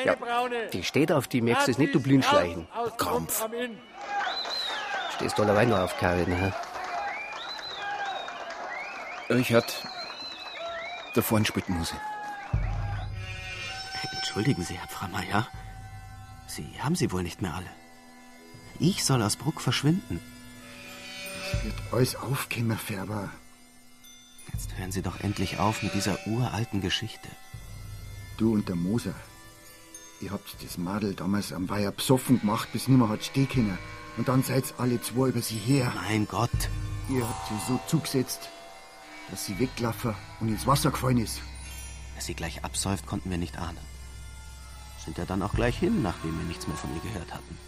Ja, 0.04 0.14
braune. 0.14 0.68
Die 0.72 0.82
steht 0.82 1.12
auf 1.12 1.28
die, 1.28 1.40
merkst 1.40 1.68
du 1.68 1.72
es 1.72 1.78
nicht, 1.78 1.94
du 1.94 2.00
blind 2.00 2.24
schleichen. 2.24 2.66
Aus 2.74 2.96
Krampf. 2.96 3.46
Stehst 5.16 5.38
du 5.38 5.42
allein 5.42 5.68
noch 5.68 5.80
auf, 5.80 5.96
Karin, 5.98 6.32
hä? 6.32 6.52
Richard, 9.28 9.86
da 11.14 11.22
vorne 11.22 11.44
spielt 11.44 11.68
Musik. 11.68 12.00
Entschuldigen 14.16 14.62
Sie, 14.62 14.74
Herr 14.74 14.88
Pframmer, 14.88 15.46
Sie 16.46 16.66
haben 16.80 16.96
sie 16.96 17.12
wohl 17.12 17.22
nicht 17.22 17.42
mehr 17.42 17.54
alle. 17.54 17.70
Ich 18.78 19.04
soll 19.04 19.22
aus 19.22 19.36
Bruck 19.36 19.60
verschwinden. 19.60 20.20
Es 21.52 21.64
wird 21.64 21.74
alles 21.92 22.16
aufkommen, 22.16 22.78
Färber. 22.78 23.30
Jetzt 24.52 24.76
hören 24.76 24.90
Sie 24.90 25.02
doch 25.02 25.20
endlich 25.20 25.58
auf 25.58 25.82
mit 25.82 25.94
dieser 25.94 26.18
uralten 26.26 26.80
Geschichte. 26.80 27.28
Du 28.36 28.54
und 28.54 28.68
der 28.68 28.76
Moser. 28.76 29.14
Ihr 30.20 30.32
habt 30.32 30.62
das 30.62 30.76
Madel 30.76 31.14
damals 31.14 31.52
am 31.52 31.68
Weiher 31.70 31.92
besoffen 31.92 32.40
gemacht, 32.40 32.68
bis 32.72 32.88
nimmer 32.88 33.08
hat 33.08 33.24
stehen 33.24 33.48
können. 33.48 33.78
Und 34.18 34.28
dann 34.28 34.42
seid 34.42 34.74
alle 34.76 35.00
zwei 35.00 35.28
über 35.28 35.40
sie 35.40 35.56
her. 35.56 35.92
Mein 35.94 36.28
Gott. 36.28 36.50
Ihr 37.08 37.26
habt 37.26 37.48
sie 37.48 37.72
so 37.72 37.80
zugesetzt, 37.86 38.50
dass 39.30 39.46
sie 39.46 39.58
weglaufen 39.58 40.14
und 40.40 40.48
ins 40.48 40.66
Wasser 40.66 40.90
gefallen 40.90 41.18
ist. 41.18 41.40
Dass 42.16 42.26
sie 42.26 42.34
gleich 42.34 42.64
absäuft, 42.64 43.06
konnten 43.06 43.30
wir 43.30 43.38
nicht 43.38 43.56
ahnen. 43.56 43.78
Sind 45.02 45.16
ja 45.16 45.24
dann 45.24 45.42
auch 45.42 45.54
gleich 45.54 45.78
hin, 45.78 46.02
nachdem 46.02 46.36
wir 46.38 46.44
nichts 46.44 46.66
mehr 46.68 46.76
von 46.76 46.94
ihr 46.94 47.00
gehört 47.00 47.32
hatten. 47.32 47.58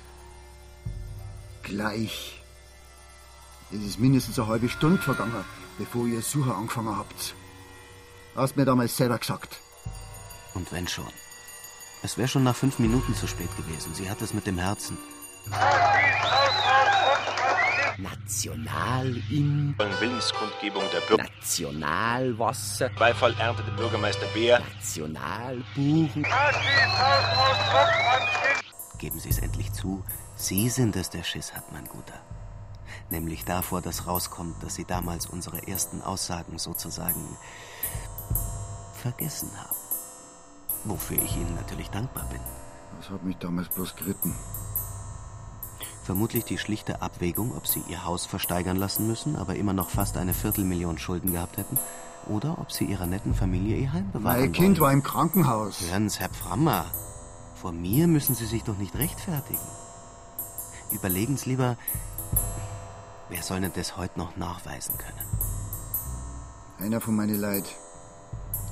Gleich. 1.62 2.42
Es 3.72 3.82
ist 3.82 3.98
mindestens 3.98 4.38
eine 4.38 4.48
halbe 4.48 4.68
Stunde 4.68 5.00
vergangen, 5.00 5.44
bevor 5.78 6.06
ihr 6.06 6.20
Sucher 6.20 6.54
angefangen 6.54 6.98
habt. 6.98 7.34
Hast 8.36 8.58
mir 8.58 8.66
damals 8.66 8.94
selber 8.94 9.18
gesagt. 9.18 9.60
Und 10.52 10.70
wenn 10.70 10.86
schon. 10.86 11.08
Es 12.04 12.18
wäre 12.18 12.26
schon 12.26 12.42
nach 12.42 12.56
fünf 12.56 12.80
Minuten 12.80 13.14
zu 13.14 13.28
spät 13.28 13.56
gewesen. 13.56 13.94
Sie 13.94 14.10
hat 14.10 14.20
es 14.22 14.34
mit 14.34 14.46
dem 14.46 14.58
Herzen. 14.58 14.98
National 17.96 19.06
in 19.30 19.76
Willenskundgebung 19.78 20.82
der 20.92 21.00
Bürger. 21.02 21.22
Nationalwasser. 21.22 22.90
Beifall 22.98 23.34
erntete 23.38 23.70
Bürgermeister 23.72 24.26
Beer. 24.34 24.60
Nationalbuchen. 24.74 26.26
Geben 28.98 29.20
Sie 29.20 29.28
es 29.28 29.38
endlich 29.38 29.72
zu. 29.72 30.04
Sie 30.34 30.68
sind 30.70 30.96
es, 30.96 31.10
der 31.10 31.22
Schiss 31.22 31.54
hat, 31.54 31.70
mein 31.70 31.84
Guter. 31.84 32.20
Nämlich 33.10 33.44
davor, 33.44 33.80
dass 33.80 34.08
rauskommt, 34.08 34.60
dass 34.62 34.74
Sie 34.74 34.84
damals 34.84 35.26
unsere 35.26 35.68
ersten 35.68 36.02
Aussagen 36.02 36.58
sozusagen 36.58 37.36
vergessen 38.94 39.50
haben. 39.56 39.81
Wofür 40.84 41.22
ich 41.22 41.36
Ihnen 41.36 41.54
natürlich 41.54 41.90
dankbar 41.90 42.24
bin. 42.30 42.40
Das 42.98 43.10
hat 43.10 43.22
mich 43.24 43.36
damals 43.38 43.68
bloß 43.68 43.96
geritten. 43.96 44.34
Vermutlich 46.04 46.44
die 46.44 46.58
schlichte 46.58 47.00
Abwägung, 47.00 47.56
ob 47.56 47.66
Sie 47.66 47.82
Ihr 47.88 48.04
Haus 48.04 48.26
versteigern 48.26 48.76
lassen 48.76 49.06
müssen, 49.06 49.36
aber 49.36 49.54
immer 49.54 49.72
noch 49.72 49.88
fast 49.90 50.16
eine 50.16 50.34
Viertelmillion 50.34 50.98
Schulden 50.98 51.32
gehabt 51.32 51.56
hätten, 51.58 51.78
oder 52.26 52.58
ob 52.58 52.72
Sie 52.72 52.84
Ihrer 52.84 53.06
netten 53.06 53.34
Familie 53.34 53.76
Ihr 53.76 53.92
Heim 53.92 54.10
bewahren 54.12 54.40
Mein 54.40 54.52
Kind 54.52 54.78
wollen. 54.78 54.80
war 54.80 54.92
im 54.92 55.02
Krankenhaus. 55.02 55.80
Hören's, 55.80 56.18
Herr 56.18 56.28
Pframmer. 56.28 56.86
Vor 57.54 57.70
mir 57.72 58.08
müssen 58.08 58.34
Sie 58.34 58.46
sich 58.46 58.64
doch 58.64 58.76
nicht 58.76 58.96
rechtfertigen. 58.96 59.60
Überlegen's 60.92 61.46
lieber, 61.46 61.76
wer 63.28 63.42
soll 63.42 63.60
denn 63.60 63.72
das 63.74 63.96
heute 63.96 64.18
noch 64.18 64.36
nachweisen 64.36 64.98
können? 64.98 65.26
Einer 66.78 67.00
von 67.00 67.14
meinen 67.14 67.38
Leid. 67.40 67.64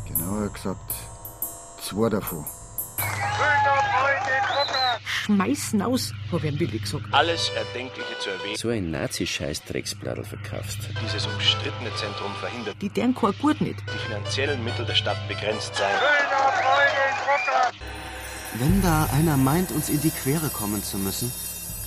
Genauer 0.07 0.49
gesagt, 0.49 0.95
zwei 1.83 2.09
davon. 2.09 2.45
Schmeißen 5.05 5.83
aus, 5.83 6.13
hab 6.33 6.43
ich 6.45 6.59
Willi 6.59 6.79
gesagt. 6.79 7.05
Alles 7.13 7.51
Erdenkliche 7.51 8.19
zu 8.21 8.31
erwähnen. 8.31 8.57
So 8.57 8.69
ein 8.69 8.91
Nazi-Scheiß-Drecksbladel 8.91 10.25
verkaufst. 10.25 10.79
Dieses 11.05 11.27
umstrittene 11.27 11.95
Zentrum 11.97 12.33
verhindert 12.41 12.77
Die 12.81 12.89
deren 12.89 13.15
kein 13.15 13.33
Gut 13.39 13.61
nicht. 13.61 13.79
die 13.95 13.99
finanziellen 13.99 14.63
Mittel 14.65 14.85
der 14.87 14.95
Stadt 14.95 15.17
begrenzt 15.29 15.75
sein. 15.77 15.95
Wenn 18.55 18.83
da 18.83 19.05
einer 19.13 19.37
meint, 19.37 19.71
uns 19.71 19.89
in 19.89 20.01
die 20.01 20.11
Quere 20.11 20.49
kommen 20.49 20.83
zu 20.83 20.99
müssen, 20.99 21.33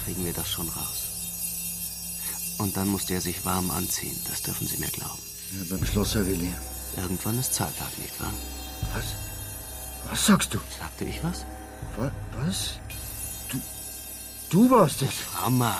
kriegen 0.06 0.24
wir 0.26 0.34
das 0.34 0.50
schon 0.50 0.68
raus. 0.70 2.56
Und 2.60 2.78
dann 2.78 2.88
muss 2.88 3.06
der 3.06 3.20
sich 3.20 3.44
warm 3.46 3.72
anziehen, 3.72 4.16
das 4.30 4.44
dürfen 4.44 4.68
Sie 4.68 4.78
mir 4.78 4.90
glauben. 4.90 5.20
Ja, 5.52 5.76
beim 5.76 5.86
Schlosser 5.86 6.26
Willi. 6.26 6.54
Irgendwann 6.96 7.40
ist 7.40 7.54
Zahltag, 7.54 7.90
nicht 8.00 8.20
wahr? 8.22 8.34
Was? 8.94 9.04
Was 10.10 10.26
sagst 10.26 10.54
du? 10.54 10.60
Sagte 10.80 11.06
ich 11.06 11.24
was? 11.24 11.46
Wa- 11.98 12.12
Was? 12.46 12.80
Du, 13.50 13.60
du 14.50 14.70
warst 14.72 15.02
es. 15.02 15.14
Hammer. 15.42 15.76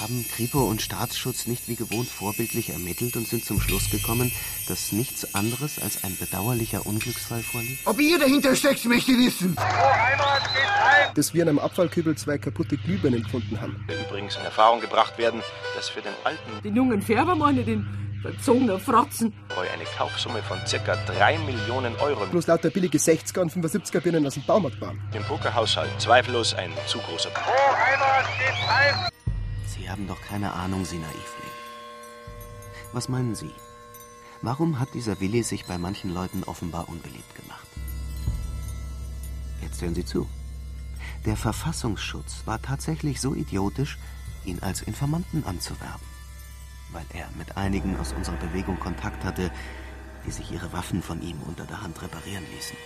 Haben 0.00 0.24
Kripo 0.30 0.60
und 0.60 0.80
Staatsschutz 0.80 1.48
nicht 1.48 1.66
wie 1.66 1.74
gewohnt 1.74 2.08
vorbildlich 2.08 2.70
ermittelt 2.70 3.16
und 3.16 3.26
sind 3.26 3.44
zum 3.44 3.60
Schluss 3.60 3.90
gekommen, 3.90 4.30
dass 4.68 4.92
nichts 4.92 5.34
anderes 5.34 5.82
als 5.82 6.04
ein 6.04 6.16
bedauerlicher 6.16 6.86
Unglücksfall 6.86 7.42
vorliegt? 7.42 7.84
Ob 7.84 8.00
ihr 8.00 8.16
dahinter 8.18 8.54
steckt, 8.54 8.84
möchte 8.84 9.10
ich 9.10 9.18
wissen. 9.18 9.56
Dass 11.16 11.34
wir 11.34 11.42
in 11.42 11.48
einem 11.48 11.58
Abfallkübel 11.58 12.16
zwei 12.16 12.38
kaputte 12.38 12.76
Glühbirnen 12.76 13.24
gefunden 13.24 13.60
haben. 13.60 13.84
Übrigens 14.08 14.36
in 14.36 14.42
Erfahrung 14.42 14.80
gebracht 14.80 15.18
werden, 15.18 15.42
dass 15.74 15.88
für 15.88 16.00
den 16.00 16.12
alten 16.22 16.62
Den 16.62 16.76
jungen 16.76 17.02
Färber 17.02 17.34
meine, 17.34 17.64
den 17.64 17.84
verzogener 18.22 18.78
Fratzen. 18.78 19.32
Boy 19.48 19.68
eine 19.68 19.84
Kaufsumme 19.96 20.42
von 20.42 20.58
ca. 20.58 20.96
3 21.06 21.38
Millionen 21.38 21.96
Euro 21.96 22.24
Bloß 22.26 22.46
lauter 22.46 22.70
billige 22.70 22.98
60er 22.98 23.40
und 23.40 23.52
75er 23.52 24.00
Birnen 24.00 24.26
aus 24.26 24.34
dem 24.34 24.44
Baumarkt 24.44 24.80
waren. 24.80 25.00
im 25.12 25.24
Pokerhaushalt 25.24 25.90
zweifellos 26.00 26.54
ein 26.54 26.70
zu 26.86 26.98
großer 26.98 27.30
Sie 29.88 29.92
haben 29.92 30.06
doch 30.06 30.20
keine 30.20 30.52
Ahnung, 30.52 30.84
Sie 30.84 30.98
Naivling. 30.98 31.50
Was 32.92 33.08
meinen 33.08 33.34
Sie? 33.34 33.50
Warum 34.42 34.78
hat 34.78 34.92
dieser 34.92 35.18
Willi 35.18 35.42
sich 35.42 35.64
bei 35.64 35.78
manchen 35.78 36.12
Leuten 36.12 36.44
offenbar 36.44 36.90
unbeliebt 36.90 37.34
gemacht? 37.34 37.66
Jetzt 39.62 39.80
hören 39.80 39.94
Sie 39.94 40.04
zu. 40.04 40.28
Der 41.24 41.38
Verfassungsschutz 41.38 42.42
war 42.44 42.60
tatsächlich 42.60 43.18
so 43.18 43.34
idiotisch, 43.34 43.96
ihn 44.44 44.58
als 44.60 44.82
Informanten 44.82 45.42
anzuwerben. 45.46 46.06
Weil 46.92 47.06
er 47.14 47.30
mit 47.38 47.56
einigen 47.56 47.98
aus 47.98 48.12
unserer 48.12 48.36
Bewegung 48.36 48.78
Kontakt 48.78 49.24
hatte, 49.24 49.50
die 50.26 50.30
sich 50.32 50.52
ihre 50.52 50.70
Waffen 50.74 51.02
von 51.02 51.22
ihm 51.22 51.40
unter 51.46 51.64
der 51.64 51.80
Hand 51.80 52.02
reparieren 52.02 52.44
ließen. 52.54 52.76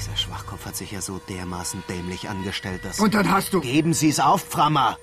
Dieser 0.00 0.16
Schwachkopf 0.16 0.64
hat 0.64 0.76
sich 0.76 0.92
ja 0.92 1.02
so 1.02 1.18
dermaßen 1.28 1.82
dämlich 1.90 2.30
angestellt, 2.30 2.86
dass... 2.86 3.00
Und 3.00 3.12
dann 3.12 3.30
hast 3.30 3.52
du- 3.52 3.60
Geben 3.60 3.92
Sie 3.92 4.08
es 4.08 4.18
auf, 4.18 4.42
Frammer! 4.48 4.96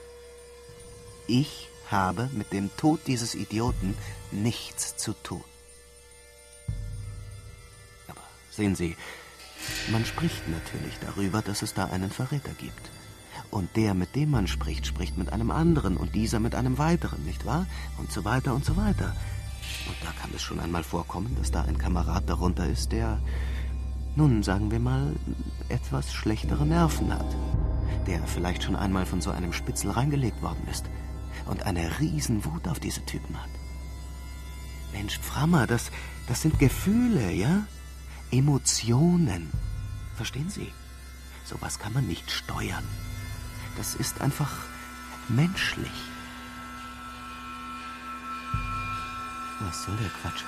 Ich 1.30 1.70
habe 1.92 2.28
mit 2.34 2.52
dem 2.54 2.76
Tod 2.76 3.02
dieses 3.06 3.36
Idioten 3.36 3.94
nichts 4.32 4.98
zu 4.98 5.14
tun. 5.14 5.44
Aber 8.08 8.22
sehen 8.50 8.74
Sie, 8.74 8.98
man 9.92 10.06
spricht 10.06 10.48
natürlich 10.50 10.98
darüber, 11.02 11.44
dass 11.44 11.62
es 11.62 11.76
da 11.76 11.86
einen 11.86 12.10
Verräter 12.10 12.54
gibt. 12.58 12.90
Und 13.52 13.76
der, 13.76 13.94
mit 13.94 14.16
dem 14.16 14.32
man 14.32 14.48
spricht, 14.48 14.88
spricht 14.88 15.20
mit 15.20 15.32
einem 15.32 15.52
anderen 15.52 15.98
und 15.98 16.16
dieser 16.16 16.40
mit 16.40 16.56
einem 16.56 16.80
weiteren, 16.80 17.24
nicht 17.26 17.46
wahr? 17.46 17.68
Und 18.00 18.12
so 18.12 18.26
weiter 18.26 18.56
und 18.56 18.66
so 18.66 18.76
weiter. 18.76 19.16
Und 19.88 19.98
da 20.02 20.12
kann 20.20 20.32
es 20.36 20.42
schon 20.42 20.60
einmal 20.60 20.84
vorkommen, 20.84 21.36
dass 21.38 21.52
da 21.52 21.62
ein 21.62 21.78
Kamerad 21.78 22.28
darunter 22.28 22.66
ist, 22.66 22.92
der, 22.92 23.20
nun 24.16 24.42
sagen 24.42 24.72
wir 24.72 24.80
mal, 24.80 25.16
etwas 25.68 26.12
schlechtere 26.12 26.66
Nerven 26.66 27.14
hat. 27.14 27.36
Der 28.08 28.26
vielleicht 28.26 28.64
schon 28.64 28.76
einmal 28.76 29.06
von 29.06 29.22
so 29.22 29.30
einem 29.30 29.54
Spitzel 29.54 29.92
reingelegt 29.92 30.42
worden 30.42 30.68
ist 30.72 30.86
und 31.50 31.64
eine 31.64 32.00
Riesenwut 32.00 32.68
auf 32.68 32.80
diese 32.80 33.04
Typen 33.06 33.36
hat. 33.41 33.50
Mensch, 34.93 35.20
Frammer, 35.20 35.66
das, 35.68 35.91
das 36.28 36.41
sind 36.41 36.60
Gefühle, 36.60 37.32
ja? 37.32 37.66
Emotionen. 38.32 39.50
Verstehen 40.16 40.50
Sie? 40.50 40.72
Sowas 41.45 41.80
kann 41.80 41.93
man 41.93 42.06
nicht 42.06 42.30
steuern. 42.30 42.84
Das 43.78 43.95
ist 43.95 44.22
einfach 44.22 44.52
menschlich. 45.28 45.91
Was 49.62 49.84
soll 49.84 49.97
der 49.97 50.10
Quatsch? 50.22 50.43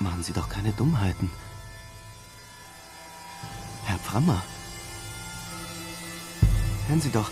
Machen 0.00 0.22
Sie 0.22 0.32
doch 0.32 0.48
keine 0.48 0.72
Dummheiten. 0.72 1.30
Herr 3.84 3.98
Frammer. 3.98 4.42
Hören 6.88 7.02
Sie 7.02 7.10
doch, 7.10 7.30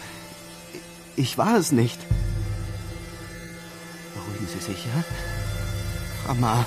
ich 1.16 1.38
war 1.38 1.56
es 1.56 1.72
nicht. 1.72 1.98
Beruhigen 4.14 4.46
Sie 4.46 4.60
sich, 4.60 4.84
ja? 4.84 5.04
Frammer. 6.24 6.66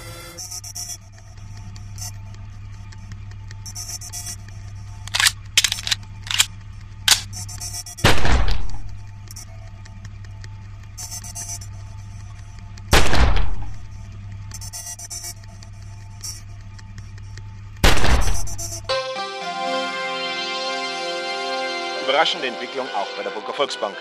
Überraschende 22.20 22.48
Entwicklung 22.48 22.86
auch 22.98 23.08
bei 23.16 23.24
der 23.24 23.30
Burger 23.30 23.54
Volksbank. 23.54 23.96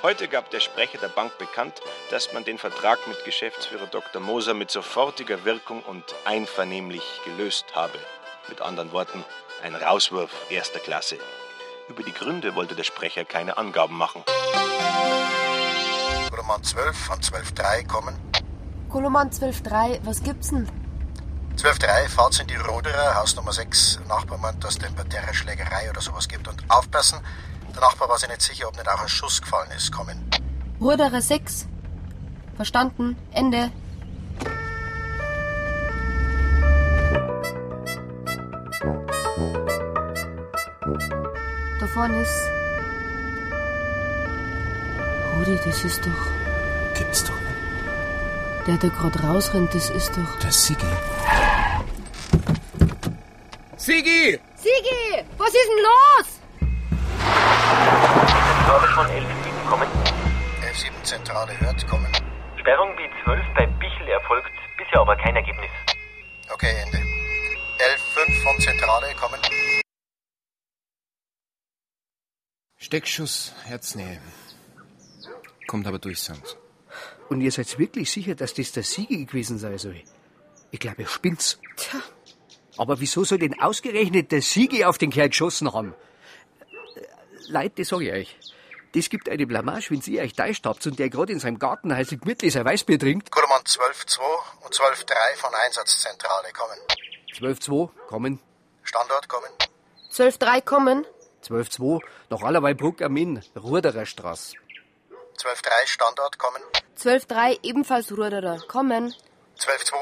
Heute 0.00 0.28
gab 0.28 0.48
der 0.50 0.60
Sprecher 0.60 0.98
der 0.98 1.08
Bank 1.08 1.36
bekannt, 1.38 1.82
dass 2.08 2.32
man 2.32 2.44
den 2.44 2.56
Vertrag 2.56 3.04
mit 3.08 3.24
Geschäftsführer 3.24 3.88
Dr. 3.88 4.22
Moser 4.22 4.54
mit 4.54 4.70
sofortiger 4.70 5.44
Wirkung 5.44 5.82
und 5.82 6.04
einvernehmlich 6.24 7.02
gelöst 7.24 7.64
habe. 7.74 7.98
Mit 8.48 8.60
anderen 8.60 8.92
Worten, 8.92 9.24
ein 9.64 9.74
Rauswurf 9.74 10.30
erster 10.50 10.78
Klasse. 10.78 11.18
Über 11.88 12.04
die 12.04 12.12
Gründe 12.12 12.54
wollte 12.54 12.76
der 12.76 12.84
Sprecher 12.84 13.24
keine 13.24 13.56
Angaben 13.56 13.96
machen. 13.96 14.22
Roman 16.38 16.62
12 16.62 16.96
von 16.96 17.18
12.3 17.18 17.88
kommen. 17.88 18.14
Koloman 18.88 19.30
12.3, 19.30 19.98
was 20.04 20.22
gibt's 20.22 20.50
denn? 20.50 20.70
12.3, 21.56 22.08
fahrt 22.08 22.38
in 22.38 22.46
die 22.46 22.54
Roderer, 22.54 23.16
Haus 23.16 23.34
Nummer 23.34 23.52
6. 23.52 23.98
Nachbar 24.06 24.38
meint, 24.38 24.62
dass 24.62 24.74
es 24.74 24.78
da 24.78 24.86
eine 24.86 25.08
Terrorschlägerei 25.08 25.90
oder 25.90 26.00
sowas 26.00 26.28
gibt. 26.28 26.46
Und 26.46 26.62
aufpassen, 26.68 27.18
der 27.74 27.82
Nachbar 27.82 28.08
war 28.08 28.18
sich 28.18 28.28
nicht 28.28 28.42
sicher, 28.42 28.68
ob 28.68 28.76
nicht 28.76 28.88
auch 28.88 29.00
ein 29.00 29.08
Schuss 29.08 29.40
gefallen 29.40 29.70
ist. 29.76 29.90
Kommen. 29.92 30.30
Ruderer 30.80 31.20
6. 31.20 31.66
Verstanden. 32.56 33.16
Ende. 33.32 33.70
Da 41.80 41.86
vorne 41.88 42.22
ist. 42.22 42.50
Rudi, 45.36 45.58
das 45.64 45.84
ist 45.84 46.06
doch. 46.06 46.96
Gibt's 46.98 47.24
doch 47.24 47.40
nicht. 47.40 48.66
Der, 48.66 48.76
der 48.76 48.90
gerade 48.90 49.20
rausrennt, 49.20 49.74
das 49.74 49.90
ist 49.90 50.10
doch. 50.16 50.38
Der 50.42 50.52
Sigi. 50.52 50.86
Sigi! 53.76 54.40
Sigi, 54.56 55.24
was 55.36 55.48
ist 55.48 55.68
denn 55.68 55.82
los? 55.82 56.33
Zentrale 57.84 58.88
von 58.94 59.06
11.7 59.06 59.68
kommen. 59.68 59.88
11.7 60.62 61.02
Zentrale 61.04 61.60
hört, 61.60 61.86
kommen. 61.86 62.10
Sperrung 62.58 62.90
B12 62.96 63.54
bei 63.54 63.66
Bichel 63.66 64.08
erfolgt, 64.08 64.50
bisher 64.78 65.00
aber 65.00 65.16
kein 65.16 65.36
Ergebnis. 65.36 65.70
Okay, 66.50 66.72
Ende. 66.82 66.96
11.5 66.96 68.42
von 68.42 68.60
Zentrale 68.60 69.14
kommen. 69.20 69.40
Steckschuss, 72.76 73.54
Herznähe. 73.64 74.20
Kommt 75.66 75.86
aber 75.86 75.98
durch, 75.98 76.20
Sands. 76.20 76.56
Und 77.28 77.42
ihr 77.42 77.52
seid 77.52 77.78
wirklich 77.78 78.10
sicher, 78.10 78.34
dass 78.34 78.54
das 78.54 78.72
der 78.72 78.82
Sigi 78.82 79.26
gewesen 79.26 79.58
sein 79.58 79.76
soll? 79.78 80.00
Ich 80.70 80.80
glaube, 80.80 81.02
ihr 81.02 81.08
spinnt's. 81.08 81.60
Tja. 81.76 82.00
Aber 82.78 83.00
wieso 83.00 83.24
soll 83.24 83.38
denn 83.38 83.60
ausgerechnet 83.60 84.32
der 84.32 84.42
Sigi 84.42 84.84
auf 84.84 84.98
den 84.98 85.10
Kerl 85.10 85.28
geschossen 85.28 85.72
haben? 85.72 85.94
Leute, 87.54 87.76
das 87.78 87.88
sag 87.88 88.00
ich 88.00 88.12
euch. 88.12 88.36
Das 88.94 89.08
gibt 89.08 89.28
eine 89.28 89.46
Blamage, 89.46 89.90
wenn 89.90 90.00
ihr 90.06 90.22
euch 90.22 90.34
täuscht 90.34 90.66
habt 90.66 90.84
und 90.86 90.98
der 90.98 91.08
gerade 91.08 91.32
in 91.32 91.38
seinem 91.40 91.58
Garten 91.58 91.94
heiße 91.94 92.16
gemütlich 92.18 92.52
sein 92.52 92.64
Weißbier 92.64 92.98
trinkt. 92.98 93.30
Kurman 93.30 93.62
12.2 93.62 94.20
und 94.64 94.74
12.3 94.74 95.36
von 95.36 95.54
Einsatzzentrale 95.54 96.52
kommen. 96.52 96.78
12-2, 97.32 97.90
kommen. 98.08 98.40
Standort 98.82 99.28
kommen. 99.28 99.50
12.3 100.12 100.62
kommen. 100.62 101.06
12-2, 101.44 102.00
nach 102.30 102.42
Allerweilbruck 102.42 103.02
am 103.02 103.16
Inn, 103.16 103.44
Ruderer 103.56 104.06
Straße. 104.06 104.56
12.3 105.38 105.86
Standort 105.86 106.38
kommen. 106.38 106.62
12.3 106.98 107.58
ebenfalls 107.62 108.10
Ruderer. 108.12 108.58
Kommen. 108.66 109.14
12.2 109.58 109.94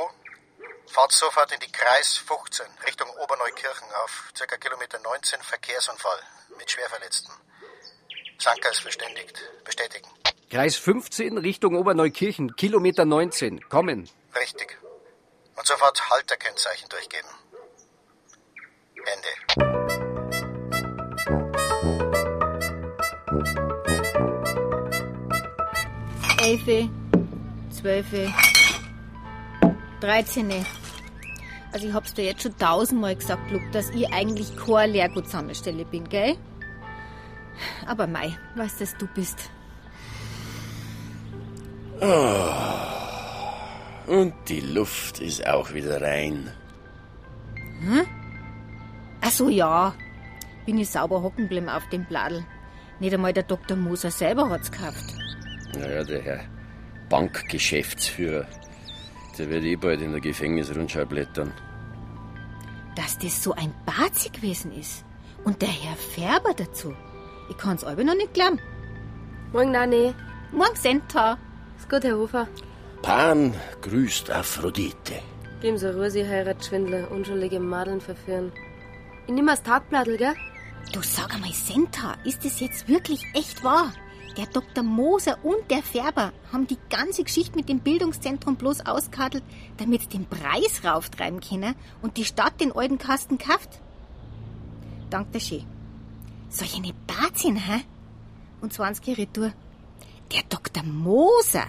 fahrt 0.86 1.12
sofort 1.12 1.52
in 1.52 1.60
die 1.60 1.72
Kreis 1.72 2.16
15 2.16 2.66
Richtung 2.86 3.08
Oberneukirchen 3.10 3.88
auf 4.04 4.32
ca. 4.38 4.56
Kilometer 4.56 4.98
19 4.98 5.40
Verkehrsunfall 5.40 6.20
mit 6.58 6.70
Schwerverletzten. 6.70 7.32
Sanka 8.38 8.68
ist 8.70 8.80
verständigt. 8.80 9.38
Bestätigen. 9.64 10.08
Kreis 10.50 10.76
15 10.76 11.38
Richtung 11.38 11.76
Oberneukirchen, 11.76 12.56
Kilometer 12.56 13.04
19. 13.04 13.68
Kommen. 13.68 14.08
Richtig. 14.34 14.78
Und 15.56 15.66
sofort 15.66 16.10
Halterkennzeichen 16.10 16.88
durchgeben. 16.88 17.28
Ende. 19.04 19.28
Elfe, 26.42 26.88
Zwölfe, 27.70 28.32
Dreizehne, 30.00 30.66
Also 31.72 31.88
ich 31.88 31.94
hab's 31.94 32.12
dir 32.12 32.24
jetzt 32.24 32.42
schon 32.42 32.56
tausendmal 32.58 33.16
gesagt, 33.16 33.50
Luke, 33.50 33.70
dass 33.72 33.90
ich 33.90 34.12
eigentlich 34.12 34.54
keine 34.56 34.92
Lehrgutsammelstelle 34.92 35.84
bin, 35.86 36.08
gell? 36.08 36.36
Aber 37.86 38.06
Mai, 38.06 38.36
weißt 38.56 38.80
dass 38.80 38.96
du 38.96 39.06
bist. 39.06 39.50
Oh. 42.00 42.50
Und 44.06 44.34
die 44.48 44.60
Luft 44.60 45.20
ist 45.20 45.46
auch 45.46 45.72
wieder 45.72 46.02
rein. 46.02 46.50
Hm? 47.80 48.04
Ach 49.20 49.30
so, 49.30 49.48
ja. 49.48 49.94
Bin 50.66 50.78
ich 50.78 50.90
sauber 50.90 51.22
hocken 51.22 51.44
geblieben 51.44 51.68
auf 51.68 51.88
dem 51.88 52.04
Bladel. 52.04 52.44
Nicht 53.00 53.14
einmal 53.14 53.32
der 53.32 53.44
Dr. 53.44 53.76
Moser 53.76 54.10
selber 54.10 54.50
hat's 54.50 54.70
gekauft. 54.70 55.14
Naja, 55.74 56.04
der 56.04 56.22
Herr 56.22 56.40
Bankgeschäftsführer, 57.08 58.46
der 59.38 59.48
wird 59.50 59.64
eh 59.64 59.76
bald 59.76 60.00
in 60.00 60.12
der 60.12 60.20
Gefängnisrundschau 60.20 61.04
blättern. 61.06 61.52
Dass 62.96 63.18
das 63.18 63.42
so 63.42 63.52
ein 63.52 63.72
Bazi 63.86 64.28
gewesen 64.28 64.72
ist. 64.72 65.04
Und 65.44 65.62
der 65.62 65.68
Herr 65.68 65.96
Färber 65.96 66.54
dazu. 66.54 66.94
Ich 67.50 67.56
kann's 67.56 67.84
aber 67.84 68.04
noch 68.04 68.14
nicht 68.14 68.34
glauben. 68.34 68.58
Morgen, 69.52 69.72
Nanni. 69.72 70.14
Morgen, 70.52 70.76
Senta. 70.76 71.38
Ist 71.78 71.88
gut, 71.90 72.04
Herr 72.04 72.16
Hofer. 72.16 72.46
Pan 73.02 73.54
grüßt 73.80 74.30
Aphrodite. 74.30 75.14
Geben 75.60 75.78
Sie 75.78 75.92
Ruhe, 75.92 76.10
Sie 76.10 76.26
Heiratsschwindler, 76.26 77.10
unschuldige 77.10 77.58
Madeln 77.60 78.00
verführen. 78.00 78.52
Ich 79.26 79.32
nehme 79.32 79.52
das 79.52 79.62
Tagblattl, 79.62 80.16
gell? 80.16 80.34
Du 80.92 81.00
sag 81.02 81.34
einmal, 81.34 81.52
Senta, 81.52 82.16
ist 82.24 82.44
das 82.44 82.60
jetzt 82.60 82.88
wirklich 82.88 83.24
echt 83.34 83.62
wahr? 83.64 83.92
Der 84.36 84.46
Dr. 84.46 84.82
Moser 84.82 85.36
und 85.42 85.70
der 85.70 85.82
Färber 85.82 86.32
haben 86.52 86.66
die 86.66 86.78
ganze 86.88 87.22
Geschichte 87.22 87.54
mit 87.54 87.68
dem 87.68 87.80
Bildungszentrum 87.80 88.56
bloß 88.56 88.86
ausgekartelt, 88.86 89.44
damit 89.76 90.02
sie 90.02 90.08
den 90.08 90.26
Preis 90.26 90.82
rauftreiben 90.84 91.40
können 91.40 91.74
und 92.00 92.16
die 92.16 92.24
Stadt 92.24 92.60
den 92.60 92.72
alten 92.72 92.96
Kasten 92.96 93.36
kauft. 93.36 93.80
Danke 95.10 95.38
schön. 95.38 95.64
Solche 96.48 96.78
eine 96.78 96.94
Bazin, 97.06 97.56
hä? 97.56 97.82
Und 98.62 98.72
20 98.72 99.18
Retour. 99.18 99.52
Der 100.32 100.42
Dr. 100.48 100.82
Moser. 100.82 101.66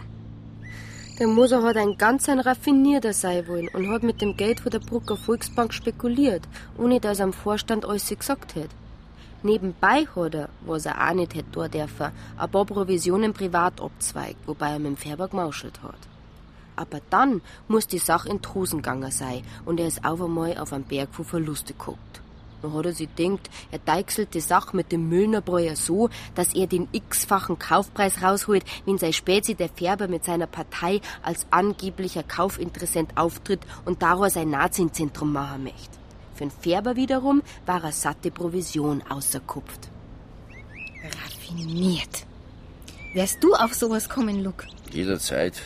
Der 1.19 1.27
Moser 1.27 1.61
hat 1.63 1.75
ein 1.75 1.97
ganz 1.97 2.29
ein 2.29 2.39
raffinierter 2.39 3.13
sein 3.13 3.47
wollen 3.47 3.67
und 3.73 3.89
hat 3.89 4.03
mit 4.03 4.21
dem 4.21 4.37
Geld 4.37 4.61
von 4.61 4.71
der 4.71 4.79
Brucker 4.79 5.17
Volksbank 5.17 5.73
spekuliert, 5.73 6.47
ohne 6.77 6.99
dass 6.99 7.19
er 7.19 7.25
am 7.25 7.33
Vorstand 7.33 7.85
alles 7.85 8.07
gesagt 8.07 8.55
hätte. 8.55 8.82
Nebenbei 9.45 10.07
hat 10.15 10.35
er, 10.35 10.49
was 10.61 10.85
er 10.85 11.05
auch 11.05 11.13
nicht 11.13 11.35
hätte 11.35 11.51
tun 11.51 11.69
dürfen, 11.69 12.11
ein 12.37 12.49
paar 12.49 12.65
Provisionen 12.65 13.33
privat 13.33 13.81
abzweigt, 13.81 14.47
wobei 14.47 14.69
er 14.69 14.79
mit 14.79 14.87
dem 14.87 14.97
Färber 14.97 15.27
gemauschelt 15.27 15.83
hat. 15.83 15.99
Aber 16.77 17.01
dann 17.09 17.41
muss 17.67 17.85
die 17.85 17.97
Sache 17.97 18.29
in 18.29 18.41
Trusen 18.41 18.77
gegangen 18.77 19.11
sein 19.11 19.43
und 19.65 19.81
er 19.81 19.87
ist 19.87 20.05
auf 20.05 20.21
einmal 20.21 20.57
auf 20.57 20.71
einen 20.71 20.85
Berg 20.85 21.13
von 21.13 21.25
Verluste 21.25 21.73
geguckt. 21.73 22.21
Dann 22.61 22.73
hat 22.73 22.85
er 22.85 22.93
sich 22.93 23.13
gedacht, 23.13 23.49
er 23.71 23.79
deichselt 23.79 24.33
die 24.33 24.39
Sache 24.39 24.77
mit 24.77 24.93
dem 24.93 25.09
Müllnerbräuer 25.09 25.75
so, 25.75 26.09
dass 26.35 26.55
er 26.55 26.67
den 26.67 26.87
x-fachen 26.93 27.59
Kaufpreis 27.59 28.23
rausholt, 28.23 28.63
wenn 28.85 28.97
sein 28.97 29.11
Spätzi 29.11 29.55
der 29.55 29.67
Färber 29.67 30.07
mit 30.07 30.23
seiner 30.23 30.47
Partei 30.47 31.01
als 31.21 31.45
angeblicher 31.51 32.23
Kaufinteressent 32.23 33.17
auftritt 33.17 33.59
und 33.83 34.01
daraus 34.01 34.37
ein 34.37 34.51
Nazizentrum 34.51 35.33
machen 35.33 35.65
möchte. 35.65 36.02
Für 36.33 36.45
den 36.45 36.51
Färber 36.51 36.95
wiederum 36.95 37.43
war 37.65 37.83
er 37.83 37.91
satte 37.91 38.31
Provision 38.31 39.03
außerkupft. 39.09 39.89
Raffiniert. 41.03 42.25
Wärst 43.13 43.43
du 43.43 43.53
auf 43.53 43.73
sowas 43.73 44.09
kommen, 44.09 44.43
Luke? 44.43 44.65
Jederzeit. 44.91 45.61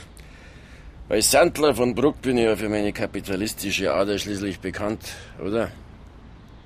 Als 1.10 1.32
Sandler 1.32 1.74
von 1.74 1.96
Bruck 1.96 2.22
bin 2.22 2.38
ich 2.38 2.44
ja 2.44 2.58
für 2.58 2.68
meine 2.68 2.92
kapitalistische 2.92 3.94
Ader 3.94 4.18
schließlich 4.20 4.60
bekannt, 4.60 5.00
oder? 5.42 5.72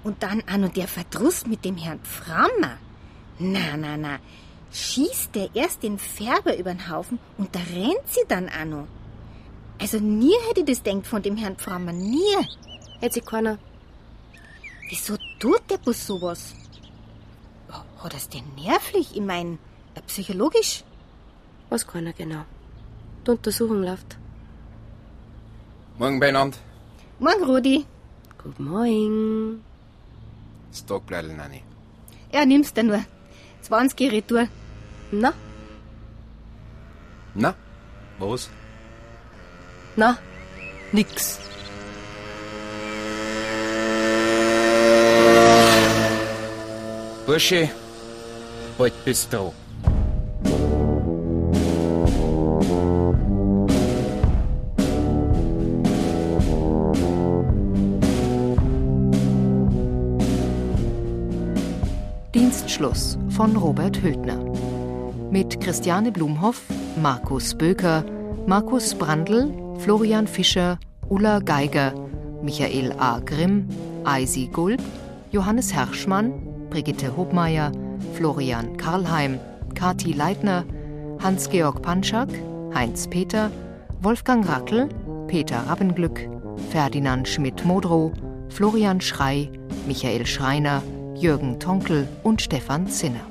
Und 0.04 0.24
dann 0.24 0.42
auch 0.52 0.58
noch 0.58 0.74
der 0.74 0.88
Verdruss 0.88 1.46
mit 1.46 1.64
dem 1.64 1.78
Herrn 1.78 2.00
Frammer. 2.02 2.78
Na, 3.38 3.78
na, 3.78 3.98
na. 3.98 4.18
Schießt 4.72 5.36
der 5.36 5.50
erst 5.54 5.84
den 5.84 6.00
Färber 6.00 6.58
übern 6.58 6.90
Haufen 6.90 7.20
und 7.38 7.54
da 7.54 7.60
rennt 7.60 8.08
sie 8.08 8.26
dann 8.28 8.50
auch 8.50 8.66
noch. 8.66 8.88
Also 9.80 10.00
nie 10.00 10.34
hätte 10.48 10.62
ich 10.62 10.66
das 10.68 10.82
denkt 10.82 11.06
von 11.06 11.22
dem 11.22 11.38
Herrn 11.38 11.58
Frammer, 11.58 11.92
nie. 11.92 12.36
Hätte 13.00 13.16
sie 13.16 13.22
keiner. 13.22 13.60
Wieso 14.92 15.16
tut 15.40 15.62
der 15.70 15.78
Bus 15.78 16.06
sowas? 16.06 16.54
Hat 18.04 18.14
er's 18.14 18.28
denn 18.28 18.44
nervlich? 18.56 19.16
Ich 19.16 19.22
mein, 19.22 19.58
äh, 19.96 20.02
psychologisch? 20.02 20.84
Weiß 21.70 21.88
keiner 21.88 22.12
genau. 22.12 22.44
Die 23.26 23.32
Untersuchung 23.32 23.84
läuft. 23.84 24.18
Morgen 25.98 26.20
beieinander. 26.20 26.58
Morgen, 27.20 27.44
Rudi. 27.46 27.86
Guten 28.44 28.66
Morgen. 28.66 29.64
Das 30.72 30.86
Tagblattl, 30.86 31.32
Nanni. 31.38 31.64
Ja, 32.34 32.46
nimm's 32.46 32.74
da 32.74 32.84
nur. 32.84 33.02
20 33.62 34.12
Retour. 34.12 34.50
Na? 35.12 35.34
Na, 37.34 37.56
was? 38.20 38.50
Na, 39.96 40.18
nix. 40.92 41.40
Bursche, 47.32 47.70
bald 48.78 48.94
bist 49.06 49.32
du. 49.32 49.54
Dienstschluss 62.36 63.18
von 63.30 63.56
Robert 63.56 64.02
Hültner. 64.02 64.44
Mit 65.32 65.62
Christiane 65.62 66.12
Blumhoff, 66.12 66.62
Markus 67.02 67.56
Böker, 67.56 68.04
Markus 68.46 68.94
Brandl, 68.94 69.54
Florian 69.80 70.28
Fischer, 70.28 70.78
Ulla 71.08 71.40
Geiger, 71.40 71.94
Michael 72.44 72.92
A. 72.98 73.20
Grimm, 73.20 73.70
Eisi 74.04 74.50
Gulb, 74.52 74.82
Johannes 75.32 75.74
Herschmann, 75.74 76.51
Brigitte 76.72 77.16
Hobmeier, 77.18 77.74
Florian 78.14 78.78
Karlheim, 78.78 79.40
Kati 79.76 80.14
Leitner, 80.14 80.64
Hans-Georg 81.22 81.82
Panschak, 81.82 82.30
Heinz 82.74 83.08
Peter, 83.08 83.52
Wolfgang 84.02 84.48
Rackel, 84.48 84.88
Peter 85.28 85.58
Rabbenglück, 85.68 86.30
Ferdinand 86.72 87.28
Schmidt-Modrow, 87.28 88.14
Florian 88.50 89.02
Schrei, 89.02 89.52
Michael 89.86 90.26
Schreiner, 90.26 90.82
Jürgen 91.14 91.60
Tonkel 91.60 92.08
und 92.24 92.42
Stefan 92.42 92.88
Zinner. 92.88 93.28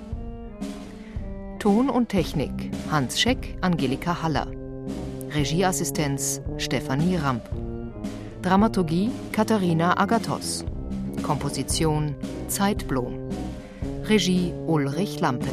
Ton 1.58 1.88
und 1.88 2.10
Technik 2.10 2.70
Hans 2.90 3.18
Scheck, 3.18 3.56
Angelika 3.62 4.22
Haller. 4.22 4.48
Regieassistenz 5.34 6.42
Stefanie 6.58 7.16
Ramp. 7.16 7.42
Dramaturgie 8.42 9.10
Katharina 9.32 9.98
Agathos. 9.98 10.64
Komposition 11.22 12.14
Zeitblom. 12.50 13.30
Regie 14.04 14.52
Ulrich 14.66 15.20
Lampen. 15.20 15.48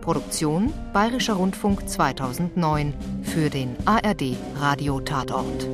Produktion 0.00 0.72
Bayerischer 0.92 1.34
Rundfunk 1.34 1.88
2009 1.88 2.94
für 3.22 3.50
den 3.50 3.76
ARD 3.84 4.36
Radio 4.58 5.00
Tatort. 5.00 5.68